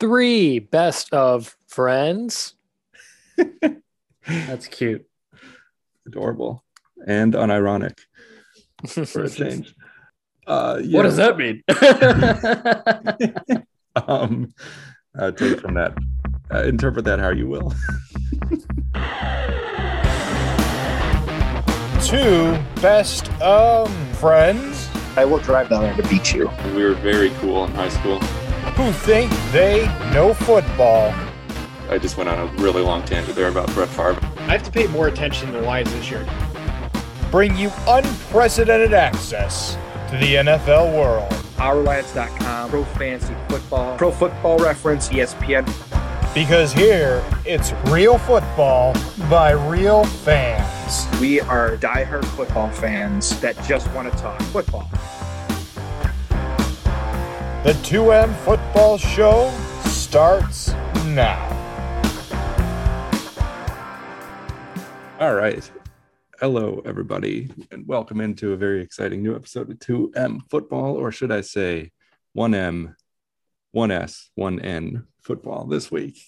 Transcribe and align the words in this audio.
Three 0.00 0.58
best 0.58 1.12
of 1.12 1.56
friends. 1.66 2.54
That's 4.26 4.66
cute. 4.66 5.06
Adorable 6.06 6.64
and 7.06 7.34
unironic 7.34 7.98
for 8.86 9.24
a 9.24 9.30
change. 9.30 9.74
Uh, 10.46 10.78
yeah. 10.84 10.98
What 10.98 11.04
does 11.04 11.16
that 11.16 11.38
mean? 11.38 11.62
um, 14.06 14.52
uh, 15.18 15.30
take 15.30 15.58
from 15.58 15.72
that. 15.72 15.96
Uh, 16.52 16.64
interpret 16.64 17.06
that 17.06 17.18
how 17.18 17.30
you 17.30 17.48
will. 17.48 17.72
Two 22.02 22.62
best 22.82 23.30
um 23.40 23.90
friends 24.16 24.90
I 25.16 25.24
will 25.24 25.38
drive 25.38 25.68
down 25.70 25.84
there 25.84 25.94
to 25.94 26.06
beat 26.08 26.34
you. 26.34 26.50
We 26.74 26.84
were 26.84 26.94
very 26.94 27.30
cool 27.40 27.64
in 27.64 27.70
high 27.72 27.88
school. 27.88 28.20
Who 28.72 28.92
think 28.92 29.30
they 29.52 29.86
know 30.12 30.34
football. 30.34 31.14
I 31.90 31.98
just 31.98 32.16
went 32.16 32.28
on 32.28 32.38
a 32.38 32.46
really 32.62 32.82
long 32.82 33.04
tangent 33.04 33.36
there 33.36 33.48
about 33.48 33.72
Brett 33.74 33.88
Favre. 33.88 34.18
I 34.38 34.52
have 34.52 34.62
to 34.64 34.70
pay 34.70 34.86
more 34.88 35.08
attention 35.08 35.52
to 35.52 35.52
the 35.52 35.62
Lions 35.62 35.92
this 35.92 36.10
year. 36.10 36.26
Bring 37.30 37.56
you 37.56 37.70
unprecedented 37.86 38.94
access 38.94 39.76
to 40.10 40.16
the 40.16 40.36
NFL 40.36 40.96
world. 40.96 41.30
OurLions.com, 41.56 42.70
Pro 42.70 42.84
Fantasy 42.84 43.34
Football, 43.48 43.96
Pro 43.96 44.10
Football 44.10 44.58
Reference, 44.58 45.08
ESPN. 45.08 45.64
Because 46.34 46.72
here 46.72 47.24
it's 47.44 47.72
real 47.90 48.18
football 48.18 48.94
by 49.30 49.52
real 49.52 50.04
fans. 50.04 51.06
We 51.20 51.40
are 51.40 51.76
diehard 51.76 52.24
football 52.24 52.70
fans 52.70 53.38
that 53.40 53.62
just 53.64 53.90
want 53.92 54.12
to 54.12 54.18
talk 54.18 54.40
football. 54.42 54.88
The 57.64 57.72
2M 57.72 58.36
Football 58.40 58.98
Show 58.98 59.50
starts 59.86 60.74
now. 61.06 61.40
All 65.18 65.34
right. 65.34 65.70
Hello, 66.38 66.82
everybody, 66.84 67.48
and 67.70 67.88
welcome 67.88 68.20
into 68.20 68.52
a 68.52 68.56
very 68.58 68.82
exciting 68.82 69.22
new 69.22 69.34
episode 69.34 69.70
of 69.70 69.78
2M 69.78 70.40
Football, 70.50 70.96
or 70.96 71.10
should 71.10 71.32
I 71.32 71.40
say 71.40 71.92
1M, 72.36 72.96
1S, 73.74 74.28
1N 74.38 75.06
football 75.22 75.64
this 75.64 75.90
week. 75.90 76.18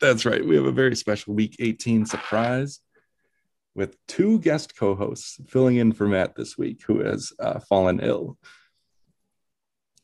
That's 0.00 0.26
right. 0.26 0.44
We 0.44 0.56
have 0.56 0.66
a 0.66 0.72
very 0.72 0.96
special 0.96 1.34
week 1.34 1.54
18 1.60 2.06
surprise 2.06 2.80
with 3.76 3.96
two 4.08 4.40
guest 4.40 4.74
co 4.74 4.96
hosts 4.96 5.38
filling 5.46 5.76
in 5.76 5.92
for 5.92 6.08
Matt 6.08 6.34
this 6.34 6.58
week, 6.58 6.82
who 6.82 7.04
has 7.04 7.32
uh, 7.38 7.60
fallen 7.60 8.00
ill. 8.00 8.36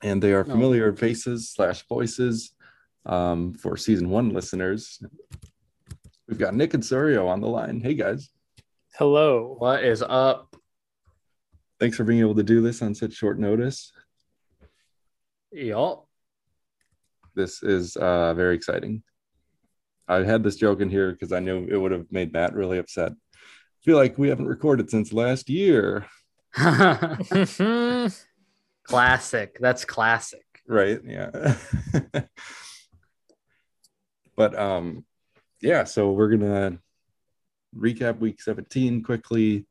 And 0.02 0.22
they 0.22 0.32
are 0.32 0.40
Oh. 0.40 0.50
familiar 0.50 0.92
faces 0.94 1.50
slash 1.50 1.86
voices 1.86 2.52
um, 3.06 3.54
for 3.54 3.76
season 3.76 4.08
one 4.10 4.30
listeners. 4.30 5.02
We've 6.28 6.38
got 6.38 6.54
Nick 6.54 6.74
and 6.74 6.82
Sorio 6.82 7.26
on 7.28 7.40
the 7.40 7.48
line. 7.48 7.80
Hey, 7.80 7.94
guys. 7.94 8.30
Hello. 8.96 9.56
what 9.58 9.84
is 9.84 10.02
up? 10.02 10.54
Thanks 11.78 11.96
for 11.96 12.04
being 12.04 12.20
able 12.20 12.34
to 12.34 12.42
do 12.42 12.60
this 12.60 12.82
on 12.82 12.94
such 12.94 13.12
short 13.14 13.38
notice. 13.38 13.92
Y'all. 15.52 16.08
This 17.34 17.62
is 17.62 17.96
uh, 17.96 18.34
very 18.34 18.54
exciting. 18.54 19.02
I 20.08 20.22
had 20.24 20.42
this 20.42 20.56
joke 20.56 20.80
in 20.80 20.90
here 20.90 21.12
because 21.12 21.32
I 21.32 21.40
knew 21.40 21.66
it 21.70 21.76
would 21.76 21.92
have 21.92 22.10
made 22.10 22.32
Matt 22.32 22.54
really 22.54 22.78
upset. 22.78 23.12
I 23.12 23.84
feel 23.84 23.96
like 23.96 24.18
we 24.18 24.28
haven't 24.28 24.48
recorded 24.48 24.90
since 24.90 25.12
last 25.12 25.48
year, 25.48 26.06
classic. 28.90 29.58
That's 29.60 29.84
classic. 29.84 30.44
right? 30.66 31.00
Yeah. 31.04 31.56
but 34.36 34.58
um, 34.58 35.04
yeah. 35.60 35.84
So 35.84 36.12
we're 36.12 36.30
gonna 36.30 36.78
recap 37.76 38.18
week 38.18 38.40
17 38.40 39.02
quickly. 39.02 39.66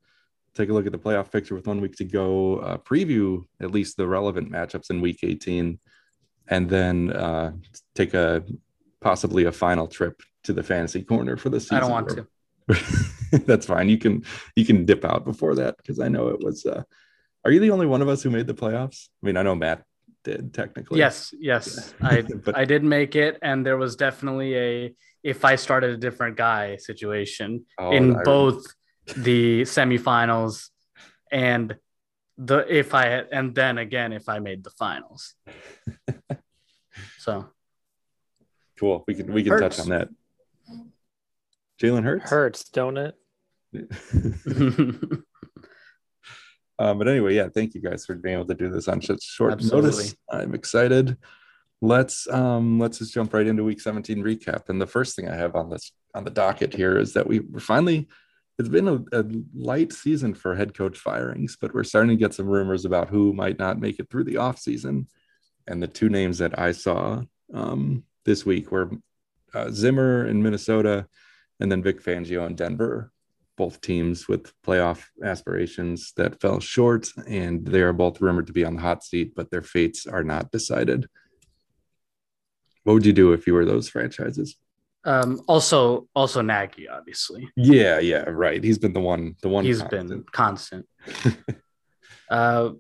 Take 0.56 0.70
a 0.70 0.74
look 0.74 0.86
at 0.86 0.92
the 0.92 0.98
playoff 0.98 1.32
picture 1.32 1.56
with 1.56 1.68
one 1.68 1.80
week 1.82 1.96
to 1.98 2.04
go. 2.04 2.58
Uh, 2.58 2.78
preview 2.78 3.46
at 3.62 3.72
least 3.72 3.98
the 3.98 4.08
relevant 4.08 4.52
matchups 4.52 4.90
in 4.90 5.00
week 5.00 5.20
18, 5.24 5.80
and 6.48 6.70
then 6.70 7.12
uh, 7.12 7.52
take 7.96 8.14
a 8.14 8.44
possibly 9.02 9.46
a 9.46 9.52
final 9.52 9.88
trip 9.88 10.22
to 10.44 10.54
the 10.54 10.64
fantasy 10.64 11.04
corner 11.04 11.38
for 11.38 11.50
the 11.50 11.60
season. 11.60 11.78
I 11.78 11.80
don't 11.82 11.92
want 11.92 12.10
to. 12.10 12.28
That's 13.46 13.66
fine. 13.66 13.90
You 13.90 13.98
can 13.98 14.24
you 14.56 14.66
can 14.66 14.86
dip 14.86 15.06
out 15.06 15.26
before 15.26 15.56
that 15.56 15.78
because 15.78 16.00
I 16.00 16.08
know 16.08 16.30
it 16.30 16.40
was. 16.40 16.66
Uh, 16.66 16.84
are 17.46 17.52
you 17.52 17.60
the 17.60 17.72
only 17.72 17.86
one 17.88 18.02
of 18.02 18.08
us 18.10 18.22
who 18.24 18.30
made 18.30 18.48
the 18.48 18.54
playoffs? 18.54 19.08
I 19.22 19.26
mean, 19.26 19.38
I 19.38 19.44
know 19.44 19.56
Matt 19.56 19.84
did 20.24 20.54
technically. 20.54 21.00
Yes, 21.00 21.34
yes. 21.40 21.94
I 22.02 22.22
But- 22.22 22.58
I 22.58 22.66
did 22.66 22.84
make 22.84 23.16
it, 23.16 23.38
and 23.42 23.66
there 23.66 23.78
was 23.78 23.96
definitely 23.96 24.56
a 24.56 24.96
if 25.24 25.44
I 25.46 25.56
started 25.56 25.92
a 25.92 25.98
different 25.98 26.38
guy 26.38 26.78
situation 26.78 27.66
Oh, 27.78 27.92
in 27.92 28.16
I- 28.16 28.24
both 28.24 28.66
the 29.18 29.62
semifinals 29.64 30.70
and 31.32 31.76
the 32.38 32.60
if 32.74 32.94
I 32.94 33.08
and 33.32 33.54
then 33.56 33.78
again 33.78 34.14
if 34.14 34.30
I 34.30 34.40
made 34.40 34.64
the 34.64 34.70
finals. 34.72 35.36
so 37.20 37.50
Cool. 38.80 39.04
We 39.08 39.14
can 39.16 39.34
we 39.34 39.44
can 39.44 39.52
Hurts. 39.52 39.76
touch 39.78 39.86
on 39.86 39.90
that. 39.90 40.08
Jalen 41.82 42.04
Hurts. 42.04 42.30
Hurts, 42.30 42.64
don't 42.70 42.98
it? 42.98 43.16
um, 46.80 46.98
but 46.98 47.08
anyway, 47.08 47.36
yeah, 47.36 47.50
thank 47.54 47.76
you 47.76 47.82
guys 47.82 48.06
for 48.06 48.16
being 48.16 48.36
able 48.36 48.48
to 48.48 48.56
do 48.56 48.70
this 48.70 48.88
on 48.88 49.02
such 49.02 49.22
short 49.22 49.54
Absolutely. 49.54 49.92
notice. 49.92 50.16
I'm 50.32 50.56
excited. 50.56 51.18
Let's 51.82 52.28
um 52.30 52.80
let's 52.80 52.98
just 53.00 53.14
jump 53.14 53.34
right 53.34 53.48
into 53.48 53.64
week 53.64 53.82
17 53.82 54.20
recap. 54.20 54.70
And 54.70 54.82
the 54.82 54.88
first 54.88 55.16
thing 55.16 55.30
I 55.30 55.36
have 55.36 55.56
on 55.56 55.70
this 55.70 55.92
on 56.16 56.24
the 56.24 56.32
docket 56.32 56.74
here 56.74 56.98
is 56.98 57.14
that 57.14 57.28
we 57.28 57.40
we're 57.40 57.60
finally 57.60 58.08
it's 58.58 58.70
been 58.70 58.88
a, 58.90 58.96
a 59.14 59.26
light 59.56 59.94
season 59.94 60.34
for 60.34 60.54
head 60.54 60.74
coach 60.74 60.98
firings, 60.98 61.58
but 61.60 61.74
we're 61.74 61.86
starting 61.86 62.10
to 62.10 62.18
get 62.18 62.34
some 62.34 62.48
rumors 62.48 62.84
about 62.84 63.10
who 63.10 63.32
might 63.32 63.58
not 63.58 63.80
make 63.80 64.00
it 64.00 64.10
through 64.10 64.26
the 64.26 64.36
offseason. 64.36 65.06
And 65.68 65.82
the 65.82 65.88
two 65.88 66.10
names 66.10 66.40
that 66.40 66.60
I 66.60 66.74
saw 66.74 67.22
um, 67.54 68.04
this 68.26 68.46
week 68.46 68.70
were 68.70 68.92
uh, 69.54 69.70
Zimmer 69.72 70.28
in 70.28 70.44
Minnesota 70.44 71.08
and 71.62 71.72
then 71.72 71.82
Vic 71.82 72.04
Fangio 72.04 72.46
in 72.48 72.56
Denver, 72.56 73.14
both 73.60 73.82
teams 73.82 74.28
with 74.30 74.54
playoff 74.64 75.04
aspirations 75.22 76.14
that 76.16 76.40
fell 76.40 76.62
short, 76.62 77.10
and 77.28 77.68
they 77.68 77.82
are 77.82 77.94
both 77.94 78.22
rumored 78.22 78.48
to 78.48 78.54
be 78.54 78.64
on 78.64 78.76
the 78.78 78.82
hot 78.82 79.04
seat, 79.04 79.34
but 79.36 79.52
their 79.52 79.62
fates 79.62 80.08
are 80.08 80.24
not 80.24 80.50
decided. 80.50 81.08
What 82.86 82.94
would 82.94 83.06
you 83.06 83.12
do 83.14 83.34
if 83.34 83.46
you 83.46 83.54
were 83.54 83.66
those 83.66 83.90
franchises? 83.90 84.56
um 85.06 85.42
also 85.48 86.08
also 86.14 86.42
Nagy 86.42 86.88
obviously. 86.90 87.48
Yeah, 87.56 88.00
yeah, 88.00 88.26
right. 88.28 88.62
He's 88.64 88.78
been 88.78 88.94
the 88.94 89.00
one, 89.00 89.36
the 89.42 89.50
one. 89.50 89.64
He's 89.66 89.80
constant. 89.80 90.10
been 90.10 90.24
constant. 90.32 90.86
uh, 92.30 92.72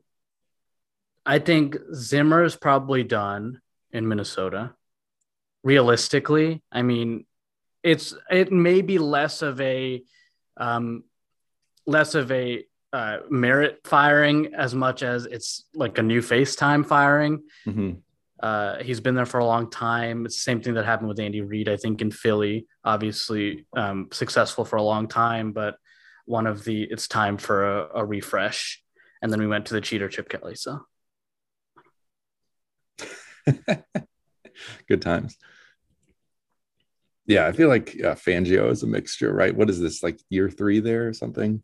I 1.25 1.39
think 1.39 1.77
Zimmer 1.93 2.43
is 2.43 2.55
probably 2.55 3.03
done 3.03 3.61
in 3.91 4.07
Minnesota. 4.07 4.73
Realistically, 5.63 6.61
I 6.71 6.81
mean, 6.81 7.25
it's 7.83 8.13
it 8.29 8.51
may 8.51 8.81
be 8.81 8.97
less 8.97 9.41
of 9.41 9.61
a 9.61 10.03
um, 10.59 11.03
less 11.87 12.13
of 12.15 12.31
a 12.31 12.63
uh, 12.93 13.17
merit 13.29 13.79
firing 13.83 14.53
as 14.55 14.75
much 14.75 15.03
as 15.03 15.25
it's 15.25 15.65
like 15.73 15.97
a 15.97 16.03
new 16.03 16.21
FaceTime 16.21 16.85
firing. 16.85 17.43
Mhm. 17.65 18.01
Uh, 18.39 18.81
he's 18.81 18.99
been 19.01 19.15
there 19.15 19.25
for 19.25 19.39
a 19.39 19.45
long 19.45 19.69
time. 19.69 20.25
It's 20.25 20.35
the 20.35 20.41
same 20.41 20.61
thing 20.61 20.75
that 20.75 20.85
happened 20.85 21.09
with 21.09 21.19
Andy 21.19 21.41
Reid, 21.41 21.67
I 21.67 21.75
think, 21.75 22.01
in 22.01 22.09
Philly. 22.09 22.67
Obviously, 22.85 23.65
um, 23.75 24.07
successful 24.11 24.63
for 24.63 24.77
a 24.77 24.81
long 24.83 25.07
time, 25.07 25.51
but 25.51 25.75
one 26.25 26.47
of 26.47 26.63
the 26.63 26.83
it's 26.83 27.07
time 27.07 27.37
for 27.37 27.65
a, 27.65 27.89
a 27.95 28.05
refresh. 28.05 28.81
And 29.21 29.31
then 29.31 29.39
we 29.39 29.47
went 29.47 29.65
to 29.67 29.73
the 29.73 29.81
cheater 29.81 30.07
Chip 30.07 30.29
Kelly. 30.29 30.55
So 30.55 30.85
Good 34.87 35.01
times. 35.01 35.37
Yeah, 37.29 37.45
I 37.45 37.51
feel 37.51 37.69
like 37.69 37.95
uh, 38.03 38.15
Fangio 38.15 38.71
is 38.71 38.81
a 38.81 38.87
mixture, 38.87 39.31
right? 39.31 39.55
What 39.55 39.69
is 39.69 39.79
this 39.79 40.01
like 40.01 40.19
year 40.29 40.49
three 40.49 40.79
there 40.79 41.07
or 41.07 41.13
something? 41.13 41.61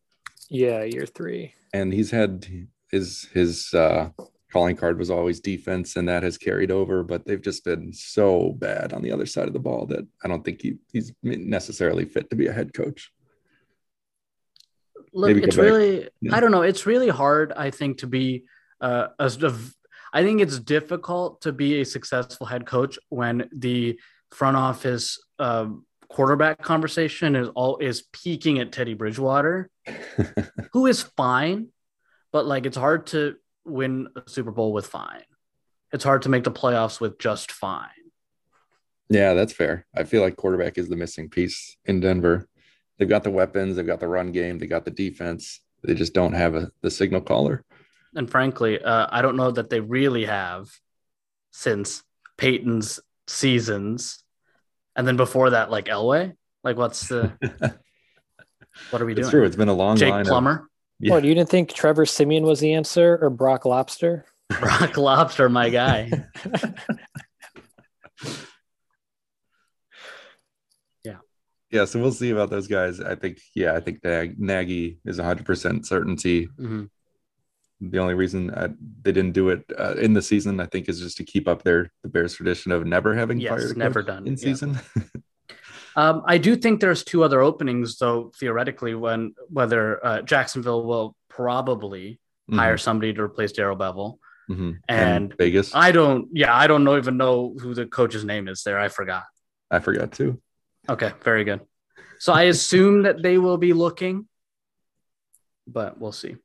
Yeah, 0.49 0.83
year 0.83 1.07
three. 1.07 1.55
and 1.73 1.91
he's 1.91 2.11
had 2.11 2.47
his 2.91 3.27
his 3.33 3.73
uh 3.73 4.09
calling 4.53 4.75
card 4.77 4.97
was 4.99 5.09
always 5.09 5.39
defense 5.41 5.95
and 5.97 6.07
that 6.07 6.23
has 6.23 6.37
carried 6.37 6.71
over 6.71 7.03
but 7.03 7.25
they've 7.25 7.41
just 7.41 7.65
been 7.65 7.91
so 7.91 8.53
bad 8.59 8.93
on 8.93 9.01
the 9.01 9.11
other 9.11 9.25
side 9.25 9.47
of 9.47 9.53
the 9.53 9.59
ball 9.59 9.85
that 9.85 10.07
i 10.23 10.27
don't 10.29 10.45
think 10.45 10.61
he, 10.61 10.77
he's 10.93 11.11
necessarily 11.23 12.05
fit 12.05 12.29
to 12.29 12.37
be 12.37 12.47
a 12.47 12.53
head 12.53 12.73
coach 12.73 13.11
look, 15.13 15.27
Maybe 15.29 15.43
it's 15.43 15.57
really 15.57 16.07
Yeah. 16.21 16.35
I 16.35 16.39
don't 16.39 16.51
know. 16.51 16.61
It's 16.61 16.85
really 16.85 17.09
hard, 17.09 17.51
I 17.53 17.69
think, 17.71 17.97
to 17.99 18.07
be 18.07 18.45
uh, 18.81 19.07
as 19.19 19.41
of. 19.43 19.73
I 20.13 20.23
think 20.23 20.41
it's 20.41 20.59
difficult 20.59 21.41
to 21.41 21.51
be 21.51 21.81
a 21.81 21.85
successful 21.85 22.45
head 22.45 22.65
coach 22.65 22.97
when 23.09 23.49
the 23.51 23.99
front 24.35 24.57
office 24.57 25.23
um, 25.39 25.85
quarterback 26.09 26.61
conversation 26.61 27.35
is 27.35 27.47
all 27.55 27.77
is 27.77 28.03
peaking 28.11 28.59
at 28.59 28.71
Teddy 28.71 28.93
Bridgewater, 28.93 29.69
who 30.73 30.85
is 30.85 31.01
fine, 31.01 31.69
but 32.31 32.45
like 32.45 32.65
it's 32.65 32.77
hard 32.77 33.07
to 33.07 33.35
win 33.63 34.09
a 34.15 34.29
Super 34.29 34.51
Bowl 34.51 34.73
with 34.73 34.87
fine. 34.87 35.23
It's 35.93 36.03
hard 36.03 36.23
to 36.23 36.29
make 36.29 36.43
the 36.43 36.51
playoffs 36.51 36.99
with 36.99 37.17
just 37.17 37.51
fine. 37.51 37.89
Yeah, 39.09 39.35
that's 39.35 39.53
fair. 39.53 39.85
I 39.95 40.03
feel 40.03 40.21
like 40.21 40.35
quarterback 40.35 40.77
is 40.77 40.89
the 40.89 40.95
missing 40.95 41.29
piece 41.29 41.77
in 41.85 42.01
Denver. 42.01 42.47
They've 42.97 43.09
got 43.09 43.23
the 43.23 43.31
weapons, 43.31 43.75
they've 43.75 43.85
got 43.85 43.99
the 43.99 44.07
run 44.07 44.31
game, 44.31 44.57
they 44.57 44.67
got 44.67 44.83
the 44.83 44.91
defense. 44.91 45.61
They 45.83 45.93
just 45.93 46.13
don't 46.13 46.33
have 46.33 46.55
a, 46.55 46.71
the 46.81 46.91
signal 46.91 47.21
caller. 47.21 47.63
And 48.15 48.29
frankly, 48.29 48.81
uh, 48.81 49.07
I 49.09 49.21
don't 49.21 49.37
know 49.37 49.51
that 49.51 49.69
they 49.69 49.79
really 49.79 50.25
have 50.25 50.69
since 51.51 52.03
Peyton's 52.37 52.99
seasons, 53.27 54.23
and 54.95 55.07
then 55.07 55.17
before 55.17 55.51
that, 55.51 55.69
like 55.71 55.85
Elway. 55.85 56.33
Like, 56.63 56.77
what's 56.77 57.07
the 57.07 57.31
what 58.89 59.01
are 59.01 59.05
we 59.05 59.13
doing? 59.13 59.19
It's 59.23 59.29
doing? 59.29 59.41
true. 59.41 59.43
It's 59.45 59.55
been 59.55 59.67
a 59.69 59.73
long 59.73 59.97
time. 59.97 59.99
Jake 59.99 60.11
line. 60.11 60.21
of- 60.21 60.27
Plummer, 60.27 60.69
Yeah. 60.99 61.11
What, 61.13 61.23
you 61.23 61.33
didn't 61.35 61.49
think 61.49 61.73
Trevor 61.73 62.05
Siemian 62.05 62.43
was 62.43 62.59
the 62.59 62.73
answer 62.73 63.17
or 63.21 63.29
Brock 63.29 63.65
Lobster? 63.65 64.25
Brock 64.59 64.97
Lobster, 64.97 65.49
my 65.49 65.69
guy. 65.69 66.11
yeah, 71.03 71.17
Yeah. 71.71 71.85
so 71.85 71.99
we'll 71.99 72.11
see 72.11 72.31
about 72.31 72.49
those 72.49 72.67
guys. 72.67 72.99
I 72.99 73.15
think, 73.15 73.39
yeah, 73.55 73.73
I 73.73 73.79
think 73.79 74.03
Nag- 74.03 74.39
Nagy 74.39 74.97
is 75.05 75.19
100% 75.19 75.85
certainty. 75.85 76.47
Mhm. 76.59 76.89
The 77.81 77.99
only 77.99 78.13
reason 78.13 78.53
I, 78.53 78.69
they 79.01 79.11
didn't 79.11 79.33
do 79.33 79.49
it 79.49 79.63
uh, 79.77 79.95
in 79.95 80.13
the 80.13 80.21
season, 80.21 80.59
I 80.59 80.65
think, 80.65 80.87
is 80.87 80.99
just 80.99 81.17
to 81.17 81.23
keep 81.23 81.47
up 81.47 81.63
their 81.63 81.91
the 82.03 82.09
Bears 82.09 82.33
tradition 82.33 82.71
of 82.71 82.85
never 82.85 83.13
having 83.13 83.39
Yes, 83.39 83.49
fired 83.49 83.77
never 83.77 84.01
done, 84.01 84.25
in 84.27 84.33
yeah. 84.33 84.39
season. 84.39 84.79
Um, 85.97 86.23
I 86.25 86.37
do 86.39 86.57
think 86.57 86.81
there's 86.81 87.05
two 87.05 87.23
other 87.23 87.41
openings, 87.41 87.97
though. 87.97 88.29
Theoretically, 88.37 88.95
when 88.95 89.33
whether 89.47 90.05
uh, 90.05 90.21
Jacksonville 90.23 90.83
will 90.85 91.15
probably 91.29 92.19
hire 92.51 92.77
somebody 92.77 93.13
to 93.13 93.21
replace 93.21 93.53
Darrell 93.53 93.77
Bevell, 93.77 94.17
Mhm. 94.49 94.79
and 94.89 95.33
Vegas. 95.37 95.73
I 95.73 95.93
don't. 95.93 96.27
Yeah, 96.33 96.53
I 96.53 96.67
don't 96.67 96.83
know 96.83 96.97
even 96.97 97.15
know 97.15 97.55
who 97.61 97.73
the 97.73 97.85
coach's 97.85 98.25
name 98.25 98.49
is 98.49 98.61
there. 98.63 98.77
I 98.77 98.89
forgot. 98.89 99.23
I 99.71 99.79
forgot 99.79 100.11
too. 100.11 100.41
Okay, 100.89 101.13
very 101.23 101.45
good. 101.45 101.61
So 102.19 102.33
I 102.33 102.43
assume 102.43 103.03
that 103.03 103.23
they 103.23 103.37
will 103.37 103.57
be 103.57 103.71
looking, 103.71 104.27
but 105.65 105.97
we'll 105.97 106.11
see. 106.11 106.35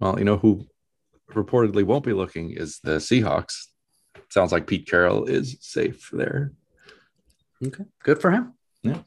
Well, 0.00 0.18
you 0.18 0.24
know 0.24 0.36
who 0.36 0.66
reportedly 1.30 1.84
won't 1.84 2.04
be 2.04 2.12
looking 2.12 2.50
is 2.50 2.80
the 2.82 2.96
Seahawks. 2.96 3.66
Sounds 4.28 4.52
like 4.52 4.66
Pete 4.66 4.88
Carroll 4.88 5.24
is 5.24 5.56
safe 5.60 6.10
there. 6.12 6.52
Okay, 7.64 7.84
good 8.02 8.20
for 8.20 8.30
him. 8.30 8.54
Yeah. 8.82 8.98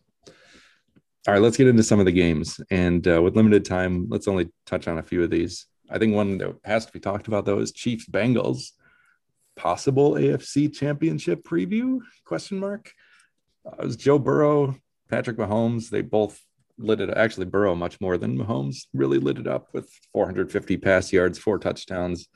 All 1.28 1.34
right, 1.34 1.42
let's 1.42 1.58
get 1.58 1.68
into 1.68 1.84
some 1.84 2.00
of 2.00 2.06
the 2.06 2.12
games. 2.12 2.62
And 2.70 3.06
uh, 3.08 3.22
with 3.22 3.36
limited 3.36 3.66
time, 3.66 4.08
let's 4.10 4.28
only 4.28 4.50
touch 4.66 4.88
on 4.88 5.00
a 5.00 5.04
few 5.04 5.24
of 5.24 5.32
these. 5.32 5.66
I 5.90 5.98
think 5.98 6.14
one 6.14 6.38
that 6.38 6.56
has 6.64 6.86
to 6.86 6.92
be 6.92 7.00
talked 7.00 7.28
about 7.28 7.46
though 7.46 7.60
is 7.60 7.72
Chiefs 7.72 8.08
Bengals 8.08 8.72
possible 9.56 10.14
AFC 10.14 10.74
Championship 10.74 11.44
preview? 11.44 12.00
Question 12.26 12.60
mark. 12.60 12.92
Uh, 13.66 13.76
it 13.80 13.86
was 13.86 13.96
Joe 13.96 14.20
Burrow, 14.20 14.76
Patrick 15.10 15.38
Mahomes. 15.38 15.90
They 15.90 16.02
both 16.02 16.40
lit 16.78 17.02
it. 17.02 17.10
Actually, 17.10 17.46
Burrow 17.46 17.76
much 17.76 18.00
more 18.02 18.18
than 18.18 18.38
Mahomes 18.38 18.86
really 18.94 19.20
lit 19.20 19.38
it 19.38 19.48
up 19.48 19.68
with 19.74 19.90
450 20.14 20.78
pass 20.78 21.12
yards, 21.12 21.40
four 21.40 21.60
touchdowns. 21.60 22.28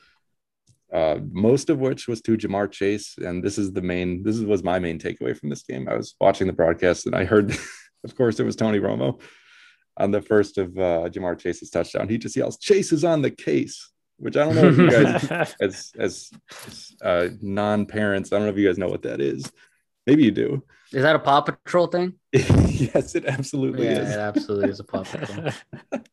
Uh, 0.91 1.19
most 1.31 1.69
of 1.69 1.77
which 1.77 2.07
was 2.07 2.19
to 2.21 2.35
Ja'Marr 2.35 2.71
Chase, 2.71 3.15
and 3.19 3.43
this 3.43 3.59
is 3.59 3.71
the 3.71 3.81
main. 3.81 4.23
This 4.23 4.35
is, 4.35 4.43
was 4.43 4.63
my 4.63 4.79
main 4.79 4.97
takeaway 4.97 5.37
from 5.37 5.49
this 5.49 5.61
game. 5.61 5.87
I 5.87 5.95
was 5.95 6.15
watching 6.19 6.47
the 6.47 6.53
broadcast 6.53 7.05
and 7.05 7.15
I 7.15 7.25
heard 7.25 7.55
of 8.03 8.15
course, 8.15 8.39
it 8.39 8.45
was 8.45 8.55
Tony 8.55 8.79
Romo 8.79 9.21
on 9.97 10.11
the 10.11 10.21
first 10.21 10.57
of 10.57 10.77
uh, 10.77 11.09
Ja'Marr 11.09 11.39
Chase's 11.39 11.69
touchdown. 11.69 12.07
He 12.07 12.17
just 12.17 12.35
yells, 12.35 12.57
"Chase 12.57 12.91
is 12.91 13.03
on 13.03 13.21
the 13.21 13.31
case," 13.31 13.91
which 14.17 14.37
I 14.37 14.45
don't 14.45 14.55
know 14.55 14.69
if 14.69 14.77
you 14.77 14.89
guys, 14.89 15.31
as 15.61 15.91
as, 15.99 16.31
as 16.67 16.91
uh, 17.01 17.27
non-parents, 17.41 18.31
I 18.31 18.37
don't 18.37 18.45
know 18.45 18.51
if 18.51 18.57
you 18.57 18.67
guys 18.67 18.77
know 18.77 18.89
what 18.89 19.03
that 19.03 19.21
is. 19.21 19.51
Maybe 20.09 20.23
you 20.23 20.31
do. 20.31 20.63
Is 20.91 21.03
that 21.03 21.15
a 21.15 21.19
Paw 21.19 21.41
Patrol 21.41 21.85
thing? 21.85 22.15
yes, 22.33 23.13
it 23.13 23.25
absolutely 23.25 23.85
yeah, 23.85 23.99
is. 23.99 24.09
it 24.09 24.19
absolutely 24.19 24.69
is 24.69 24.79
a 24.79 24.83
Paw 24.83 25.03
Patrol. 25.03 25.51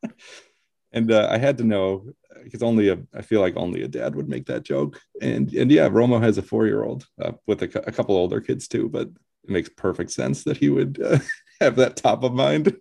And 0.92 1.12
uh, 1.12 1.28
I 1.30 1.36
had 1.36 1.58
to 1.58 1.64
know 1.64 2.06
because 2.42 2.62
only 2.62 2.88
a 2.88 2.98
I 3.12 3.20
feel 3.20 3.42
like 3.42 3.54
only 3.56 3.82
a 3.82 3.88
dad 3.88 4.14
would 4.14 4.30
make 4.30 4.46
that 4.46 4.62
joke. 4.62 4.98
And 5.20 5.52
and 5.52 5.70
yeah, 5.70 5.90
Romo 5.90 6.22
has 6.22 6.38
a 6.38 6.42
four-year-old 6.42 7.06
uh, 7.20 7.32
with 7.46 7.62
a, 7.62 7.86
a 7.86 7.92
couple 7.92 8.16
older 8.16 8.40
kids 8.40 8.66
too, 8.66 8.88
but 8.88 9.08
it 9.44 9.50
makes 9.50 9.68
perfect 9.68 10.10
sense 10.10 10.44
that 10.44 10.56
he 10.56 10.70
would 10.70 10.98
uh, 11.02 11.18
have 11.60 11.76
that 11.76 11.96
top 11.96 12.22
of 12.24 12.32
mind. 12.32 12.74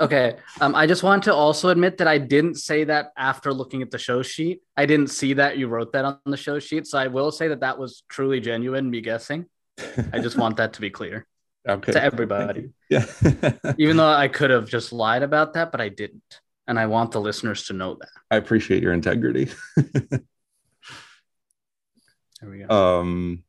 Okay. 0.00 0.36
Um, 0.62 0.74
I 0.74 0.86
just 0.86 1.02
want 1.02 1.24
to 1.24 1.34
also 1.34 1.68
admit 1.68 1.98
that 1.98 2.08
I 2.08 2.16
didn't 2.16 2.54
say 2.54 2.84
that 2.84 3.12
after 3.18 3.52
looking 3.52 3.82
at 3.82 3.90
the 3.90 3.98
show 3.98 4.22
sheet. 4.22 4.62
I 4.74 4.86
didn't 4.86 5.10
see 5.10 5.34
that 5.34 5.58
you 5.58 5.68
wrote 5.68 5.92
that 5.92 6.06
on 6.06 6.18
the 6.24 6.38
show 6.38 6.58
sheet. 6.58 6.86
So 6.86 6.96
I 6.96 7.08
will 7.08 7.32
say 7.32 7.48
that 7.48 7.60
that 7.60 7.78
was 7.78 8.02
truly 8.08 8.40
genuine, 8.40 8.88
me 8.88 9.02
guessing. 9.02 9.44
I 10.12 10.18
just 10.18 10.36
want 10.36 10.56
that 10.56 10.74
to 10.74 10.80
be 10.80 10.90
clear 10.90 11.26
okay. 11.68 11.92
to 11.92 12.02
everybody. 12.02 12.70
Yeah. 12.88 13.06
Even 13.78 13.96
though 13.96 14.10
I 14.10 14.28
could 14.28 14.50
have 14.50 14.68
just 14.68 14.92
lied 14.92 15.22
about 15.22 15.54
that, 15.54 15.72
but 15.72 15.80
I 15.80 15.88
didn't. 15.88 16.40
And 16.66 16.78
I 16.78 16.86
want 16.86 17.12
the 17.12 17.20
listeners 17.20 17.64
to 17.66 17.72
know 17.72 17.94
that. 17.94 18.10
I 18.30 18.36
appreciate 18.36 18.82
your 18.82 18.92
integrity. 18.92 19.50
There 22.40 22.50
we 22.50 22.58
go. 22.58 22.68
Um, 22.68 23.42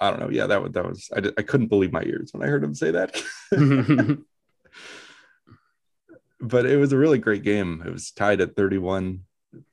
I 0.00 0.10
don't 0.10 0.20
know. 0.20 0.30
Yeah, 0.30 0.46
that 0.46 0.62
was 0.62 0.72
that 0.72 0.84
was 0.84 1.08
I, 1.14 1.20
did, 1.20 1.34
I 1.38 1.42
couldn't 1.42 1.68
believe 1.68 1.92
my 1.92 2.02
ears 2.02 2.30
when 2.32 2.42
I 2.42 2.50
heard 2.50 2.64
him 2.64 2.74
say 2.74 2.90
that. 2.92 3.20
but 6.40 6.66
it 6.66 6.76
was 6.76 6.92
a 6.92 6.98
really 6.98 7.18
great 7.18 7.42
game. 7.42 7.82
It 7.84 7.92
was 7.92 8.10
tied 8.10 8.40
at 8.40 8.56
31 8.56 9.20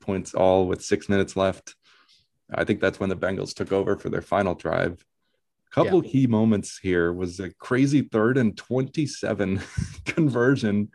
points 0.00 0.34
all 0.34 0.66
with 0.66 0.84
six 0.84 1.08
minutes 1.08 1.36
left. 1.36 1.74
I 2.52 2.64
think 2.64 2.80
that's 2.80 3.00
when 3.00 3.08
the 3.08 3.16
Bengals 3.16 3.54
took 3.54 3.72
over 3.72 3.96
for 3.96 4.08
their 4.08 4.22
final 4.22 4.54
drive. 4.54 5.04
A 5.72 5.74
couple 5.74 6.00
key 6.02 6.26
moments 6.26 6.78
here 6.78 7.12
was 7.12 7.40
a 7.40 7.52
crazy 7.54 8.02
third 8.02 8.38
and 8.38 8.56
27 8.56 9.60
conversion, 10.04 10.90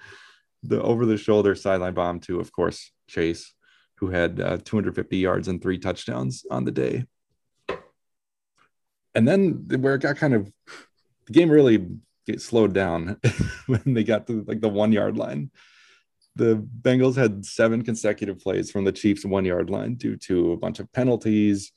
the 0.64 0.82
over 0.82 1.06
the 1.06 1.18
shoulder 1.18 1.56
sideline 1.56 1.94
bomb 1.94 2.20
to, 2.22 2.40
of 2.40 2.52
course, 2.52 2.92
Chase, 3.08 3.54
who 3.96 4.10
had 4.10 4.40
uh, 4.40 4.58
250 4.64 5.18
yards 5.18 5.48
and 5.48 5.62
three 5.62 5.78
touchdowns 5.78 6.46
on 6.50 6.64
the 6.64 6.72
day. 6.72 7.06
And 9.14 9.28
then 9.28 9.68
where 9.80 9.96
it 9.96 10.02
got 10.02 10.16
kind 10.16 10.34
of 10.34 10.52
the 11.28 11.34
game 11.34 11.50
really 11.50 11.88
slowed 12.38 12.74
down 12.74 13.20
when 13.68 13.82
they 13.86 14.04
got 14.04 14.28
to 14.28 14.44
like 14.48 14.62
the 14.62 14.70
one 14.70 14.92
yard 14.92 15.18
line. 15.18 15.52
The 16.36 16.56
Bengals 16.82 17.16
had 17.16 17.46
seven 17.46 17.84
consecutive 17.84 18.40
plays 18.40 18.72
from 18.72 18.86
the 18.86 18.92
Chiefs 18.92 19.26
one 19.26 19.46
yard 19.46 19.70
line 19.70 19.96
due 19.96 20.16
to 20.18 20.54
a 20.54 20.58
bunch 20.58 20.80
of 20.80 20.92
penalties. 20.94 21.72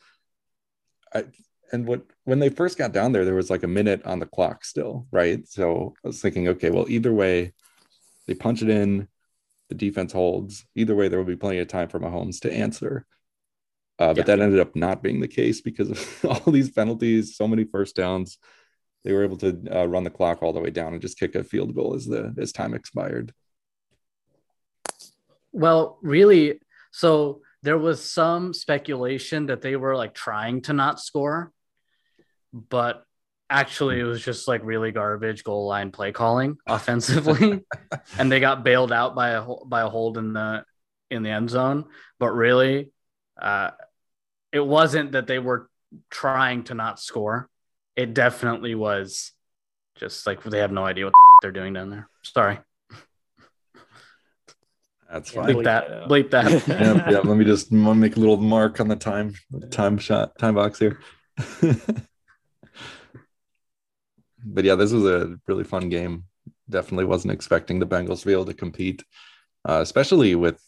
I, 1.13 1.25
and 1.73 1.87
what 1.87 2.03
when 2.25 2.39
they 2.39 2.51
first 2.51 2.79
got 2.79 2.93
down 2.93 3.13
there, 3.13 3.25
there 3.25 3.35
was 3.35 3.51
like 3.51 3.65
a 3.65 3.69
minute 3.69 4.05
on 4.05 4.21
the 4.21 4.27
clock 4.27 4.65
still, 4.65 5.07
right? 5.11 5.47
So 5.49 5.95
I 6.05 6.09
was 6.09 6.21
thinking, 6.21 6.49
okay, 6.49 6.71
well, 6.71 6.87
either 6.89 7.13
way, 7.13 7.53
they 8.27 8.35
punch 8.35 8.63
it 8.63 8.69
in, 8.69 9.09
the 9.69 9.75
defense 9.75 10.13
holds. 10.13 10.65
Either 10.77 10.95
way, 10.95 11.09
there 11.09 11.19
will 11.19 11.27
be 11.27 11.37
plenty 11.37 11.59
of 11.59 11.69
time 11.69 11.89
for 11.89 11.99
Mahomes 11.99 12.41
to 12.43 12.53
answer. 12.53 13.07
Uh, 13.99 14.09
but 14.09 14.19
Yeah. 14.19 14.37
that 14.37 14.41
ended 14.41 14.61
up 14.61 14.77
not 14.77 15.03
being 15.03 15.21
the 15.21 15.29
case 15.29 15.61
because 15.61 15.91
of 15.91 16.25
all 16.47 16.53
these 16.53 16.71
penalties, 16.71 17.37
so 17.37 17.49
many 17.49 17.65
first 17.65 17.97
downs. 17.97 18.39
They 19.05 19.13
were 19.13 19.25
able 19.25 19.37
to 19.39 19.81
uh, 19.81 19.85
run 19.87 20.05
the 20.05 20.11
clock 20.11 20.43
all 20.43 20.53
the 20.53 20.61
way 20.61 20.71
down 20.71 20.93
and 20.93 21.03
just 21.03 21.19
kick 21.19 21.35
a 21.35 21.45
field 21.45 21.75
goal 21.75 21.95
as 21.95 22.07
the 22.07 22.35
as 22.39 22.53
time 22.53 22.73
expired. 22.75 23.33
Well, 25.55 25.99
really, 26.03 26.59
so 26.91 27.43
there 27.63 27.79
was 27.79 28.05
some 28.05 28.53
speculation 28.53 29.47
that 29.47 29.63
they 29.63 29.77
were 29.77 29.95
like 29.95 30.13
trying 30.13 30.63
to 30.63 30.73
not 30.73 31.01
score, 31.01 31.53
but 32.53 33.05
actually 33.49 34.01
it 34.01 34.05
was 34.05 34.23
just 34.23 34.49
like 34.49 34.63
really 34.65 34.91
garbage 34.91 35.45
goal 35.45 35.69
line 35.69 35.93
play 35.93 36.11
calling 36.11 36.57
offensively, 36.67 37.61
and 38.19 38.33
they 38.33 38.41
got 38.41 38.65
bailed 38.65 38.91
out 38.91 39.15
by 39.15 39.31
a 39.31 39.45
by 39.65 39.83
a 39.83 39.89
hold 39.89 40.19
in 40.19 40.33
the 40.33 40.65
in 41.09 41.23
the 41.23 41.31
end 41.31 41.51
zone. 41.51 41.85
But 42.19 42.33
really, 42.33 42.91
uh, 43.41 43.71
it 44.51 44.67
wasn't 44.67 45.13
that 45.13 45.29
they 45.29 45.39
were 45.39 45.71
trying 46.11 46.65
to 46.65 46.75
not 46.75 46.99
score. 46.99 47.49
It 47.95 48.13
definitely 48.13 48.75
was 48.75 49.31
just 49.95 50.27
like 50.27 50.43
they 50.43 50.59
have 50.59 50.73
no 50.73 50.85
idea 50.85 51.05
what 51.05 51.15
they're 51.43 51.53
doing 51.53 51.75
down 51.75 51.91
there. 51.91 52.09
Sorry, 52.25 52.59
That's 55.11 55.31
fine. 55.31 55.47
bleep 55.47 55.55
bleep 55.57 55.65
that. 55.65 55.89
that. 55.89 56.09
Bleep 56.09 56.31
that. 56.31 56.69
yeah, 56.69 57.11
yeah, 57.11 57.19
let 57.19 57.37
me 57.37 57.45
just 57.45 57.71
make 57.73 58.17
a 58.17 58.21
little 58.21 58.37
mark 58.37 58.81
on 58.81 58.89
the 58.89 58.97
time 58.97 59.35
time 59.71 59.99
shot 59.99 60.39
time 60.39 60.55
box 60.55 60.79
here. 60.79 60.99
but 64.45 64.65
yeah, 64.65 64.75
this 64.75 64.93
was 64.93 65.05
a 65.05 65.37
really 65.47 65.65
fun 65.65 65.89
game. 65.89 66.25
Definitely 66.69 67.05
wasn't 67.05 67.33
expecting 67.33 67.79
the 67.79 67.87
Bengals 67.87 68.21
to 68.21 68.27
be 68.27 68.33
able 68.33 68.47
to 68.47 68.55
compete, 68.55 69.05
uh, 69.69 69.81
especially 69.83 70.35
with 70.35 70.61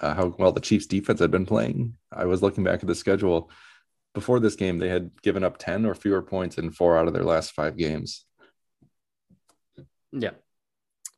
uh, 0.00 0.14
how 0.14 0.34
well 0.38 0.52
the 0.52 0.60
Chiefs 0.60 0.86
defense 0.86 1.20
had 1.20 1.30
been 1.30 1.46
playing. 1.46 1.94
I 2.12 2.24
was 2.24 2.42
looking 2.42 2.64
back 2.64 2.80
at 2.80 2.86
the 2.86 2.94
schedule 2.94 3.50
before 4.14 4.40
this 4.40 4.56
game; 4.56 4.78
they 4.78 4.88
had 4.88 5.10
given 5.22 5.44
up 5.44 5.58
ten 5.58 5.84
or 5.84 5.94
fewer 5.94 6.22
points 6.22 6.58
in 6.58 6.70
four 6.70 6.96
out 6.96 7.08
of 7.08 7.14
their 7.14 7.24
last 7.24 7.52
five 7.52 7.76
games. 7.76 8.24
yeah. 10.12 10.30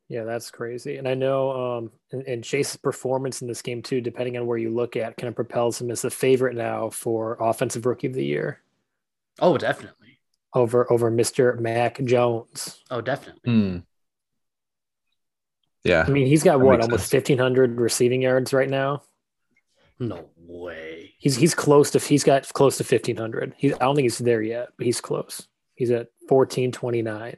Yeah, 0.09 0.25
that's 0.25 0.51
crazy. 0.51 0.97
And 0.97 1.07
I 1.07 1.15
know 1.15 1.51
um 1.51 1.91
and, 2.13 2.23
and 2.27 2.45
Chase's 2.45 2.77
performance 2.77 3.43
in 3.43 3.49
this 3.49 3.61
game 3.63 3.83
too, 3.83 4.01
depending 4.01 4.37
on 4.39 4.47
where 4.47 4.59
you 4.59 4.71
look 4.71 4.97
at, 4.97 5.17
kind 5.17 5.29
of 5.29 5.35
propels 5.35 5.81
him 5.81 5.91
as 5.91 6.03
the 6.03 6.11
favorite 6.11 6.57
now 6.57 6.89
for 6.91 7.37
offensive 7.41 7.85
rookie 7.87 8.07
of 8.07 8.15
the 8.15 8.25
year. 8.25 8.61
Oh, 9.41 9.59
definitely. 9.59 10.19
over 10.55 10.91
over 10.91 11.11
Mr. 11.11 11.59
Mac 11.61 12.03
Jones. 12.05 12.83
Oh, 12.91 13.01
definitely. 13.01 13.41
Hmm. 13.45 13.79
Yeah. 15.85 16.05
I 16.07 16.11
mean, 16.11 16.27
he's 16.27 16.43
got 16.43 16.59
That 16.59 16.65
what 16.65 16.81
almost 16.81 17.11
fifteen 17.11 17.39
hundred 17.39 17.79
receiving 17.79 18.23
yards 18.23 18.53
right 18.53 18.69
now. 18.69 19.03
No 19.99 20.31
way. 20.37 21.15
He's 21.19 21.37
he's 21.37 21.55
close 21.55 21.91
to 21.93 21.99
he's 21.99 22.25
got 22.25 22.51
close 22.53 22.79
to 22.79 22.85
fifteen 22.85 23.17
hundred. 23.17 23.55
He's 23.57 23.75
I 23.75 23.79
don't 23.79 23.95
think 23.95 24.05
he's 24.07 24.19
there 24.19 24.43
yet, 24.43 24.69
but 24.77 24.87
he's 24.87 25.01
close. 25.01 25.47
He's 25.75 25.91
at 25.91 26.09
fourteen 26.29 26.73
twenty 26.73 27.03
nine. 27.03 27.37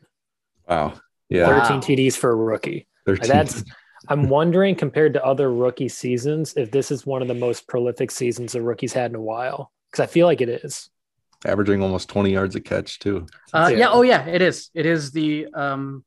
Wow. 0.69 0.95
Yeah. 1.31 1.49
Wow. 1.49 1.67
Thirteen 1.67 1.81
TDs 1.97 2.17
for 2.17 2.31
a 2.31 2.35
rookie. 2.37 2.87
13. 3.07 3.29
That's 3.29 3.65
I'm 4.09 4.29
wondering 4.29 4.75
compared 4.75 5.15
to 5.15 5.25
other 5.25 5.53
rookie 5.53 5.89
seasons 5.89 6.55
if 6.57 6.71
this 6.71 6.91
is 6.91 7.07
one 7.07 7.23
of 7.23 7.29
the 7.29 7.35
most 7.35 7.67
prolific 7.69 8.11
seasons 8.11 8.55
a 8.55 8.63
rookie's 8.63 8.93
had 8.93 9.11
in 9.11 9.15
a 9.15 9.21
while. 9.21 9.73
Because 9.91 10.03
I 10.03 10.07
feel 10.07 10.27
like 10.27 10.41
it 10.41 10.49
is. 10.49 10.91
averaging 11.47 11.83
almost 11.83 12.09
20 12.09 12.31
yards 12.31 12.55
a 12.57 12.61
catch 12.61 12.99
too. 12.99 13.27
Uh, 13.53 13.69
Yeah. 13.71 13.79
yeah. 13.79 13.91
Oh, 13.91 14.03
yeah. 14.03 14.27
It 14.27 14.43
is. 14.43 14.71
It 14.75 14.87
is 14.87 15.13
the. 15.13 15.47
Um, 15.55 16.05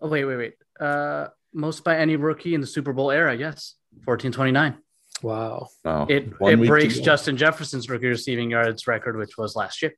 oh 0.00 0.08
wait, 0.08 0.24
wait, 0.24 0.36
wait. 0.36 0.54
Uh, 0.80 1.28
most 1.52 1.84
by 1.84 1.96
any 1.98 2.16
rookie 2.16 2.54
in 2.54 2.60
the 2.60 2.66
Super 2.66 2.92
Bowl 2.92 3.10
era. 3.10 3.34
Yes, 3.36 3.74
fourteen 4.04 4.30
twenty 4.32 4.52
nine. 4.52 4.76
Wow. 5.22 5.68
Wow. 5.84 6.06
It 6.08 6.38
One 6.40 6.52
it 6.52 6.58
week 6.60 6.68
breaks. 6.68 6.98
Justin 7.00 7.36
Jefferson's 7.36 7.88
rookie 7.90 8.06
receiving 8.06 8.50
yards 8.50 8.86
record, 8.86 9.16
which 9.16 9.36
was 9.36 9.56
last 9.56 9.82
year. 9.82 9.94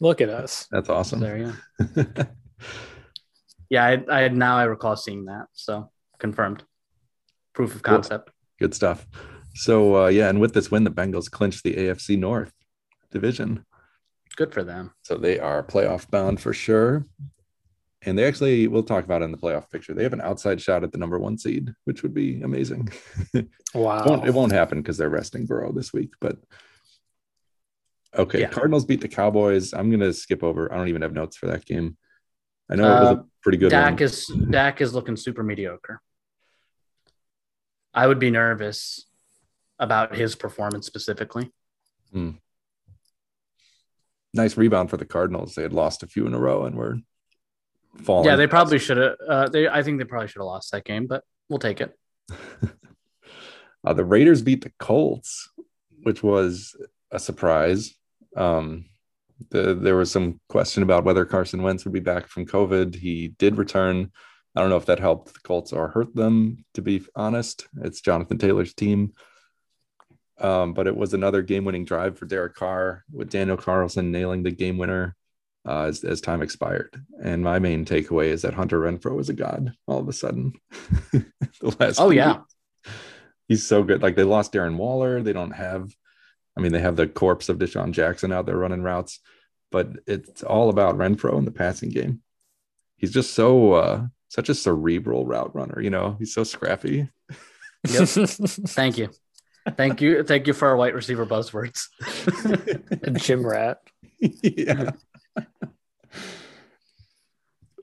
Look 0.00 0.20
at 0.20 0.28
us. 0.28 0.66
That's 0.70 0.88
awesome. 0.88 1.20
There, 1.20 1.54
yeah. 1.86 2.04
Yeah, 3.70 3.84
I, 3.84 4.24
I 4.24 4.28
now 4.28 4.56
I 4.56 4.64
recall 4.64 4.96
seeing 4.96 5.26
that. 5.26 5.46
So 5.52 5.90
confirmed. 6.18 6.64
Proof 7.54 7.74
of 7.74 7.82
Cool. 7.82 7.94
concept. 7.96 8.30
Good 8.58 8.74
stuff. 8.74 9.06
So 9.54 10.04
uh, 10.04 10.08
yeah, 10.08 10.28
and 10.28 10.40
with 10.40 10.54
this 10.54 10.70
win, 10.70 10.84
the 10.84 10.90
Bengals 10.90 11.30
clinched 11.30 11.64
the 11.64 11.74
AFC 11.74 12.18
North 12.18 12.52
division. 13.10 13.64
Good 14.36 14.52
for 14.54 14.62
them. 14.62 14.92
So 15.02 15.16
they 15.16 15.38
are 15.40 15.62
playoff 15.62 16.08
bound 16.10 16.40
for 16.40 16.52
sure. 16.52 17.04
And 18.02 18.16
they 18.16 18.24
actually, 18.24 18.68
we'll 18.68 18.84
talk 18.84 19.04
about 19.04 19.22
it 19.22 19.24
in 19.24 19.32
the 19.32 19.38
playoff 19.38 19.68
picture. 19.70 19.92
They 19.92 20.04
have 20.04 20.12
an 20.12 20.20
outside 20.20 20.60
shot 20.60 20.84
at 20.84 20.92
the 20.92 20.98
number 20.98 21.18
one 21.18 21.36
seed, 21.36 21.72
which 21.84 22.04
would 22.04 22.14
be 22.14 22.40
amazing. 22.42 22.88
It 23.34 23.48
Wow. 23.74 24.04
won't, 24.06 24.26
it 24.26 24.32
won't 24.32 24.52
happen 24.52 24.80
because 24.80 24.96
they're 24.96 25.10
resting 25.10 25.44
Burrow 25.44 25.72
this 25.72 25.92
week. 25.92 26.12
But 26.20 26.38
okay, 28.16 28.40
Yeah. 28.40 28.48
Cardinals 28.48 28.84
beat 28.86 29.00
the 29.00 29.08
Cowboys. 29.08 29.74
I'm 29.74 29.90
gonna 29.90 30.12
skip 30.12 30.42
over. 30.42 30.72
I 30.72 30.76
don't 30.76 30.88
even 30.88 31.02
have 31.02 31.12
notes 31.12 31.36
for 31.36 31.46
that 31.48 31.66
game. 31.66 31.96
I 32.70 32.76
know 32.76 32.84
it 32.96 33.00
was 33.00 33.10
a 33.10 33.20
Uh, 33.20 33.22
pretty 33.48 33.56
good 33.56 33.70
Dak 33.70 33.94
one. 33.94 34.02
is 34.02 34.26
Dak 34.26 34.82
is 34.82 34.92
looking 34.92 35.16
super 35.16 35.42
mediocre. 35.42 36.02
I 37.94 38.06
would 38.06 38.18
be 38.18 38.30
nervous 38.30 39.06
about 39.78 40.14
his 40.14 40.34
performance 40.34 40.86
specifically. 40.86 41.50
nice 44.34 44.58
rebound 44.58 44.90
for 44.90 44.98
the 44.98 45.06
Cardinals. 45.06 45.54
They 45.54 45.62
had 45.62 45.72
lost 45.72 46.02
a 46.02 46.06
few 46.06 46.26
in 46.26 46.34
a 46.34 46.38
row 46.38 46.66
and 46.66 46.76
were 46.76 46.98
falling. 48.02 48.26
Yeah, 48.26 48.36
they 48.36 48.46
probably 48.46 48.78
should 48.78 48.98
have. 48.98 49.16
Uh, 49.26 49.48
they 49.48 49.66
I 49.66 49.82
think 49.82 49.96
they 49.98 50.04
probably 50.04 50.28
should 50.28 50.40
have 50.40 50.46
lost 50.46 50.70
that 50.72 50.84
game, 50.84 51.06
but 51.06 51.24
we'll 51.48 51.58
take 51.58 51.80
it. 51.80 51.96
Uh, 53.84 53.92
the 53.92 54.04
Raiders 54.04 54.42
beat 54.42 54.64
the 54.64 54.72
Colts, 54.80 55.50
which 56.02 56.20
was 56.20 56.76
a 57.12 57.18
surprise. 57.18 57.94
Um, 58.36 58.86
the, 59.50 59.74
there 59.74 59.96
was 59.96 60.10
some 60.10 60.40
question 60.48 60.82
about 60.82 61.04
whether 61.04 61.24
Carson 61.24 61.62
Wentz 61.62 61.84
would 61.84 61.94
be 61.94 62.00
back 62.00 62.26
from 62.26 62.46
COVID. 62.46 62.94
He 62.94 63.28
did 63.38 63.58
return. 63.58 64.10
I 64.56 64.60
don't 64.60 64.70
know 64.70 64.76
if 64.76 64.86
that 64.86 64.98
helped 64.98 65.32
the 65.32 65.40
Colts 65.40 65.72
or 65.72 65.88
hurt 65.88 66.14
them, 66.14 66.64
to 66.74 66.82
be 66.82 67.02
honest. 67.14 67.66
It's 67.82 68.00
Jonathan 68.00 68.38
Taylor's 68.38 68.74
team. 68.74 69.12
Um, 70.40 70.72
but 70.72 70.86
it 70.86 70.96
was 70.96 71.14
another 71.14 71.42
game 71.42 71.64
winning 71.64 71.84
drive 71.84 72.16
for 72.16 72.26
Derek 72.26 72.54
Carr 72.54 73.04
with 73.12 73.30
Daniel 73.30 73.56
Carlson 73.56 74.12
nailing 74.12 74.44
the 74.44 74.52
game 74.52 74.78
winner 74.78 75.16
uh, 75.66 75.82
as, 75.82 76.04
as 76.04 76.20
time 76.20 76.42
expired. 76.42 76.96
And 77.22 77.42
my 77.42 77.58
main 77.58 77.84
takeaway 77.84 78.26
is 78.26 78.42
that 78.42 78.54
Hunter 78.54 78.80
Renfrow 78.80 79.20
is 79.20 79.28
a 79.28 79.34
god 79.34 79.72
all 79.86 79.98
of 79.98 80.08
a 80.08 80.12
sudden. 80.12 80.52
the 81.12 81.76
last 81.80 82.00
Oh 82.00 82.10
yeah, 82.10 82.38
weeks 82.38 82.54
he's 83.48 83.66
so 83.66 83.82
good. 83.82 84.02
Like 84.02 84.14
they 84.14 84.24
lost 84.24 84.52
Darren 84.52 84.76
Waller. 84.76 85.22
They 85.22 85.32
don't 85.32 85.50
have, 85.50 85.90
I 86.58 86.60
mean, 86.60 86.72
they 86.72 86.80
have 86.80 86.96
the 86.96 87.06
corpse 87.06 87.48
of 87.48 87.58
DeSean 87.58 87.92
Jackson 87.92 88.32
out 88.32 88.44
there 88.44 88.56
running 88.56 88.82
routes, 88.82 89.20
but 89.70 89.90
it's 90.08 90.42
all 90.42 90.70
about 90.70 90.98
Renfrow 90.98 91.38
in 91.38 91.44
the 91.44 91.52
passing 91.52 91.90
game. 91.90 92.20
He's 92.96 93.12
just 93.12 93.32
so 93.32 93.74
uh 93.74 94.06
such 94.26 94.48
a 94.48 94.54
cerebral 94.54 95.24
route 95.24 95.54
runner, 95.54 95.80
you 95.80 95.88
know, 95.88 96.16
he's 96.18 96.34
so 96.34 96.42
scrappy. 96.42 97.08
thank 97.86 98.98
you, 98.98 99.08
thank 99.76 100.00
you, 100.00 100.24
thank 100.24 100.48
you 100.48 100.52
for 100.52 100.68
our 100.68 100.76
white 100.76 100.94
receiver 100.94 101.24
buzzwords. 101.24 101.86
Jim 103.22 103.46
Rat. 103.46 103.78
yeah. 104.20 104.90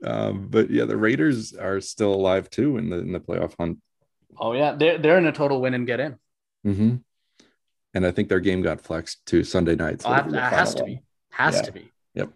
um, 0.03 0.49
but 0.49 0.69
yeah, 0.69 0.83
the 0.83 0.97
Raiders 0.97 1.53
are 1.53 1.79
still 1.79 2.13
alive 2.13 2.49
too 2.49 2.77
in 2.77 2.89
the 2.89 2.97
in 2.97 3.13
the 3.13 3.21
playoff 3.21 3.55
hunt. 3.57 3.79
oh 4.37 4.51
yeah, 4.51 4.73
they're 4.73 4.97
they're 4.97 5.17
in 5.17 5.27
a 5.27 5.31
total 5.31 5.61
win 5.61 5.73
and 5.73 5.87
get 5.87 6.01
in. 6.01 6.15
Mm-hmm. 6.67 6.95
And 7.95 8.05
I 8.05 8.11
think 8.11 8.29
their 8.29 8.39
game 8.41 8.61
got 8.61 8.81
flexed 8.81 9.25
to 9.27 9.43
Sunday 9.43 9.75
night. 9.75 10.01
so 10.03 10.09
Oh, 10.09 10.13
that, 10.15 10.29
that 10.31 10.53
has 10.53 10.75
to 10.75 10.83
one. 10.83 10.91
be, 10.91 11.01
has 11.31 11.55
Yeah. 11.55 11.61
to 11.63 11.71
be. 11.71 11.91
Yep. 12.13 12.29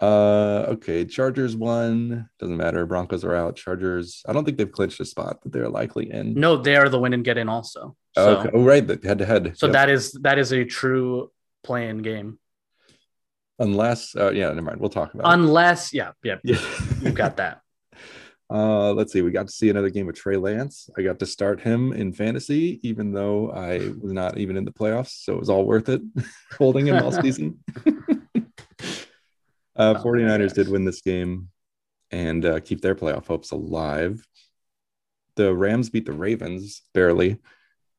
Uh, 0.00 0.64
okay. 0.68 1.04
Chargers 1.04 1.54
won. 1.56 2.28
Doesn't 2.38 2.56
matter. 2.56 2.86
Broncos 2.86 3.24
are 3.24 3.34
out. 3.34 3.56
Chargers. 3.56 4.22
I 4.26 4.32
don't 4.32 4.44
think 4.44 4.56
they've 4.56 4.70
clinched 4.70 5.00
a 5.00 5.04
spot, 5.04 5.40
but 5.42 5.52
they're 5.52 5.68
likely 5.68 6.10
in. 6.10 6.34
No, 6.34 6.56
they 6.56 6.76
are 6.76 6.88
the 6.88 6.98
win 6.98 7.12
and 7.12 7.24
get 7.24 7.36
in 7.36 7.48
also. 7.48 7.96
Oh, 8.16 8.24
So, 8.24 8.38
okay. 8.38 8.50
Oh, 8.54 8.62
right. 8.64 8.88
Head 9.04 9.18
to 9.18 9.26
head. 9.26 9.52
so 9.58 9.66
Yep. 9.66 9.72
that 9.74 9.90
is 9.90 10.12
that 10.22 10.38
is 10.38 10.52
a 10.52 10.64
true 10.64 11.30
play-in 11.64 11.98
game. 11.98 12.38
unless, 13.58 14.16
uh, 14.16 14.30
yeah, 14.30 14.48
never 14.48 14.62
mind. 14.62 14.80
We'll 14.80 14.88
talk 14.88 15.12
about 15.12 15.30
it. 15.30 15.34
Unless, 15.34 15.92
yeah, 15.92 16.12
yeah, 16.22 16.36
it. 16.44 16.58
you've 17.02 17.14
got 17.14 17.36
that. 17.36 17.60
Uh, 18.50 18.92
let's 18.92 19.12
see. 19.12 19.22
We 19.22 19.30
got 19.30 19.46
to 19.46 19.52
see 19.52 19.70
another 19.70 19.90
game 19.90 20.06
with 20.06 20.16
Trey 20.16 20.36
Lance. 20.36 20.90
I 20.98 21.02
got 21.02 21.20
to 21.20 21.26
start 21.26 21.60
him 21.60 21.92
in 21.92 22.12
fantasy, 22.12 22.80
even 22.82 23.12
though 23.12 23.52
I 23.52 23.78
was 24.00 24.12
not 24.12 24.38
even 24.38 24.56
in 24.56 24.64
the 24.64 24.72
playoffs. 24.72 25.22
So 25.22 25.34
it 25.34 25.40
was 25.40 25.50
all 25.50 25.64
worth 25.64 25.88
it 25.88 26.02
holding 26.58 26.86
him 26.86 27.02
all 27.02 27.12
season. 27.12 27.62
uh, 27.86 27.94
Oh 29.76 29.94
49ers 30.02 30.54
did 30.54 30.68
win 30.68 30.84
this 30.84 31.00
game 31.00 31.48
and 32.10 32.44
uh, 32.44 32.60
keep 32.60 32.80
their 32.80 32.96
playoff 32.96 33.26
hopes 33.26 33.52
alive. 33.52 34.26
The 35.36 35.54
Rams 35.54 35.88
beat 35.88 36.06
the 36.06 36.12
Ravens 36.12 36.82
barely 36.92 37.38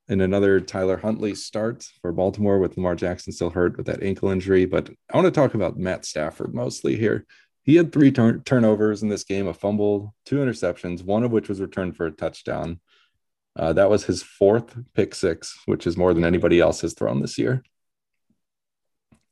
in 0.10 0.20
another 0.20 0.60
Tyler 0.60 0.98
Huntley 0.98 1.34
start 1.34 1.88
for 2.02 2.12
Baltimore 2.12 2.60
with 2.60 2.76
Lamar 2.76 2.96
Jackson 2.96 3.32
still 3.32 3.50
hurt 3.50 3.78
with 3.78 3.86
that 3.86 4.04
ankle 4.04 4.30
injury. 4.30 4.66
But 4.66 4.90
I 5.10 5.16
want 5.16 5.26
to 5.26 5.32
talk 5.32 5.54
about 5.54 5.80
Matt 5.80 6.04
Stafford 6.04 6.54
mostly 6.54 6.98
here. 6.98 7.26
He 7.64 7.76
had 7.76 7.92
three 7.92 8.12
turn- 8.12 8.42
turnovers 8.44 9.04
in 9.04 9.10
this 9.10 9.24
game, 9.24 9.48
a 9.48 9.54
fumble, 9.54 10.16
two 10.26 10.38
interceptions, 10.38 11.04
one 11.04 11.24
of 11.24 11.32
which 11.32 11.48
was 11.48 11.62
returned 11.62 11.96
for 11.96 12.08
a 12.08 12.12
touchdown. 12.12 12.80
Uh, 13.56 13.74
that 13.74 13.90
was 13.90 14.06
his 14.06 14.24
fourth 14.24 14.76
pick 14.94 15.14
six, 15.14 15.60
which 15.66 15.86
is 15.86 15.98
more 15.98 16.14
than 16.14 16.24
anybody 16.24 16.60
else 16.60 16.82
has 16.82 16.94
thrown 16.94 17.22
this 17.22 17.38
year. 17.38 17.64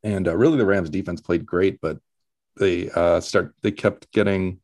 And 0.03 0.27
uh, 0.27 0.35
really, 0.35 0.57
the 0.57 0.65
Rams 0.65 0.89
defense 0.89 1.21
played 1.21 1.45
great, 1.45 1.79
but 1.81 1.99
they 2.57 2.89
uh, 2.89 3.19
start 3.21 3.55
they 3.61 3.71
kept 3.71 4.11
getting 4.11 4.59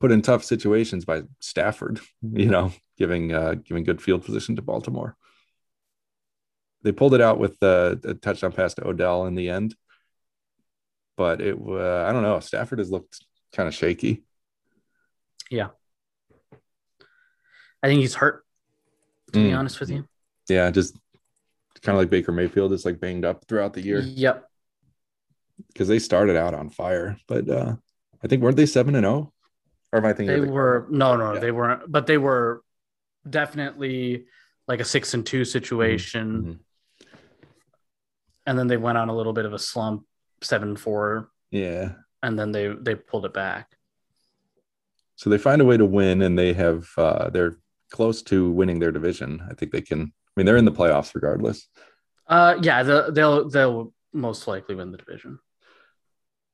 put 0.00 0.12
in 0.12 0.22
tough 0.22 0.44
situations 0.44 1.04
by 1.04 1.22
Stafford. 1.40 2.00
You 2.22 2.46
know, 2.46 2.72
giving 2.96 3.32
uh, 3.32 3.54
giving 3.54 3.84
good 3.84 4.00
field 4.00 4.24
position 4.24 4.56
to 4.56 4.62
Baltimore. 4.62 5.16
They 6.82 6.92
pulled 6.92 7.14
it 7.14 7.20
out 7.20 7.38
with 7.38 7.62
uh, 7.62 7.96
a 8.04 8.14
touchdown 8.14 8.52
pass 8.52 8.74
to 8.74 8.86
Odell 8.86 9.26
in 9.26 9.34
the 9.34 9.50
end, 9.50 9.74
but 11.16 11.40
it 11.40 11.56
uh, 11.56 12.04
I 12.04 12.12
don't 12.12 12.22
know. 12.22 12.40
Stafford 12.40 12.78
has 12.78 12.90
looked 12.90 13.24
kind 13.52 13.68
of 13.68 13.74
shaky. 13.74 14.24
Yeah, 15.50 15.68
I 17.82 17.88
think 17.88 18.00
he's 18.00 18.14
hurt. 18.14 18.44
To 19.32 19.40
be 19.40 19.50
Mm. 19.50 19.58
honest 19.58 19.80
with 19.80 19.90
you. 19.90 20.06
Yeah, 20.48 20.70
just 20.70 20.96
kind 21.82 21.96
of 21.96 22.02
like 22.02 22.10
Baker 22.10 22.30
Mayfield, 22.32 22.70
just 22.72 22.84
like 22.84 23.00
banged 23.00 23.24
up 23.24 23.44
throughout 23.46 23.72
the 23.74 23.82
year 23.82 24.00
Yep. 24.00 24.48
because 25.68 25.88
they 25.88 25.98
started 25.98 26.36
out 26.36 26.54
on 26.54 26.70
fire. 26.70 27.16
But 27.26 27.48
uh, 27.48 27.76
I 28.22 28.28
think 28.28 28.42
weren't 28.42 28.56
they 28.56 28.66
seven 28.66 28.94
and 28.94 29.04
zero? 29.04 29.32
Or 29.92 29.98
am 29.98 30.06
I 30.06 30.12
thinking? 30.12 30.40
They 30.40 30.46
the- 30.46 30.52
were 30.52 30.86
no, 30.90 31.16
no, 31.16 31.34
Yeah. 31.34 31.40
they 31.40 31.50
weren't. 31.50 31.90
But 31.90 32.06
they 32.06 32.18
were 32.18 32.62
definitely 33.28 34.26
like 34.68 34.80
a 34.80 34.84
six 34.84 35.12
and 35.14 35.26
two 35.26 35.44
situation, 35.44 36.60
Mhm. 37.04 37.08
and 38.46 38.58
then 38.58 38.66
they 38.68 38.76
went 38.76 38.98
on 38.98 39.08
a 39.08 39.16
little 39.16 39.32
bit 39.32 39.44
of 39.46 39.52
a 39.52 39.58
slump, 39.58 40.06
seven 40.44 40.76
four, 40.76 41.30
Yeah. 41.50 41.92
and 42.22 42.38
then 42.38 42.52
they 42.52 42.68
they 42.68 42.94
pulled 42.94 43.24
it 43.26 43.34
back. 43.34 43.76
So 45.16 45.30
they 45.30 45.38
find 45.38 45.60
a 45.60 45.64
way 45.64 45.76
to 45.76 45.86
win, 45.86 46.22
and 46.22 46.38
they 46.38 46.52
have 46.54 46.88
uh, 46.96 47.30
they're 47.30 47.56
close 47.90 48.22
to 48.24 48.50
winning 48.50 48.78
their 48.80 48.92
division. 48.92 49.42
I 49.50 49.54
think 49.54 49.72
they 49.72 49.80
can. 49.82 50.00
I 50.02 50.32
mean, 50.36 50.46
they're 50.46 50.56
in 50.56 50.64
the 50.64 50.72
playoffs 50.72 51.14
regardless. 51.14 51.68
Uh, 52.26 52.56
yeah, 52.62 52.82
the, 52.82 53.10
they'll 53.12 53.48
they'll 53.48 53.92
most 54.12 54.46
likely 54.48 54.74
win 54.74 54.90
the 54.90 54.98
division. 54.98 55.38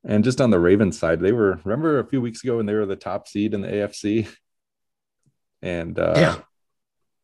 And 0.04 0.24
just 0.24 0.40
on 0.40 0.50
the 0.50 0.58
Ravens 0.58 0.98
side, 0.98 1.20
they 1.20 1.32
were 1.32 1.60
remember 1.64 1.98
a 1.98 2.06
few 2.06 2.20
weeks 2.20 2.42
ago 2.42 2.56
when 2.58 2.66
they 2.66 2.74
were 2.74 2.86
the 2.86 2.96
top 2.96 3.28
seed 3.28 3.54
in 3.54 3.60
the 3.62 3.68
AFC, 3.68 4.28
and 5.62 5.98
uh, 5.98 6.14
Yeah. 6.16 6.36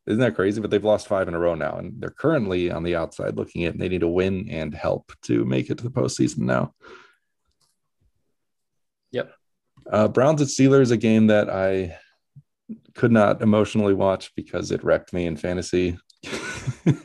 Isn't 0.06 0.20
that 0.20 0.36
crazy? 0.36 0.60
But 0.60 0.70
they've 0.70 0.84
lost 0.84 1.08
five 1.08 1.28
in 1.28 1.34
a 1.34 1.38
row 1.38 1.54
now, 1.54 1.78
and 1.78 2.00
they're 2.00 2.10
currently 2.10 2.70
on 2.70 2.84
the 2.84 2.94
outside 2.94 3.36
looking 3.36 3.64
at. 3.64 3.76
They 3.76 3.88
need 3.88 4.00
to 4.00 4.08
win 4.08 4.48
and 4.50 4.75
help 4.75 5.12
to 5.22 5.44
make 5.44 5.68
it 5.68 5.78
to 5.78 5.84
the 5.84 5.90
postseason 5.90 6.40
now. 6.40 6.75
Yep. 9.10 9.32
Uh, 9.90 10.08
Browns 10.08 10.42
at 10.42 10.48
Steelers, 10.48 10.92
a 10.92 10.96
game 10.96 11.28
that 11.28 11.50
I 11.50 11.96
could 12.94 13.12
not 13.12 13.42
emotionally 13.42 13.94
watch 13.94 14.34
because 14.34 14.70
it 14.70 14.84
wrecked 14.84 15.12
me 15.12 15.26
in 15.26 15.36
fantasy. 15.36 15.98
I 16.25 16.96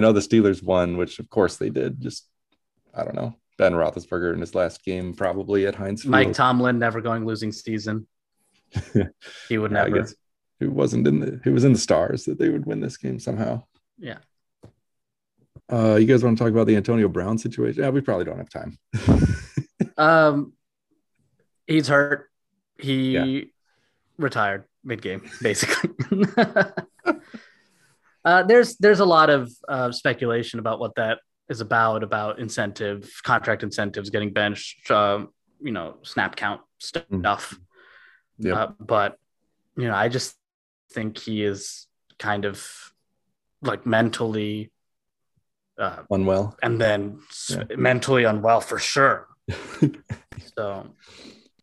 know 0.00 0.12
the 0.12 0.20
Steelers 0.20 0.62
won, 0.62 0.96
which 0.96 1.18
of 1.18 1.28
course 1.28 1.56
they 1.56 1.70
did. 1.70 2.00
Just 2.00 2.26
I 2.94 3.04
don't 3.04 3.14
know. 3.14 3.36
Ben 3.58 3.74
Roethlisberger 3.74 4.32
in 4.32 4.40
his 4.40 4.54
last 4.54 4.82
game, 4.84 5.12
probably 5.12 5.66
at 5.66 5.74
Heinz 5.74 6.02
Field. 6.02 6.12
Mike 6.12 6.32
Tomlin 6.32 6.78
never 6.78 7.02
going 7.02 7.26
losing 7.26 7.52
season. 7.52 8.06
he 9.48 9.58
would 9.58 9.72
I 9.72 9.84
never. 9.84 9.98
guess 9.98 10.14
it 10.60 10.70
wasn't 10.72 11.06
in 11.06 11.20
the 11.20 11.40
it 11.44 11.50
was 11.50 11.64
in 11.64 11.72
the 11.72 11.78
stars 11.78 12.24
that 12.24 12.38
they 12.38 12.48
would 12.48 12.66
win 12.66 12.80
this 12.80 12.96
game 12.96 13.18
somehow. 13.18 13.62
Yeah. 13.98 14.18
Uh, 15.72 15.94
you 15.94 16.06
guys 16.06 16.24
want 16.24 16.36
to 16.36 16.42
talk 16.44 16.52
about 16.52 16.66
the 16.66 16.76
Antonio 16.76 17.08
Brown 17.08 17.38
situation? 17.38 17.82
Yeah, 17.82 17.90
we 17.90 18.00
probably 18.00 18.24
don't 18.24 18.38
have 18.38 18.50
time. 18.50 18.78
Um, 19.96 20.54
he's 21.66 21.88
hurt. 21.88 22.30
He 22.78 23.12
Yeah. 23.12 23.42
retired 24.16 24.64
mid 24.82 25.02
game, 25.02 25.28
basically. 25.42 25.90
uh, 28.24 28.42
there's 28.44 28.76
there's 28.76 29.00
a 29.00 29.04
lot 29.04 29.28
of 29.30 29.50
uh, 29.68 29.92
speculation 29.92 30.58
about 30.58 30.80
what 30.80 30.94
that 30.94 31.18
is 31.50 31.60
about, 31.60 32.02
about 32.02 32.38
incentive, 32.38 33.10
contract 33.24 33.62
incentives, 33.62 34.08
getting 34.08 34.32
benched, 34.32 34.90
uh, 34.90 35.26
you 35.60 35.72
know, 35.72 35.98
snap 36.02 36.34
count 36.36 36.62
stuff. 36.78 37.58
Yep. 38.38 38.56
Uh, 38.56 38.66
but 38.80 39.18
you 39.76 39.86
know, 39.86 39.94
I 39.94 40.08
just 40.08 40.34
think 40.92 41.18
he 41.18 41.44
is 41.44 41.86
kind 42.18 42.44
of 42.44 42.92
like 43.62 43.86
mentally 43.86 44.70
uh, 45.78 46.02
Unwell. 46.10 46.56
and 46.62 46.80
then 46.80 47.20
Yeah. 47.48 47.64
mentally 47.76 48.24
unwell 48.24 48.60
for 48.60 48.78
sure. 48.78 49.28
so, 50.56 50.94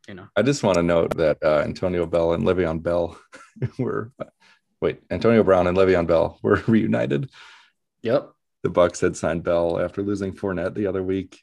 you 0.07 0.13
know, 0.15 0.27
I 0.35 0.41
just 0.41 0.63
want 0.63 0.77
to 0.77 0.83
note 0.83 1.15
that 1.17 1.37
uh, 1.43 1.59
Antonio 1.59 2.05
Bell 2.05 2.33
and 2.33 2.43
Le'Veon 2.43 2.81
Bell 2.81 3.17
were 3.79 4.11
wait, 4.81 5.01
Antonio 5.11 5.43
Brown 5.43 5.67
and 5.67 5.77
Le'Veon 5.77 6.07
Bell 6.07 6.39
were 6.43 6.61
reunited. 6.67 7.29
yep. 8.01 8.31
The 8.63 8.69
Bucks 8.69 8.99
had 9.01 9.15
signed 9.15 9.43
Bell 9.43 9.79
after 9.79 10.01
losing 10.01 10.33
Fournette 10.33 10.73
the 10.73 10.87
other 10.87 11.03
week. 11.03 11.41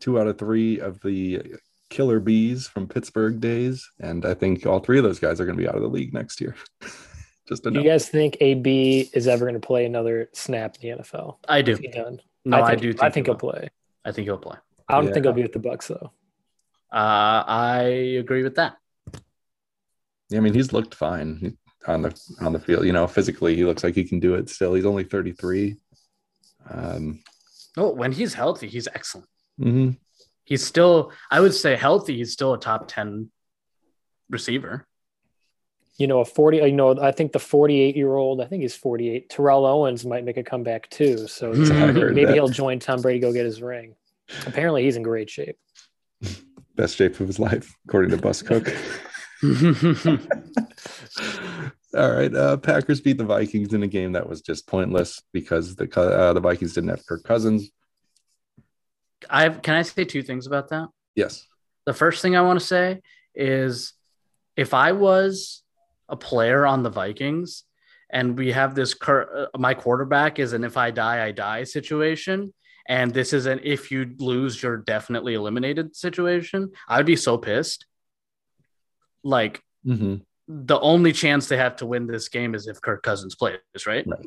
Two 0.00 0.18
out 0.18 0.26
of 0.26 0.38
three 0.38 0.80
of 0.80 1.00
the 1.00 1.56
killer 1.90 2.20
bees 2.20 2.66
from 2.68 2.86
Pittsburgh 2.88 3.40
days, 3.40 3.90
and 4.00 4.24
I 4.26 4.34
think 4.34 4.66
all 4.66 4.80
three 4.80 4.98
of 4.98 5.04
those 5.04 5.18
guys 5.18 5.40
are 5.40 5.44
going 5.46 5.56
to 5.56 5.62
be 5.62 5.68
out 5.68 5.74
of 5.76 5.82
the 5.82 5.88
league 5.88 6.12
next 6.14 6.40
year. 6.40 6.54
just 7.48 7.62
to 7.64 7.70
Do 7.70 7.76
know. 7.78 7.82
you 7.82 7.88
guys 7.90 8.08
think 8.08 8.36
AB 8.40 9.10
is 9.14 9.26
ever 9.26 9.44
going 9.46 9.60
to 9.60 9.66
play 9.66 9.86
another 9.86 10.28
snap 10.34 10.76
in 10.80 10.90
the 10.98 11.02
NFL? 11.02 11.36
I 11.48 11.62
do. 11.62 11.76
Done? 11.76 12.20
No, 12.44 12.62
I, 12.62 12.70
think, 12.70 12.82
do. 12.82 12.92
Think 12.92 13.02
I 13.02 13.10
think 13.10 13.26
he 13.26 13.30
he'll 13.32 13.38
play. 13.38 13.68
I 14.04 14.12
think 14.12 14.26
he'll 14.26 14.38
play. 14.38 14.56
I 14.88 14.94
don't 14.94 15.06
Yeah. 15.06 15.12
think 15.12 15.24
he'll 15.26 15.32
be 15.34 15.42
with 15.42 15.52
the 15.52 15.58
Bucks 15.58 15.88
though. 15.88 16.12
Uh, 16.92 17.44
I 17.46 17.82
agree 18.18 18.42
with 18.42 18.54
that. 18.56 18.76
Yeah, 20.30 20.38
I 20.38 20.40
mean, 20.40 20.54
he's 20.54 20.72
looked 20.72 20.94
fine 20.94 21.56
on 21.86 22.02
the 22.02 22.20
on 22.40 22.52
the 22.52 22.58
field. 22.58 22.84
You 22.86 22.92
know, 22.92 23.06
physically, 23.06 23.56
he 23.56 23.64
looks 23.64 23.82
like 23.84 23.94
he 23.94 24.04
can 24.04 24.20
do 24.20 24.34
it. 24.34 24.48
Still, 24.50 24.74
he's 24.74 24.86
only 24.86 25.04
thirty 25.04 25.32
three. 25.32 25.76
Um, 26.70 27.20
Oh, 27.76 27.90
when 27.92 28.10
he's 28.12 28.34
healthy, 28.34 28.66
he's 28.68 28.88
excellent. 28.88 29.28
mhm. 29.60 29.96
He's 30.48 30.64
still, 30.64 31.12
I 31.30 31.40
would 31.40 31.52
say, 31.52 31.76
healthy. 31.76 32.16
He's 32.16 32.32
still 32.32 32.54
a 32.54 32.58
top 32.58 32.88
ten 32.88 33.30
receiver. 34.30 34.86
You 35.98 36.06
know, 36.06 36.20
a 36.20 36.24
40, 36.24 36.56
you 36.56 36.72
know, 36.72 36.98
I 36.98 37.12
think 37.12 37.32
the 37.32 37.38
48 37.38 37.96
year 37.96 38.14
old, 38.14 38.40
I 38.40 38.46
think 38.46 38.62
he's 38.62 38.74
48. 38.74 39.28
Terrell 39.28 39.66
Owens 39.66 40.06
might 40.06 40.24
make 40.24 40.38
a 40.38 40.42
comeback 40.42 40.88
too. 40.88 41.26
So 41.26 41.52
I 41.52 41.92
maybe 41.92 42.24
that. 42.24 42.32
he'll 42.32 42.48
join 42.48 42.78
Tom 42.78 43.02
Brady, 43.02 43.18
go 43.18 43.30
get 43.30 43.44
his 43.44 43.60
ring. 43.60 43.94
Apparently, 44.46 44.84
he's 44.84 44.96
in 44.96 45.02
great 45.02 45.28
shape. 45.28 45.58
Best 46.76 46.96
shape 46.96 47.20
of 47.20 47.26
his 47.26 47.38
life, 47.38 47.76
according 47.86 48.12
to 48.12 48.16
Bus 48.16 48.40
Cook. 48.40 48.72
All 51.94 52.10
right, 52.10 52.34
uh, 52.34 52.56
Packers 52.56 53.02
beat 53.02 53.18
the 53.18 53.24
Vikings 53.24 53.74
in 53.74 53.82
a 53.82 53.86
game 53.86 54.12
that 54.12 54.26
was 54.26 54.40
just 54.40 54.66
pointless 54.66 55.22
because 55.32 55.76
the 55.76 55.84
uh, 56.00 56.32
the 56.32 56.40
Vikings 56.40 56.72
didn't 56.72 56.90
have 56.90 57.06
Kirk 57.06 57.24
Cousins. 57.24 57.70
I 59.28 59.42
have, 59.42 59.62
can 59.62 59.74
I 59.74 59.82
say 59.82 60.04
two 60.04 60.22
things 60.22 60.46
about 60.46 60.68
that? 60.70 60.88
Yes, 61.14 61.46
The 61.86 61.94
first 61.94 62.22
thing 62.22 62.36
I 62.36 62.42
want 62.42 62.60
to 62.60 62.64
say 62.64 63.00
is 63.34 63.92
if 64.56 64.74
I 64.74 64.92
was 64.92 65.62
a 66.08 66.16
player 66.16 66.66
on 66.66 66.82
the 66.82 66.90
Vikings 66.90 67.64
and 68.10 68.38
we 68.38 68.52
have 68.52 68.74
this 68.74 68.94
cur- 68.94 69.48
uh, 69.54 69.58
my 69.58 69.74
quarterback 69.74 70.38
is 70.38 70.52
an 70.52 70.64
if 70.64 70.76
I 70.76 70.90
die 70.90 71.24
I 71.26 71.32
die 71.32 71.64
situation 71.64 72.54
and 72.88 73.12
this 73.12 73.32
is 73.32 73.46
an 73.46 73.60
if 73.62 73.90
you 73.90 74.14
lose 74.18 74.62
you're 74.62 74.78
definitely 74.78 75.34
eliminated 75.34 75.94
situation, 75.96 76.70
I'd 76.88 77.04
be 77.06 77.16
so 77.16 77.36
pissed. 77.38 77.86
Like 79.22 79.62
hmm 79.84 80.16
the 80.50 80.80
only 80.80 81.12
chance 81.12 81.46
they 81.48 81.58
have 81.58 81.76
to 81.76 81.84
win 81.84 82.06
this 82.06 82.30
game 82.30 82.54
is 82.54 82.66
if 82.68 82.80
Kirk 82.80 83.02
Cousins 83.02 83.34
plays, 83.34 83.58
right? 83.86 84.06
Right. 84.06 84.26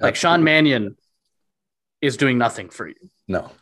Like 0.00 0.16
Sean 0.16 0.42
Mannion 0.42 0.96
is 2.00 2.16
doing 2.16 2.36
nothing 2.36 2.68
for 2.68 2.88
you. 2.88 2.96
no, 3.28 3.52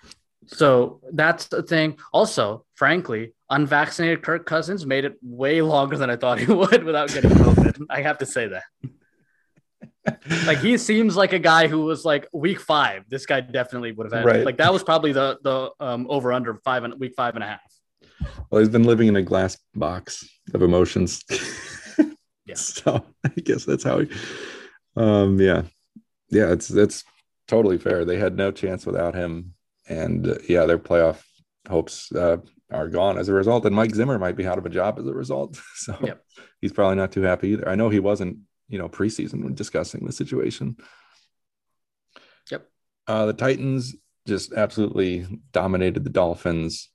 So 0.53 1.01
that's 1.13 1.47
the 1.47 1.63
thing. 1.63 1.97
Also, 2.13 2.65
frankly, 2.75 3.35
unvaccinated 3.51 4.23
Kirk 4.23 4.47
Cousins 4.47 4.85
made 4.85 5.05
it 5.05 5.17
way 5.23 5.63
longer 5.63 5.97
than 5.97 6.11
I 6.11 6.17
thought 6.17 6.39
he 6.39 6.47
would 6.53 6.83
without 6.85 7.09
getting 7.09 7.31
COVID. 7.31 7.87
I 7.89 8.03
have 8.03 8.19
to 8.19 8.27
say 8.27 8.49
that. 8.49 8.65
Like 10.47 10.59
he 10.59 10.79
seems 10.79 11.15
like 11.15 11.35
a 11.35 11.39
guy 11.39 11.69
who 11.69 11.83
was 11.83 12.05
like 12.07 12.27
week 12.33 12.59
five. 12.59 13.05
This 13.09 13.27
guy 13.27 13.43
definitely 13.43 13.93
would 13.93 14.07
have 14.07 14.13
had 14.13 14.25
Right. 14.25 14.45
like 14.47 14.57
that 14.57 14.73
was 14.73 14.83
probably 14.83 15.13
the 15.13 15.39
the 15.43 15.71
um, 15.79 16.07
over 16.09 16.33
under 16.33 16.55
five 16.65 16.85
and 16.85 16.99
week 16.99 17.13
five 17.15 17.35
and 17.35 17.45
a 17.45 17.47
half. 17.47 17.61
well, 18.51 18.61
he's 18.61 18.71
been 18.71 18.85
living 18.85 19.09
in 19.09 19.17
a 19.17 19.23
glass 19.23 19.59
box 19.75 20.29
of 20.55 20.63
emotions. 20.63 21.23
Yeah. 22.47 22.55
So 22.57 23.05
I 23.25 23.29
guess 23.29 23.65
that's 23.65 23.85
how. 23.85 24.01
He, 24.01 24.11
um. 24.97 25.39
Yeah. 25.39 25.63
Yeah. 26.31 26.51
It's 26.51 26.71
it's 26.71 27.05
totally 27.47 27.79
fair. 27.79 28.05
They 28.05 28.19
had 28.19 28.37
no 28.37 28.51
chance 28.51 28.85
without 28.87 29.15
him, 29.15 29.55
and 29.91 30.27
uh, 30.27 30.35
yeah, 30.49 30.65
their 30.65 30.79
playoff 30.79 31.23
hopes 31.69 32.11
uh, 32.13 32.39
are 32.73 32.89
gone 32.89 33.19
as 33.19 33.29
a 33.29 33.35
result. 33.35 33.67
And 33.67 33.75
Mike 33.75 33.95
Zimmer 33.95 34.19
might 34.19 34.37
be 34.37 34.47
out 34.47 34.57
of 34.57 34.65
a 34.65 34.71
job 34.71 34.99
as 34.99 35.07
a 35.07 35.13
result. 35.13 35.61
So 35.75 35.97
Yep. 36.03 36.25
he's 36.61 36.73
probably 36.73 36.97
not 36.97 37.13
too 37.13 37.23
happy 37.23 37.49
either. 37.51 37.69
I 37.69 37.75
know 37.75 37.89
he 37.91 38.01
wasn't, 38.01 38.39
you 38.69 38.79
know, 38.79 38.89
preseason 38.89 39.43
when 39.45 39.55
discussing 39.55 40.07
the 40.07 40.13
situation. 40.13 40.77
Yep. 42.51 42.69
Uh, 43.07 43.27
the 43.27 43.33
Titans 43.33 43.97
just 44.29 44.53
absolutely 44.53 45.27
dominated 45.53 46.05
the 46.05 46.11
Dolphins, 46.11 46.91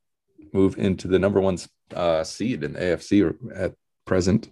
move 0.54 0.78
into 0.78 1.08
the 1.08 1.20
number 1.20 1.42
one 1.42 1.58
uh, 1.94 2.24
seed 2.24 2.64
in 2.64 2.74
AFC 2.74 3.36
at 3.56 3.74
present. 4.06 4.50